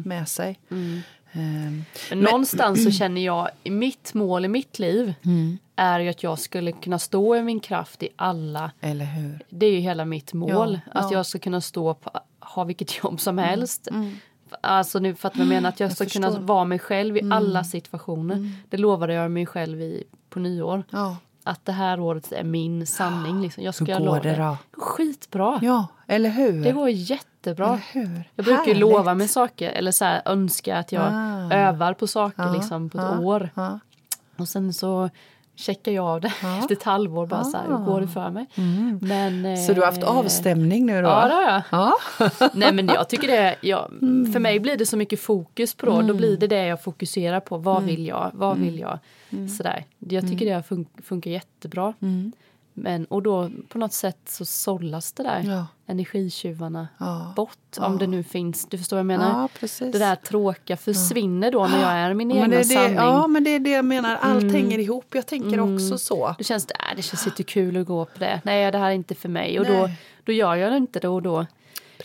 med 0.05 0.29
sig. 0.29 0.59
Eh, 1.33 1.41
Men 2.11 2.21
någonstans 2.21 2.85
så 2.85 2.91
känner 2.99 3.25
jag, 3.25 3.49
mitt 3.65 4.15
mål 4.15 4.45
i 4.45 4.49
mitt 4.49 4.79
liv 4.79 5.15
är 5.77 6.01
ju 6.01 6.09
att 6.09 6.23
jag 6.23 6.39
skulle 6.39 6.73
kunna 6.73 6.99
stå 6.99 7.37
i 7.37 7.43
min 7.43 7.61
kraft 7.61 8.03
i 8.03 8.09
alla 8.17 8.71
eller 8.81 9.05
hur? 9.05 9.39
Det 9.49 9.67
är 9.67 9.71
ju 9.73 9.79
hela 9.79 10.05
mitt 10.05 10.33
mål. 10.33 10.81
Ja, 10.87 11.01
att 11.01 11.11
ja. 11.11 11.17
jag 11.17 11.27
ska 11.27 11.39
kunna 11.39 11.61
stå 11.61 11.95
på, 11.95 12.11
ha 12.41 12.65
vilket 12.65 13.05
jobb 13.05 13.21
som 13.21 13.39
helst. 13.39 13.89
Alltså 14.61 14.99
nu 14.99 15.15
för 15.15 15.29
att 15.29 15.37
jag 15.37 15.47
menar 15.47 15.69
att 15.69 15.81
jag, 15.81 15.89
Jag 15.91 15.97
ska 15.97 16.07
kunna 16.07 16.27
förstår. 16.29 16.43
vara 16.43 16.65
mig 16.65 16.79
själv 16.79 17.17
i 17.17 17.29
alla 17.33 17.65
situationer. 17.65 18.53
Det 18.69 18.77
lovade 18.77 19.13
jag 19.15 19.31
mig 19.31 19.47
själv 19.47 19.81
i, 19.81 20.05
på 20.31 20.39
nyår. 20.41 20.83
Ja. 20.91 21.17
Att 21.45 21.65
det 21.65 21.73
här 21.73 22.01
året 22.01 22.33
är 22.33 22.45
min 22.45 22.87
sanning. 22.87 23.43
Liksom. 23.43 23.65
Jag 23.65 23.75
ska 23.75 23.85
Hur 23.85 23.93
går 23.99 24.01
lova 24.07 24.21
det 24.21 24.37
då? 24.37 24.57
Skitbra. 24.73 25.59
ja, 25.63 25.87
eller 26.07 26.31
hur? 26.31 26.65
Det 26.65 26.73
går 26.73 26.89
jättebra. 26.91 27.67
Eller 27.67 27.79
hur? 27.93 28.31
Jag 28.35 28.45
brukar 28.45 28.63
ju 28.63 28.67
Härligt. 28.69 28.81
lova 28.81 29.15
mig 29.15 29.29
saker 29.29 29.71
eller 29.71 29.93
så 29.93 30.05
här, 30.05 30.23
önska 30.25 30.79
att 30.79 30.93
jag 30.93 31.03
Ah. 31.13 31.53
övar 31.55 31.95
på 31.95 32.07
saker 32.07 32.43
Ja, 32.43 32.53
liksom, 32.53 32.91
på 32.91 32.99
ett 32.99 33.05
ja, 33.05 33.19
år. 33.21 33.51
Och 34.37 34.49
sen 34.49 34.73
så 34.73 35.11
checkar 35.59 35.93
jag 35.93 36.05
av 36.07 36.21
det 36.21 36.27
efter 36.61 36.73
ett 36.77 36.83
halvår. 36.83 37.27
Bara 37.27 37.45
så 37.45 37.57
här, 37.57 37.67
hur 37.67 37.85
går 37.85 38.01
det 38.01 38.09
för 38.09 38.31
mig? 38.31 38.47
Men, 39.01 39.35
Ah. 39.47 39.49
Mm. 39.49 39.57
Så 39.57 39.73
du 39.73 39.81
har 39.81 39.87
haft 39.87 40.03
eh, 40.03 40.19
avstämning 40.19 40.87
nu 40.87 41.03
då? 41.03 41.09
Ja, 41.09 41.29
det 41.29 41.35
har 41.35 41.43
jag. 41.43 41.63
Ja. 41.71 41.93
Nej 42.55 42.73
men 42.73 42.87
jag 42.87 43.09
tycker 43.09 43.29
det, 43.29 43.57
ja, 43.61 43.89
Mm. 44.03 44.33
för 44.33 44.41
mig 44.41 44.61
blir 44.61 44.77
det 44.77 44.87
så 44.87 44.97
mycket 44.97 45.21
fokus 45.21 45.75
på 45.75 45.87
då, 45.87 46.03
då 46.03 46.15
blir 46.15 46.37
det 46.37 46.47
det 46.47 46.67
jag 46.67 46.83
fokuserar 46.83 47.41
på. 47.41 47.59
Vad 47.59 47.77
Mm. 47.77 47.87
vill 47.87 48.07
jag? 48.07 48.31
Vad 48.35 48.59
vill 48.59 48.79
jag? 48.79 48.99
Sådär. 49.57 49.85
Jag 49.99 50.29
tycker 50.29 50.47
det 50.57 50.63
fun 50.63 50.87
funkar 51.05 51.31
jättebra. 51.31 51.95
Mm. 52.01 52.33
Men, 52.75 53.05
och 53.05 53.23
då 53.23 53.51
på 53.69 53.79
något 53.79 53.93
sätt 53.93 54.19
så 54.29 54.45
sållas 54.45 55.13
det 55.13 55.23
där 55.23 55.43
Ja. 55.47 55.67
Energitjuvarna 55.89 56.89
Ja. 56.99 57.33
bort. 57.37 57.59
Om 57.79 57.99
det 57.99 58.07
nu 58.07 58.23
finns, 58.23 58.67
du 58.67 58.79
förstår 58.79 58.97
vad 58.97 59.01
jag 59.01 59.07
menar? 59.07 59.41
Ja, 59.43 59.49
precis. 59.61 59.93
Det 59.93 59.99
där 59.99 60.17
tråkiga 60.17 60.77
försvinner 60.77 61.53
då 61.53 61.67
när 61.67 61.81
jag 61.83 61.91
är 61.93 62.15
min 62.15 62.31
egna 62.33 62.47
det 62.49 62.65
sanning. 62.65 62.95
ja, 62.97 63.27
men 63.27 63.45
det 63.45 63.51
är 63.51 63.59
det 63.61 63.71
jag 63.71 63.85
menar. 63.85 64.17
Allt 64.17 64.53
hänger 64.53 64.79
ihop. 64.79 65.15
Jag 65.15 65.27
tänker 65.27 65.61
också 65.61 65.99
så. 65.99 66.35
Då 66.39 66.45
känns 66.45 66.67
det, 66.67 66.75
äh, 66.75 66.97
det 66.97 67.03
känns 67.03 67.27
lite 67.27 67.43
kul 67.43 67.77
att 67.77 67.87
gå 67.87 68.05
på 68.05 68.19
det. 68.19 68.41
Nej, 68.45 68.73
det 68.73 68.79
här 68.79 68.87
är 68.87 68.95
inte 68.95 69.15
för 69.15 69.29
mig. 69.29 69.61
Och 69.61 69.67
då, 69.67 69.73
Nej. 69.73 69.99
då 70.25 70.33
gör 70.33 70.55
jag 70.55 70.73
det 70.73 70.77
inte 70.77 71.01
då 71.01 71.15
och 71.15 71.23
då. 71.23 71.47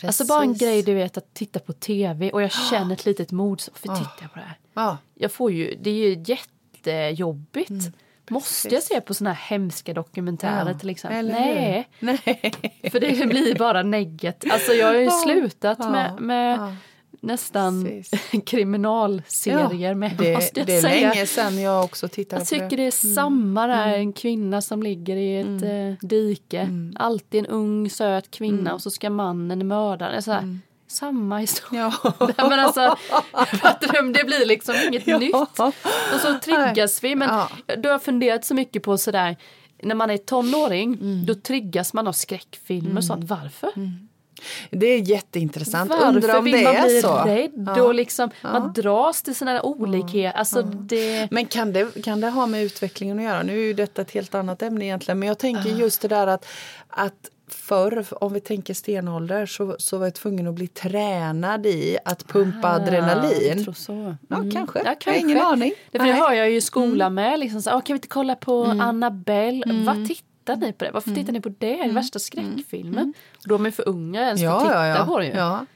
Alltså 0.02 0.26
bara 0.26 0.42
en 0.42 0.48
Precis. 0.48 0.62
grej 0.62 0.82
du 0.82 0.94
vet 0.94 1.16
att 1.16 1.34
titta 1.34 1.58
på 1.58 1.72
tv 1.72 2.30
och 2.32 2.42
jag 2.42 2.52
känner 2.70 2.92
ett 2.92 3.06
litet 3.06 3.32
mod. 3.32 3.60
För 3.60 3.72
tittar 3.88 4.16
jag 4.20 4.32
på 4.32 4.38
det 4.38 4.44
här? 4.44 4.58
Ja. 4.74 4.96
Jag 5.14 5.32
får 5.32 5.52
ju, 5.52 5.78
det 5.82 5.90
är 5.90 5.94
ju 5.94 6.24
jättejobbigt. 6.26 7.70
Mm, 7.70 7.92
Måste 8.30 8.74
jag 8.74 8.82
se 8.82 9.00
på 9.00 9.14
såna 9.14 9.32
här 9.32 9.56
hemska 9.56 9.94
dokumentärer 9.94 10.70
Ja, 10.72 10.78
till 10.78 10.90
exempel? 10.90 11.26
Nej? 11.28 11.88
Nej. 12.00 12.52
för 12.92 13.00
det 13.00 13.26
blir 13.28 13.58
bara 13.58 13.82
negativt. 13.82 14.52
Alltså 14.52 14.72
jag 14.72 14.86
har 14.86 14.94
ju 14.94 15.10
slutat 15.24 15.78
ja, 15.80 15.90
med, 15.90 16.20
med 16.20 16.58
ja. 16.58 16.72
nästan 17.20 17.84
Precis. 17.84 18.44
kriminalserier 18.46 19.94
med, 19.94 20.16
det, 20.18 20.34
måste 20.34 20.60
jag 20.60 20.66
det 20.66 20.76
är 20.76 20.80
säga. 20.82 21.08
länge 21.08 21.26
sedan 21.26 21.58
jag 21.58 21.84
också 21.84 22.08
tittade 22.08 22.40
Jag 22.40 22.48
på 22.48 22.54
tycker 22.54 22.76
det. 22.76 22.76
det 22.76 22.86
är 22.86 23.14
samma 23.14 23.66
där, 23.66 23.98
en 23.98 24.12
kvinna 24.12 24.60
som 24.60 24.82
ligger 24.82 25.16
i 25.16 25.36
ett 25.40 25.62
eh, 25.62 26.08
dike. 26.08 26.68
Alltid 26.96 27.40
en 27.40 27.46
ung 27.46 27.90
söt 27.90 28.30
kvinna 28.30 28.74
och 28.74 28.82
så 28.82 28.90
ska 28.90 29.10
mannen 29.10 29.66
mörda. 29.66 30.08
Det 30.10 30.22
så 30.22 30.32
här, 30.32 30.58
Samma 30.94 31.38
historia. 31.38 31.92
Ja. 32.04 32.12
Men 32.48 32.60
alltså, 32.60 32.96
fattar 33.60 34.12
det 34.12 34.24
blir 34.24 34.46
liksom 34.46 34.74
inget 34.88 35.06
Ja. 35.06 35.18
nytt. 35.18 35.34
Och 36.14 36.20
så 36.20 36.38
triggas 36.42 37.02
vi. 37.04 37.14
Men 37.14 37.28
Ja. 37.28 37.48
då 37.76 37.88
har 37.88 37.94
jag 37.94 38.02
funderat 38.02 38.44
så 38.44 38.54
mycket 38.54 38.82
på 38.82 38.98
sådär, 38.98 39.36
när 39.82 39.94
man 39.94 40.10
är 40.10 40.16
tonåring, 40.16 40.98
då 41.26 41.34
triggas 41.34 41.92
man 41.92 42.06
av 42.08 42.12
skräckfilmer 42.12 42.96
och 42.96 43.04
sånt. 43.04 43.24
Varför? 43.24 43.70
Det 44.70 44.86
är 44.86 44.98
jätteintressant. 44.98 45.90
Varför 45.90 46.06
Undrar 46.08 46.38
om 46.38 46.44
vill 46.44 46.52
det 46.52 46.62
man 46.64 46.76
är 46.76 46.82
bli 46.84 47.02
så. 47.02 47.14
rädd? 47.16 47.68
Ja. 47.76 47.82
Och 47.82 47.94
liksom, 47.94 48.30
Man 48.42 48.72
dras 48.72 49.22
till 49.22 49.34
här 49.48 49.66
olikheter. 49.66 50.38
Alltså, 50.38 50.62
det... 50.62 51.28
Men 51.30 51.46
kan 51.46 51.72
det, 51.72 52.04
kan 52.04 52.20
det 52.20 52.28
ha 52.30 52.46
med 52.46 52.62
utvecklingen 52.62 53.18
att 53.18 53.24
göra? 53.24 53.42
Nu 53.42 53.52
är 53.52 53.62
ju 53.64 53.72
detta 53.74 54.02
ett 54.02 54.10
helt 54.10 54.34
annat 54.34 54.62
ämne 54.62 54.84
egentligen. 54.84 55.18
Men 55.18 55.28
jag 55.28 55.38
tänker 55.38 55.70
just 55.70 56.00
det 56.00 56.08
där 56.08 56.26
att, 56.26 56.46
att 56.88 57.30
förr, 57.48 58.04
om 58.10 58.32
vi 58.32 58.40
tänker 58.40 58.74
stenålder, 58.74 59.46
så, 59.46 59.76
så 59.78 59.98
var 59.98 60.06
jag 60.06 60.14
tvungen 60.14 60.46
att 60.46 60.54
bli 60.54 60.66
tränad 60.66 61.66
i 61.66 61.98
att 62.04 62.26
pumpa 62.28 62.68
Ah, 62.68 62.74
adrenalin. 62.74 63.48
Jag 63.56 63.64
tror 63.64 63.74
så. 63.74 64.16
Ja, 64.28 64.36
Mm. 64.36 64.50
kanske. 64.50 64.78
Ja, 64.84 64.94
Jag 65.04 65.12
har 65.12 65.18
ingen 65.20 65.38
aning. 65.40 65.72
Det, 65.90 65.98
för 65.98 66.04
det. 66.06 66.10
Mm. 66.12 66.22
hör 66.22 66.32
jag 66.32 66.50
ju 66.50 66.56
i 66.56 66.60
skolan 66.60 67.14
med. 67.14 67.40
Liksom, 67.40 67.62
så, 67.62 67.70
ah, 67.70 67.80
kan 67.80 67.94
vi 67.94 67.98
inte 67.98 68.08
kolla 68.08 68.34
på 68.36 68.64
Annabelle? 68.64 69.84
Vad 69.86 70.06
tittar 70.08 70.56
ni 70.56 70.72
på 70.72 70.84
det? 70.84 70.90
Varför 70.90 71.08
Mm. 71.10 71.20
tittar 71.22 71.32
ni 71.32 71.40
på 71.40 71.48
det? 71.58 71.80
Är 71.80 71.92
värsta 71.92 72.18
skräckfilmen. 72.18 73.14
Och 73.42 73.48
de 73.48 73.66
är 73.66 73.70
för 73.70 73.88
unga 73.88 74.20
ens 74.22 74.40
för 74.40 74.44
Ja, 74.46 74.56
att 74.56 74.62
titta 74.62 74.86
ja, 74.88 74.96
ja. 74.98 75.06
på 75.06 75.18
det 75.18 75.26
ju. 75.26 75.32
ja. 75.32 75.66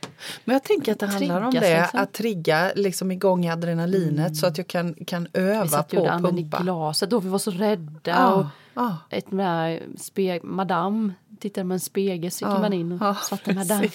Men 0.44 0.52
jag 0.52 0.62
tänker 0.64 0.92
att 0.92 0.98
det 0.98 1.06
handlar 1.06 1.42
om 1.42 1.50
det, 1.54 1.80
liksom. 1.80 2.00
att 2.00 2.12
trigga 2.12 2.72
liksom 2.76 3.12
igång 3.12 3.48
adrenalinet 3.48 4.36
så 4.36 4.46
att 4.46 4.58
jag 4.58 4.66
kan, 4.66 4.94
kan 4.94 5.28
öva 5.32 5.62
Vi 5.62 5.68
satt 5.68 5.80
och 5.84 5.90
på 5.90 5.96
gjorde 5.96 6.08
att 6.10 6.16
anden 6.16 6.38
i 6.38 6.42
pumpa. 6.42 6.58
glaset 6.62 7.10
då 7.10 7.20
vi 7.20 7.28
var 7.28 7.38
så 7.38 7.50
rädda. 7.50 8.10
Ja, 8.10 8.32
Och 8.34 8.46
ja. 8.78 8.96
ett 9.10 9.30
med 9.32 9.46
där 9.46 9.82
speg, 9.98 10.44
madame 10.44 11.12
tittade 11.40 11.64
med 11.64 11.74
en 11.74 11.80
spegel 11.80 12.30
så 12.30 12.44
gick 12.44 12.54
Ja, 12.54 12.58
man 12.60 12.72
in 12.72 12.92
och 12.92 12.98
ja, 13.00 13.14
svarta 13.14 13.52
madame. 13.52 13.88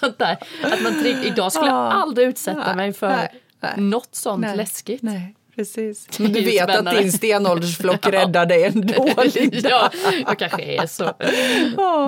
sånt 0.00 0.18
där. 0.18 0.38
Att 0.62 0.82
man 0.82 1.02
trigg, 1.02 1.16
idag 1.24 1.52
skulle 1.52 1.70
jag 1.70 1.76
Ja. 1.76 1.92
aldrig 1.92 2.28
utsätta 2.28 2.66
Nej, 2.66 2.76
mig 2.76 2.92
för 2.92 3.08
nej, 3.08 3.28
nej. 3.60 3.72
något 3.76 4.14
sånt 4.14 4.40
Nej, 4.40 4.56
läskigt. 4.56 5.02
Nej, 5.02 5.34
precis. 5.56 6.08
Men 6.18 6.32
du 6.32 6.40
vet 6.44 6.62
spännande. 6.62 6.90
att 6.90 6.98
din 6.98 7.12
stenåldersflock 7.12 8.06
räddar 8.12 8.46
dig 8.46 8.64
ändå. 8.64 9.06
Linda. 9.34 9.68
ja, 9.70 9.90
jag 10.26 10.38
kanske 10.38 10.62
är 10.62 10.86
så. 10.86 11.04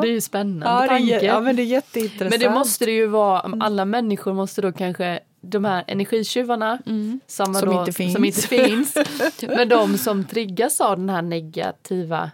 Det 0.02 0.08
är 0.08 0.12
ju 0.12 0.20
spännande 0.20 0.66
Ja, 0.66 0.78
det 0.80 0.84
är, 0.84 0.88
tanke. 0.88 1.26
ja, 1.26 1.40
men 1.40 1.56
det 1.56 1.62
är 1.62 1.66
jätteintressant. 1.66 2.30
Men 2.30 2.40
det 2.40 2.50
måste 2.50 2.84
det 2.84 2.92
ju 2.92 3.06
vara, 3.06 3.52
alla 3.60 3.84
människor 3.84 4.32
måste 4.34 4.62
då 4.62 4.72
kanske 4.72 5.20
de 5.42 5.64
här 5.64 5.84
energitjuvarna 5.86 6.78
som, 7.26 7.54
Som 7.54 7.68
då, 7.68 7.80
inte 7.80 7.92
finns. 7.92 8.12
som 8.14 8.24
inte 8.24 8.40
finns. 8.42 8.94
men 9.42 9.68
de 9.68 9.98
som 9.98 10.24
triggas 10.24 10.80
av 10.80 10.98
den 10.98 11.10
här 11.10 11.22
negativa, 11.22 12.30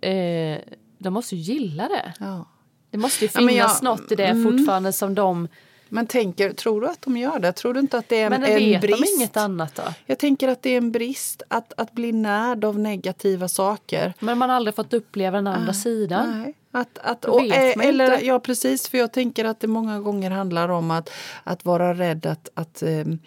eh, 0.00 0.58
de 0.98 1.10
måste 1.14 1.36
ju 1.36 1.42
gilla 1.54 1.88
det. 1.88 2.12
Ja. 2.20 2.46
Det 2.90 2.98
måste 2.98 3.24
ju 3.24 3.30
Ja, 3.34 3.38
finnas 3.48 3.78
jag- 3.82 3.84
något 3.84 4.12
i 4.12 4.14
det 4.14 4.42
fortfarande 4.44 4.92
som 4.92 5.14
de... 5.14 5.48
Men 5.88 6.06
tänker, 6.06 6.52
tror 6.52 6.80
du 6.80 6.86
att 6.86 7.02
de 7.02 7.16
gör 7.16 7.38
det? 7.38 7.52
Tror 7.52 7.74
du 7.74 7.80
inte 7.80 7.98
att 7.98 8.08
det 8.08 8.20
är 8.20 8.30
Men 8.30 8.44
en 8.44 8.80
brist? 8.80 9.02
de 9.02 9.16
inget 9.18 9.36
annat 9.36 9.74
då? 9.74 9.82
Jag 10.06 10.18
tänker 10.18 10.48
att 10.48 10.62
det 10.62 10.70
är 10.70 10.76
en 10.76 10.92
brist 10.92 11.42
att, 11.48 11.72
att 11.76 11.92
bli 11.92 12.12
närd 12.12 12.64
av 12.64 12.78
negativa 12.78 13.48
saker. 13.48 14.14
Men 14.18 14.38
man 14.38 14.48
har 14.48 14.56
aldrig 14.56 14.74
fått 14.74 14.92
uppleva 14.92 15.36
den 15.36 15.46
andra 15.46 15.72
sidan. 15.72 16.42
Nej. 16.42 16.54
Att, 16.70 16.98
att, 16.98 17.24
och, 17.24 17.46
eh, 17.46 17.86
eller, 17.86 18.12
inte. 18.14 18.26
ja, 18.26 18.40
precis. 18.40 18.88
För 18.88 18.98
jag 18.98 19.12
tänker 19.12 19.44
att 19.44 19.60
det 19.60 19.66
många 19.66 20.00
gånger 20.00 20.30
handlar 20.30 20.68
om 20.68 20.90
att, 20.90 21.10
att 21.44 21.64
vara 21.64 21.94
rädd 21.94 22.26
att... 22.26 22.48
att 22.54 22.82
ehm, 22.82 23.18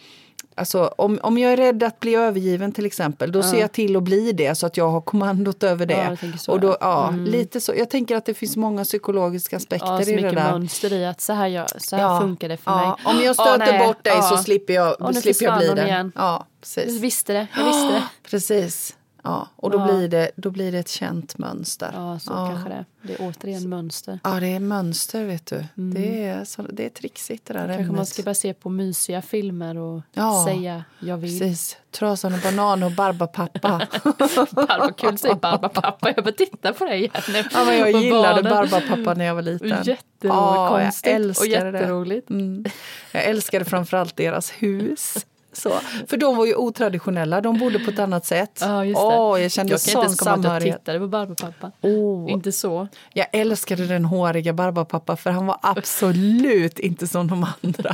Alltså, 0.60 0.94
om, 0.98 1.20
om 1.24 1.38
jag 1.38 1.54
är 1.54 1.58
rädd 1.58 1.84
att 1.84 2.00
bli 2.00 2.16
övergiven 2.16 2.72
till 2.72 2.86
exempel, 2.86 3.32
då 3.32 3.44
ser 3.44 3.60
jag 3.60 3.72
till 3.72 3.96
att 3.96 4.04
bli 4.04 4.32
det 4.32 4.56
så 4.56 4.66
att 4.66 4.78
jag 4.78 4.90
har 4.90 5.02
kommandot 5.02 5.64
över 5.64 5.86
det. 5.86 5.94
Ja, 6.22 6.28
jag 6.28 6.40
så, 6.40 6.52
och 6.52 6.60
då, 6.60 6.68
ja. 6.68 6.76
ja, 6.82 7.12
lite 7.26 7.62
så. 7.62 7.74
Jag 7.78 7.90
tänker 7.90 8.16
att 8.16 8.26
det 8.26 8.34
finns 8.34 8.58
många 8.58 8.84
psykologiska 8.84 9.58
aspekter 9.58 9.88
Ja, 9.88 9.98
så 10.04 10.10
i 10.10 10.16
det 10.16 10.22
mycket 10.22 10.36
där. 10.36 10.52
mönster 10.52 10.94
i 10.94 11.06
att 11.06 11.22
så 11.22 11.34
här, 11.34 11.48
gör, 11.48 11.68
så 11.78 11.96
här 11.96 12.20
funkar 12.22 12.50
det 12.50 12.58
för 12.58 12.72
ja. 12.72 12.78
mig. 12.78 13.14
Om 13.14 13.16
jag 13.16 13.26
Ja, 13.26 13.34
stöter 13.34 13.58
nej, 13.60 13.88
bort 13.88 14.04
dig 14.04 14.14
ja. 14.16 14.22
så 14.22 14.38
slipper 14.38 14.74
jag, 14.74 14.96
nu 15.14 15.22
slipper 15.22 15.46
jag 15.46 15.58
bli 15.58 15.68
det. 15.68 15.86
igen. 15.86 16.12
Ja, 16.16 16.46
Jag 16.62 16.62
precis. 16.62 17.02
visste 17.02 17.34
det, 17.34 17.48
jag 17.58 17.66
visste 17.66 17.88
det. 17.92 18.04
Precis. 18.30 18.96
Ja, 19.24 19.48
och 19.56 19.72
då, 19.72 19.78
Ja. 19.78 19.86
Blir 19.86 20.08
det, 20.08 20.32
då 20.36 20.50
blir 20.52 20.72
det 20.72 20.80
ett 20.80 20.90
känt 20.90 21.38
mönster. 21.38 21.92
Ja, 21.94 22.20
så 22.20 22.30
kanske 22.32 22.70
det. 22.70 22.86
Det 23.02 23.14
är 23.14 23.18
återigen 23.30 23.70
mönster. 23.70 24.20
Ja, 24.24 24.40
det 24.40 24.48
är 24.48 24.60
mönster, 24.60 25.26
vet 25.26 25.46
du. 25.46 25.66
Det, 25.76 26.24
är, 26.26 26.46
så, 26.46 26.62
det 26.62 26.86
är 26.86 26.90
trixigt 26.90 27.46
det 27.46 27.54
där 27.54 27.76
Kanske 27.76 27.94
man 27.94 28.06
ska 28.06 28.24
börja 28.24 28.36
se 28.36 28.54
på 28.54 28.70
mysiga 28.70 29.22
filmer 29.22 29.78
och 29.78 30.02
Ja, 30.14 30.46
säga 30.48 30.84
jag 31.00 31.18
vill. 31.18 31.40
Precis. 31.40 31.78
Trasan 31.92 32.34
och 32.34 32.40
banan 32.40 32.84
och 32.84 32.92
Barbapappa. 32.92 33.88
Barba, 34.52 34.92
kul 34.98 35.10
att 35.14 35.20
säga 35.20 35.36
Barbapappa. 35.36 36.14
Jag 36.16 36.24
bara 36.24 36.32
titta 36.32 36.74
på 36.74 36.86
det 36.86 36.96
igen 36.96 37.12
nu. 37.30 37.44
ja, 37.54 37.66
men 37.66 37.78
jag 37.78 37.96
Och 37.96 38.02
gillade. 38.02 38.44
Barbapappa 38.50 39.14
när 39.14 39.26
jag 39.26 39.36
var 39.36 39.42
liten. 39.42 39.70
Jättekonstigt 39.84 40.06
Ja, 40.24 40.80
jag 40.82 40.94
och 40.94 41.08
älskade 41.08 41.72
det. 41.72 41.80
jätteroligt. 41.80 42.30
Mm. 42.30 42.66
Jag 43.12 43.24
älskade 43.24 43.66
framförallt 43.66 44.16
deras 44.16 44.52
hus. 44.52 45.26
Så, 45.60 45.70
för 46.08 46.18
de 46.18 46.38
var 46.38 46.46
ju 46.46 46.56
otraditionella, 46.56 47.42
de 47.42 47.58
bodde 47.60 47.80
på 47.80 47.92
ett 47.92 48.00
annat 48.00 48.26
sätt. 48.26 48.60
Ja, 48.62 48.86
just 48.86 49.02
det. 49.02 49.06
Åh, 49.08 49.42
jag 49.42 49.52
kände 49.52 49.72
jag 49.74 49.80
kan 49.82 49.92
sån 49.92 50.00
inte 50.00 50.06
ens 50.06 50.20
komma 50.20 50.32
att 50.32 50.38
jag 50.38 50.44
samhörighet. 50.44 50.78
tittade 50.80 51.00
på 51.00 51.08
Barbapapa. 51.08 51.72
Åh. 51.82 52.32
Inte 52.32 52.52
så. 52.52 52.88
Jag 53.14 53.28
älskade 53.32 53.86
den 53.86 54.06
håriga 54.06 54.54
Barbapapa 54.54 55.16
för 55.16 55.30
han 55.32 55.46
var 55.46 55.58
absolut 55.62 56.80
inte 56.80 57.08
som 57.08 57.28
de 57.28 57.46
andra. 57.64 57.94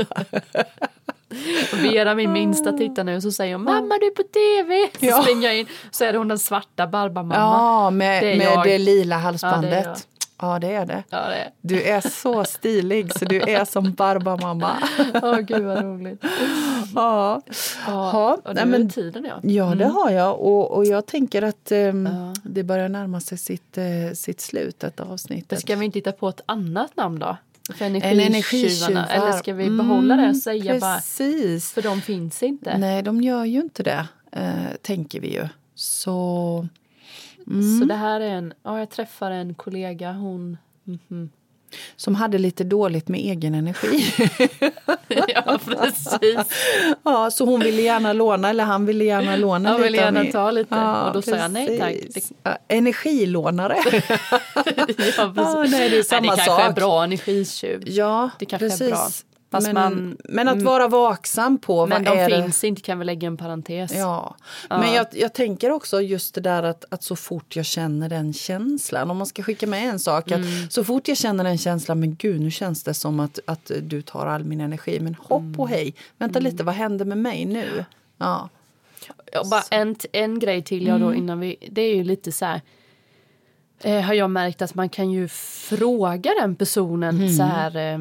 Vera, 1.73 2.15
min 2.15 2.31
minsta, 2.31 2.71
tittar 2.71 3.03
nu 3.03 3.15
och 3.15 3.21
så 3.23 3.31
säger 3.31 3.55
hon 3.55 3.63
mamma 3.63 3.95
du 3.99 4.07
är 4.07 4.11
på 4.15 4.23
tv. 4.23 4.89
Så 4.99 5.05
Ja. 5.05 5.21
springer 5.21 5.47
jag 5.47 5.57
in 5.59 5.65
så 5.91 6.03
är 6.05 6.11
det 6.11 6.17
hon 6.17 6.27
den 6.27 6.39
svarta 6.39 6.87
Barbamamma. 6.87 7.35
Ja, 7.35 7.89
med 7.89 8.23
Det 8.23 8.35
med 8.37 8.47
jag. 8.47 8.63
det 8.65 8.77
lila 8.77 9.15
Ja, 9.15 9.19
halsbandet. 9.19 9.71
det 9.71 9.77
är 9.77 9.83
jag. 9.83 9.97
Ja, 10.41 10.59
det 10.59 10.73
är 10.73 10.85
det. 10.85 11.03
Ja, 11.09 11.27
det 11.29 11.35
är. 11.35 11.49
Du 11.61 11.81
är 11.83 12.01
så 12.01 12.43
stilig 12.45 13.13
så 13.19 13.25
du 13.25 13.41
är 13.41 13.65
som 13.65 13.93
Barbamamma. 13.93 14.77
Åh 15.23 15.39
gud 15.39 15.63
vad 15.63 15.83
roligt. 15.83 16.23
Ja, 16.95 17.41
Ja, 17.87 18.11
Ja, 18.13 18.37
och 18.45 18.55
nej, 18.55 18.65
nu 18.65 18.71
men- 18.71 18.89
tiden 18.89 19.25
ja. 19.29 19.39
ja 19.43 19.75
det 19.75 19.85
har 19.85 20.09
jag. 20.11 20.39
Och, 20.39 20.71
och 20.71 20.85
jag 20.85 21.05
tänker 21.05 21.41
att 21.41 21.71
ehm, 21.71 22.05
Ja. 22.11 22.33
det 22.43 22.63
börjar 22.63 22.89
närma 22.89 23.19
sig 23.19 23.37
sitt, 23.37 23.77
eh, 23.77 23.83
sitt 24.13 24.41
slut, 24.41 24.79
detta 24.79 25.03
avsnittet. 25.03 25.59
Ska 25.59 25.75
vi 25.75 25.85
inte 25.85 25.99
hitta 25.99 26.11
på 26.11 26.29
ett 26.29 26.41
annat 26.45 26.97
namn 26.97 27.19
då? 27.19 27.37
För 27.77 27.85
En 27.85 27.95
energitjuvarna? 27.95 28.25
energitjuvar. 28.25 29.07
Eller 29.09 29.31
ska 29.31 29.53
vi 29.53 29.69
behålla 29.69 30.15
det 30.15 30.29
och 30.29 30.37
säga 30.37 30.79
bara, 30.79 30.89
Mm, 30.89 30.97
Precis. 31.01 31.71
för 31.71 31.81
de 31.81 32.01
finns 32.01 32.43
inte. 32.43 32.77
Nej, 32.77 33.01
de 33.03 33.21
gör 33.21 33.45
ju 33.45 33.59
inte 33.61 33.83
det, 33.83 34.07
eh, 34.31 34.53
tänker 34.81 35.19
vi 35.19 35.33
ju. 35.33 35.47
Så 35.75 36.67
Så 37.79 37.85
det 37.85 37.93
här 37.95 38.21
är 38.21 38.29
en, 38.29 38.53
ja 38.63 38.79
jag 38.79 38.89
träffar 38.89 39.31
en 39.31 39.53
kollega, 39.53 40.11
hon, 40.11 40.57
mhm. 40.83 41.29
som 41.95 42.15
hade 42.15 42.37
lite 42.37 42.63
dåligt 42.63 43.07
med 43.07 43.19
egen 43.19 43.55
energi. 43.55 44.05
ja 45.27 45.59
precis. 45.65 46.39
ja, 47.03 47.31
så 47.31 47.45
hon 47.45 47.59
ville 47.59 47.81
gärna 47.81 48.13
låna, 48.13 48.49
eller 48.49 48.63
han 48.63 48.85
ville 48.85 49.03
gärna 49.03 49.35
låna 49.35 49.69
Jag 49.69 49.77
lite. 49.77 49.89
vill 49.91 49.99
av 49.99 50.05
gärna 50.05 50.31
ta 50.31 50.51
lite. 50.51 50.75
Och 50.75 51.13
då 51.13 51.21
sa 51.21 51.35
jag, 51.35 51.51
nej, 51.51 51.79
tack. 51.79 52.23
Ja, 52.43 52.57
energilånare. 52.67 53.77
ja, 53.85 54.63
precis. 54.65 55.17
Ja, 55.17 55.65
nej, 55.69 55.89
det 55.89 55.97
är 55.97 56.03
samma 56.03 56.21
det 56.21 56.27
kanske 56.27 56.45
sak. 56.45 56.61
är 56.61 56.71
bra 56.73 57.03
energitjuv. 57.03 57.83
ja, 57.85 58.29
Det 58.39 58.45
kanske 58.45 58.65
är 58.65 58.69
precis. 58.69 58.89
bra. 58.89 59.07
Fast 59.55 59.67
men, 59.67 59.75
man- 59.75 60.17
men 60.23 60.47
att 60.47 60.61
vara 60.61 60.87
vaksam 60.87 61.57
på 61.57 61.85
Men 61.85 62.03
vad 62.03 62.13
de 62.17 62.19
är 62.21 62.29
det? 62.29 62.41
finns 62.43 62.63
inte 62.63 62.81
kan 62.81 62.99
vi 62.99 63.05
lägga 63.05 63.27
en 63.27 63.37
parentes. 63.37 63.91
Ja, 63.95 64.35
men 64.69 64.93
jag, 64.93 65.07
jag 65.11 65.33
tänker 65.33 65.71
också 65.71 66.01
just 66.01 66.35
det 66.35 66.41
där 66.41 66.63
att, 66.63 66.85
att 66.89 67.03
så 67.03 67.15
fort 67.15 67.55
jag 67.55 67.65
känner 67.65 68.09
den 68.09 68.33
känslan, 68.33 69.11
om 69.11 69.17
man 69.17 69.27
ska 69.27 69.43
skicka 69.43 69.67
med 69.67 69.89
en 69.89 69.99
sak, 69.99 70.31
Mm. 70.31 70.41
att 70.65 70.73
så 70.73 70.83
fort 70.83 71.07
jag 71.07 71.17
känner 71.17 71.43
den 71.43 71.57
känslan, 71.57 71.99
men 71.99 72.15
gud 72.15 72.41
nu 72.41 72.51
känns 72.51 72.83
det 72.83 72.93
som 72.93 73.19
att, 73.19 73.39
att 73.45 73.71
du 73.81 74.01
tar 74.01 74.25
all 74.25 74.43
min 74.43 74.61
energi, 74.61 74.99
men 74.99 75.15
hopp 75.19 75.41
Mm. 75.41 75.59
och 75.59 75.69
hej, 75.69 75.93
vänta 76.17 76.39
lite, 76.39 76.63
vad 76.63 76.75
händer 76.75 77.05
med 77.05 77.17
mig 77.17 77.45
nu? 77.45 77.85
Ja, 78.17 78.49
Ja, 79.31 79.43
bara 79.51 79.61
en, 79.71 79.95
en 80.11 80.39
grej 80.39 80.61
till 80.63 80.87
jag 80.87 80.99
då 80.99 81.05
Mm. 81.07 81.17
innan 81.17 81.39
vi, 81.39 81.55
det 81.71 81.81
är 81.81 81.95
ju 81.95 82.03
lite 82.03 82.31
så 82.31 82.45
här. 82.45 82.61
Eh, 83.79 84.01
har 84.01 84.13
jag 84.13 84.29
märkt 84.29 84.61
att 84.61 84.75
man 84.75 84.89
kan 84.89 85.11
ju 85.11 85.27
fråga 85.27 86.31
den 86.41 86.55
personen 86.55 87.15
Mm. 87.15 87.33
så 87.37 87.43
här. 87.43 87.75
Eh, 87.93 87.99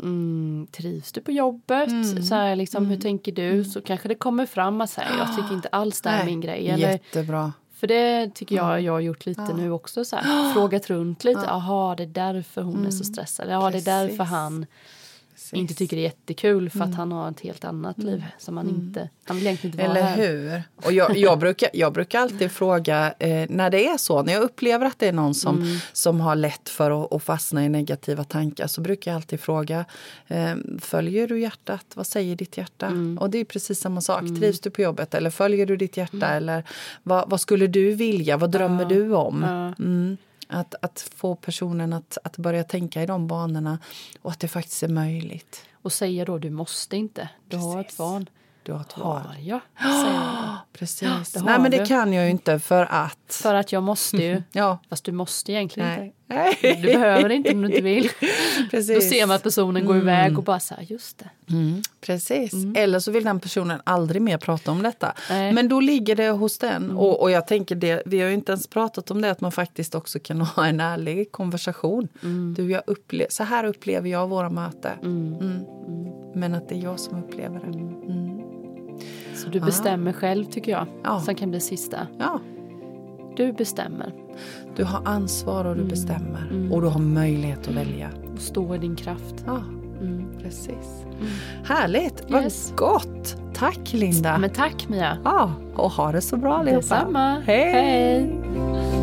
mm, 0.00 0.66
trivs 0.72 1.12
du 1.12 1.20
på 1.20 1.32
jobbet? 1.32 1.88
Mm. 1.88 2.22
Så 2.22 2.34
här, 2.34 2.56
liksom, 2.56 2.86
Hur 2.86 3.00
tänker 3.00 3.32
du? 3.32 3.64
Så 3.64 3.80
kanske 3.80 4.08
det 4.08 4.14
kommer 4.14 4.46
fram 4.46 4.80
att 4.80 4.90
säga, 4.90 5.08
jag 5.18 5.36
tycker 5.36 5.54
inte 5.54 5.68
alls 5.68 6.00
det 6.00 6.10
här 6.10 6.22
är 6.22 6.26
min 6.26 6.40
grej. 6.40 6.68
Eller, 6.68 6.90
jättebra. 6.90 7.52
för 7.74 7.86
det 7.86 8.34
tycker 8.34 8.56
jag 8.56 8.80
jag 8.80 8.92
har 8.92 9.00
gjort 9.00 9.26
lite 9.26 9.54
nu 9.56 9.70
också. 9.70 10.04
Så 10.04 10.16
här, 10.16 10.52
frågat 10.54 10.90
runt 10.90 11.24
lite. 11.24 11.44
Jaha, 11.46 11.94
det 11.94 12.02
är 12.02 12.06
därför 12.06 12.62
hon 12.62 12.86
är 12.86 12.90
så 12.90 13.04
stressad. 13.04 13.46
Ja, 13.50 13.70
det 13.70 13.78
är 13.78 13.82
därför 13.82 14.14
Mm. 14.14 14.26
Han 14.26 14.66
Precis. 15.50 15.60
inte 15.60 15.74
tycker 15.74 15.96
det 15.96 16.00
är 16.02 16.04
jättekul 16.04 16.70
för 16.70 16.78
att 16.80 16.86
Mm. 16.86 16.98
han 16.98 17.12
har 17.12 17.30
ett 17.30 17.40
helt 17.40 17.64
annat 17.64 17.98
liv 17.98 18.24
som 18.38 18.56
han 18.56 18.68
inte, 18.68 19.08
han 19.24 19.36
vill 19.36 19.46
egentligen 19.46 19.74
inte 19.74 19.88
vara 19.88 19.98
Eller 19.98 20.08
här. 20.08 20.16
hur? 20.28 20.62
Och 20.86 20.92
jag, 20.92 21.16
jag, 21.16 21.38
brukar, 21.38 21.68
jag 21.72 21.92
brukar 21.92 22.20
alltid 22.20 22.50
fråga 22.62 23.14
eh, 23.18 23.46
när 23.50 23.70
det 23.70 23.86
är 23.86 23.96
så, 23.96 24.22
när 24.22 24.32
jag 24.32 24.42
upplever 24.42 24.86
att 24.86 24.98
det 24.98 25.08
är 25.08 25.12
någon 25.12 25.34
som, 25.34 25.56
Mm. 25.56 25.76
som 25.92 26.20
har 26.20 26.36
lätt 26.36 26.68
för 26.68 27.04
att, 27.04 27.12
att 27.12 27.22
fastna 27.22 27.64
i 27.64 27.68
negativa 27.68 28.24
tankar 28.24 28.66
så 28.66 28.80
brukar 28.80 29.10
jag 29.10 29.16
alltid 29.16 29.40
fråga 29.40 29.84
eh, 30.26 30.54
följer 30.80 31.28
du 31.28 31.40
hjärtat? 31.40 31.86
Vad 31.94 32.06
säger 32.06 32.36
ditt 32.36 32.56
hjärta? 32.56 32.86
Mm. 32.86 33.18
Och 33.18 33.30
det 33.30 33.38
är 33.38 33.44
precis 33.44 33.80
samma 33.80 34.00
sak. 34.00 34.22
Trivs 34.40 34.60
du 34.60 34.70
på 34.70 34.82
jobbet 34.82 35.14
eller 35.14 35.30
följer 35.30 35.66
du 35.66 35.76
ditt 35.76 35.96
hjärta? 35.96 36.26
Eller 36.26 36.64
vad, 37.02 37.30
vad 37.30 37.40
skulle 37.40 37.66
du 37.66 37.92
vilja? 37.94 38.36
Vad 38.36 38.50
drömmer 38.50 38.84
du 38.84 39.14
om? 39.14 39.42
Ja. 39.78 39.84
Att, 40.48 40.74
att 40.82 41.00
få 41.14 41.34
personen 41.34 41.92
att, 41.92 42.18
att 42.24 42.36
börja 42.36 42.64
tänka 42.64 43.02
i 43.02 43.06
de 43.06 43.26
banorna 43.26 43.78
och 44.22 44.30
att 44.30 44.40
det 44.40 44.48
faktiskt 44.48 44.82
är 44.82 44.88
möjligt. 44.88 45.64
Och 45.72 45.92
säger 45.92 46.26
då 46.26 46.38
du 46.38 46.50
måste 46.50 46.96
inte, 46.96 47.28
du 47.48 47.56
har 47.56 47.80
ett 47.80 47.86
Precis. 47.86 47.96
Du 48.66 48.72
har 48.72 48.80
ett 48.80 48.98
val. 48.98 49.20
Har 49.26 49.34
jag? 49.40 49.60
Säger. 49.80 50.56
Precis. 50.72 51.32
det 51.32 51.42
Nej 51.42 51.58
men 51.58 51.70
det 51.70 51.78
du. 51.78 51.86
kan 51.86 52.12
jag 52.12 52.24
ju 52.24 52.30
inte 52.30 52.58
för 52.58 52.86
att... 52.90 53.38
För 53.42 53.54
att 53.54 53.72
jag 53.72 53.82
måste 53.82 54.16
ju. 54.16 54.42
Ja. 54.52 54.78
Fast 54.88 55.04
du 55.04 55.12
måste 55.12 55.52
egentligen 55.52 55.88
Nej. 56.26 56.58
inte. 56.62 56.80
Du 56.80 56.92
behöver 56.92 57.30
inte 57.30 57.52
om 57.54 57.62
du 57.62 57.68
inte 57.68 57.80
vill. 57.80 58.08
Precis. 58.70 58.94
Då 58.94 59.00
ser 59.00 59.26
man 59.26 59.36
att 59.36 59.42
personen 59.42 59.86
går 59.86 59.96
iväg 59.96 60.38
och 60.38 60.44
bara 60.44 60.60
så 60.60 60.74
här, 60.74 60.82
just 60.82 61.18
det. 61.18 61.54
Mm, 61.54 61.82
precis. 62.00 62.52
Eller 62.74 62.98
så 62.98 63.10
vill 63.12 63.24
den 63.24 63.40
personen 63.40 63.80
aldrig 63.84 64.22
mer 64.22 64.38
prata 64.38 64.70
om 64.70 64.82
detta. 64.82 65.12
Nej. 65.30 65.52
Men 65.52 65.68
då 65.68 65.80
ligger 65.80 66.16
det 66.16 66.30
hos 66.30 66.58
den. 66.58 66.90
Och, 66.90 67.22
och 67.22 67.30
jag 67.30 67.46
tänker 67.46 67.74
det, 67.74 68.02
vi 68.06 68.20
har 68.20 68.28
ju 68.28 68.34
inte 68.34 68.52
ens 68.52 68.66
pratat 68.66 69.10
om 69.10 69.20
det 69.22 69.30
att 69.30 69.40
man 69.40 69.52
faktiskt 69.52 69.94
också 69.94 70.18
kan 70.18 70.40
ha 70.56 70.66
en 70.66 70.80
ärlig 70.80 71.32
konversation. 71.32 72.08
Du, 72.56 72.70
jag 72.70 72.82
upple- 72.86 73.26
så 73.30 73.44
här 73.44 73.64
upplever 73.64 74.08
jag 74.10 74.28
våra 74.28 74.50
möten. 74.50 74.98
Mm. 75.02 75.64
Men 76.34 76.54
att 76.54 76.68
det 76.68 76.74
är 76.74 76.82
jag 76.82 77.00
som 77.00 77.24
upplever 77.24 77.58
det. 77.60 78.25
Mm. 79.36 79.52
Så 79.52 79.58
du 79.58 79.60
bestämmer 79.66 80.12
själv 80.12 80.44
tycker 80.44 80.72
jag. 80.72 80.86
Ja. 81.04 81.20
Sen 81.20 81.34
kan 81.34 81.50
det 81.50 81.60
sista. 81.60 81.96
Ja, 82.18 82.40
Du 83.36 83.52
bestämmer. 83.52 84.12
du 84.76 84.84
har 84.84 85.00
ansvar 85.04 85.64
och 85.64 85.76
du 85.76 85.84
bestämmer. 85.84 86.68
Och 86.72 86.82
du 86.82 86.88
har 86.88 87.00
möjlighet 87.00 87.68
att 87.68 87.74
välja. 87.74 88.10
Och 88.34 88.40
stå 88.40 88.74
i 88.74 88.78
din 88.78 88.96
kraft. 88.96 89.34
Ja, 89.46 89.58
Mm. 90.00 90.24
precis. 90.42 91.04
Härligt, 91.64 92.24
vad 92.30 92.42
Yes. 92.42 92.72
gott. 92.76 93.36
Tack 93.54 93.92
Linda. 93.92 94.38
Men 94.38 94.50
tack 94.50 94.88
Mia. 94.88 95.18
Ja, 95.24 95.52
och 95.74 95.90
ha 95.90 96.12
det 96.12 96.20
så 96.20 96.36
bra 96.36 96.54
allihopa. 96.56 96.76
Detsamma. 96.80 97.42
Hej. 97.46 97.72
Hej. 97.72 98.95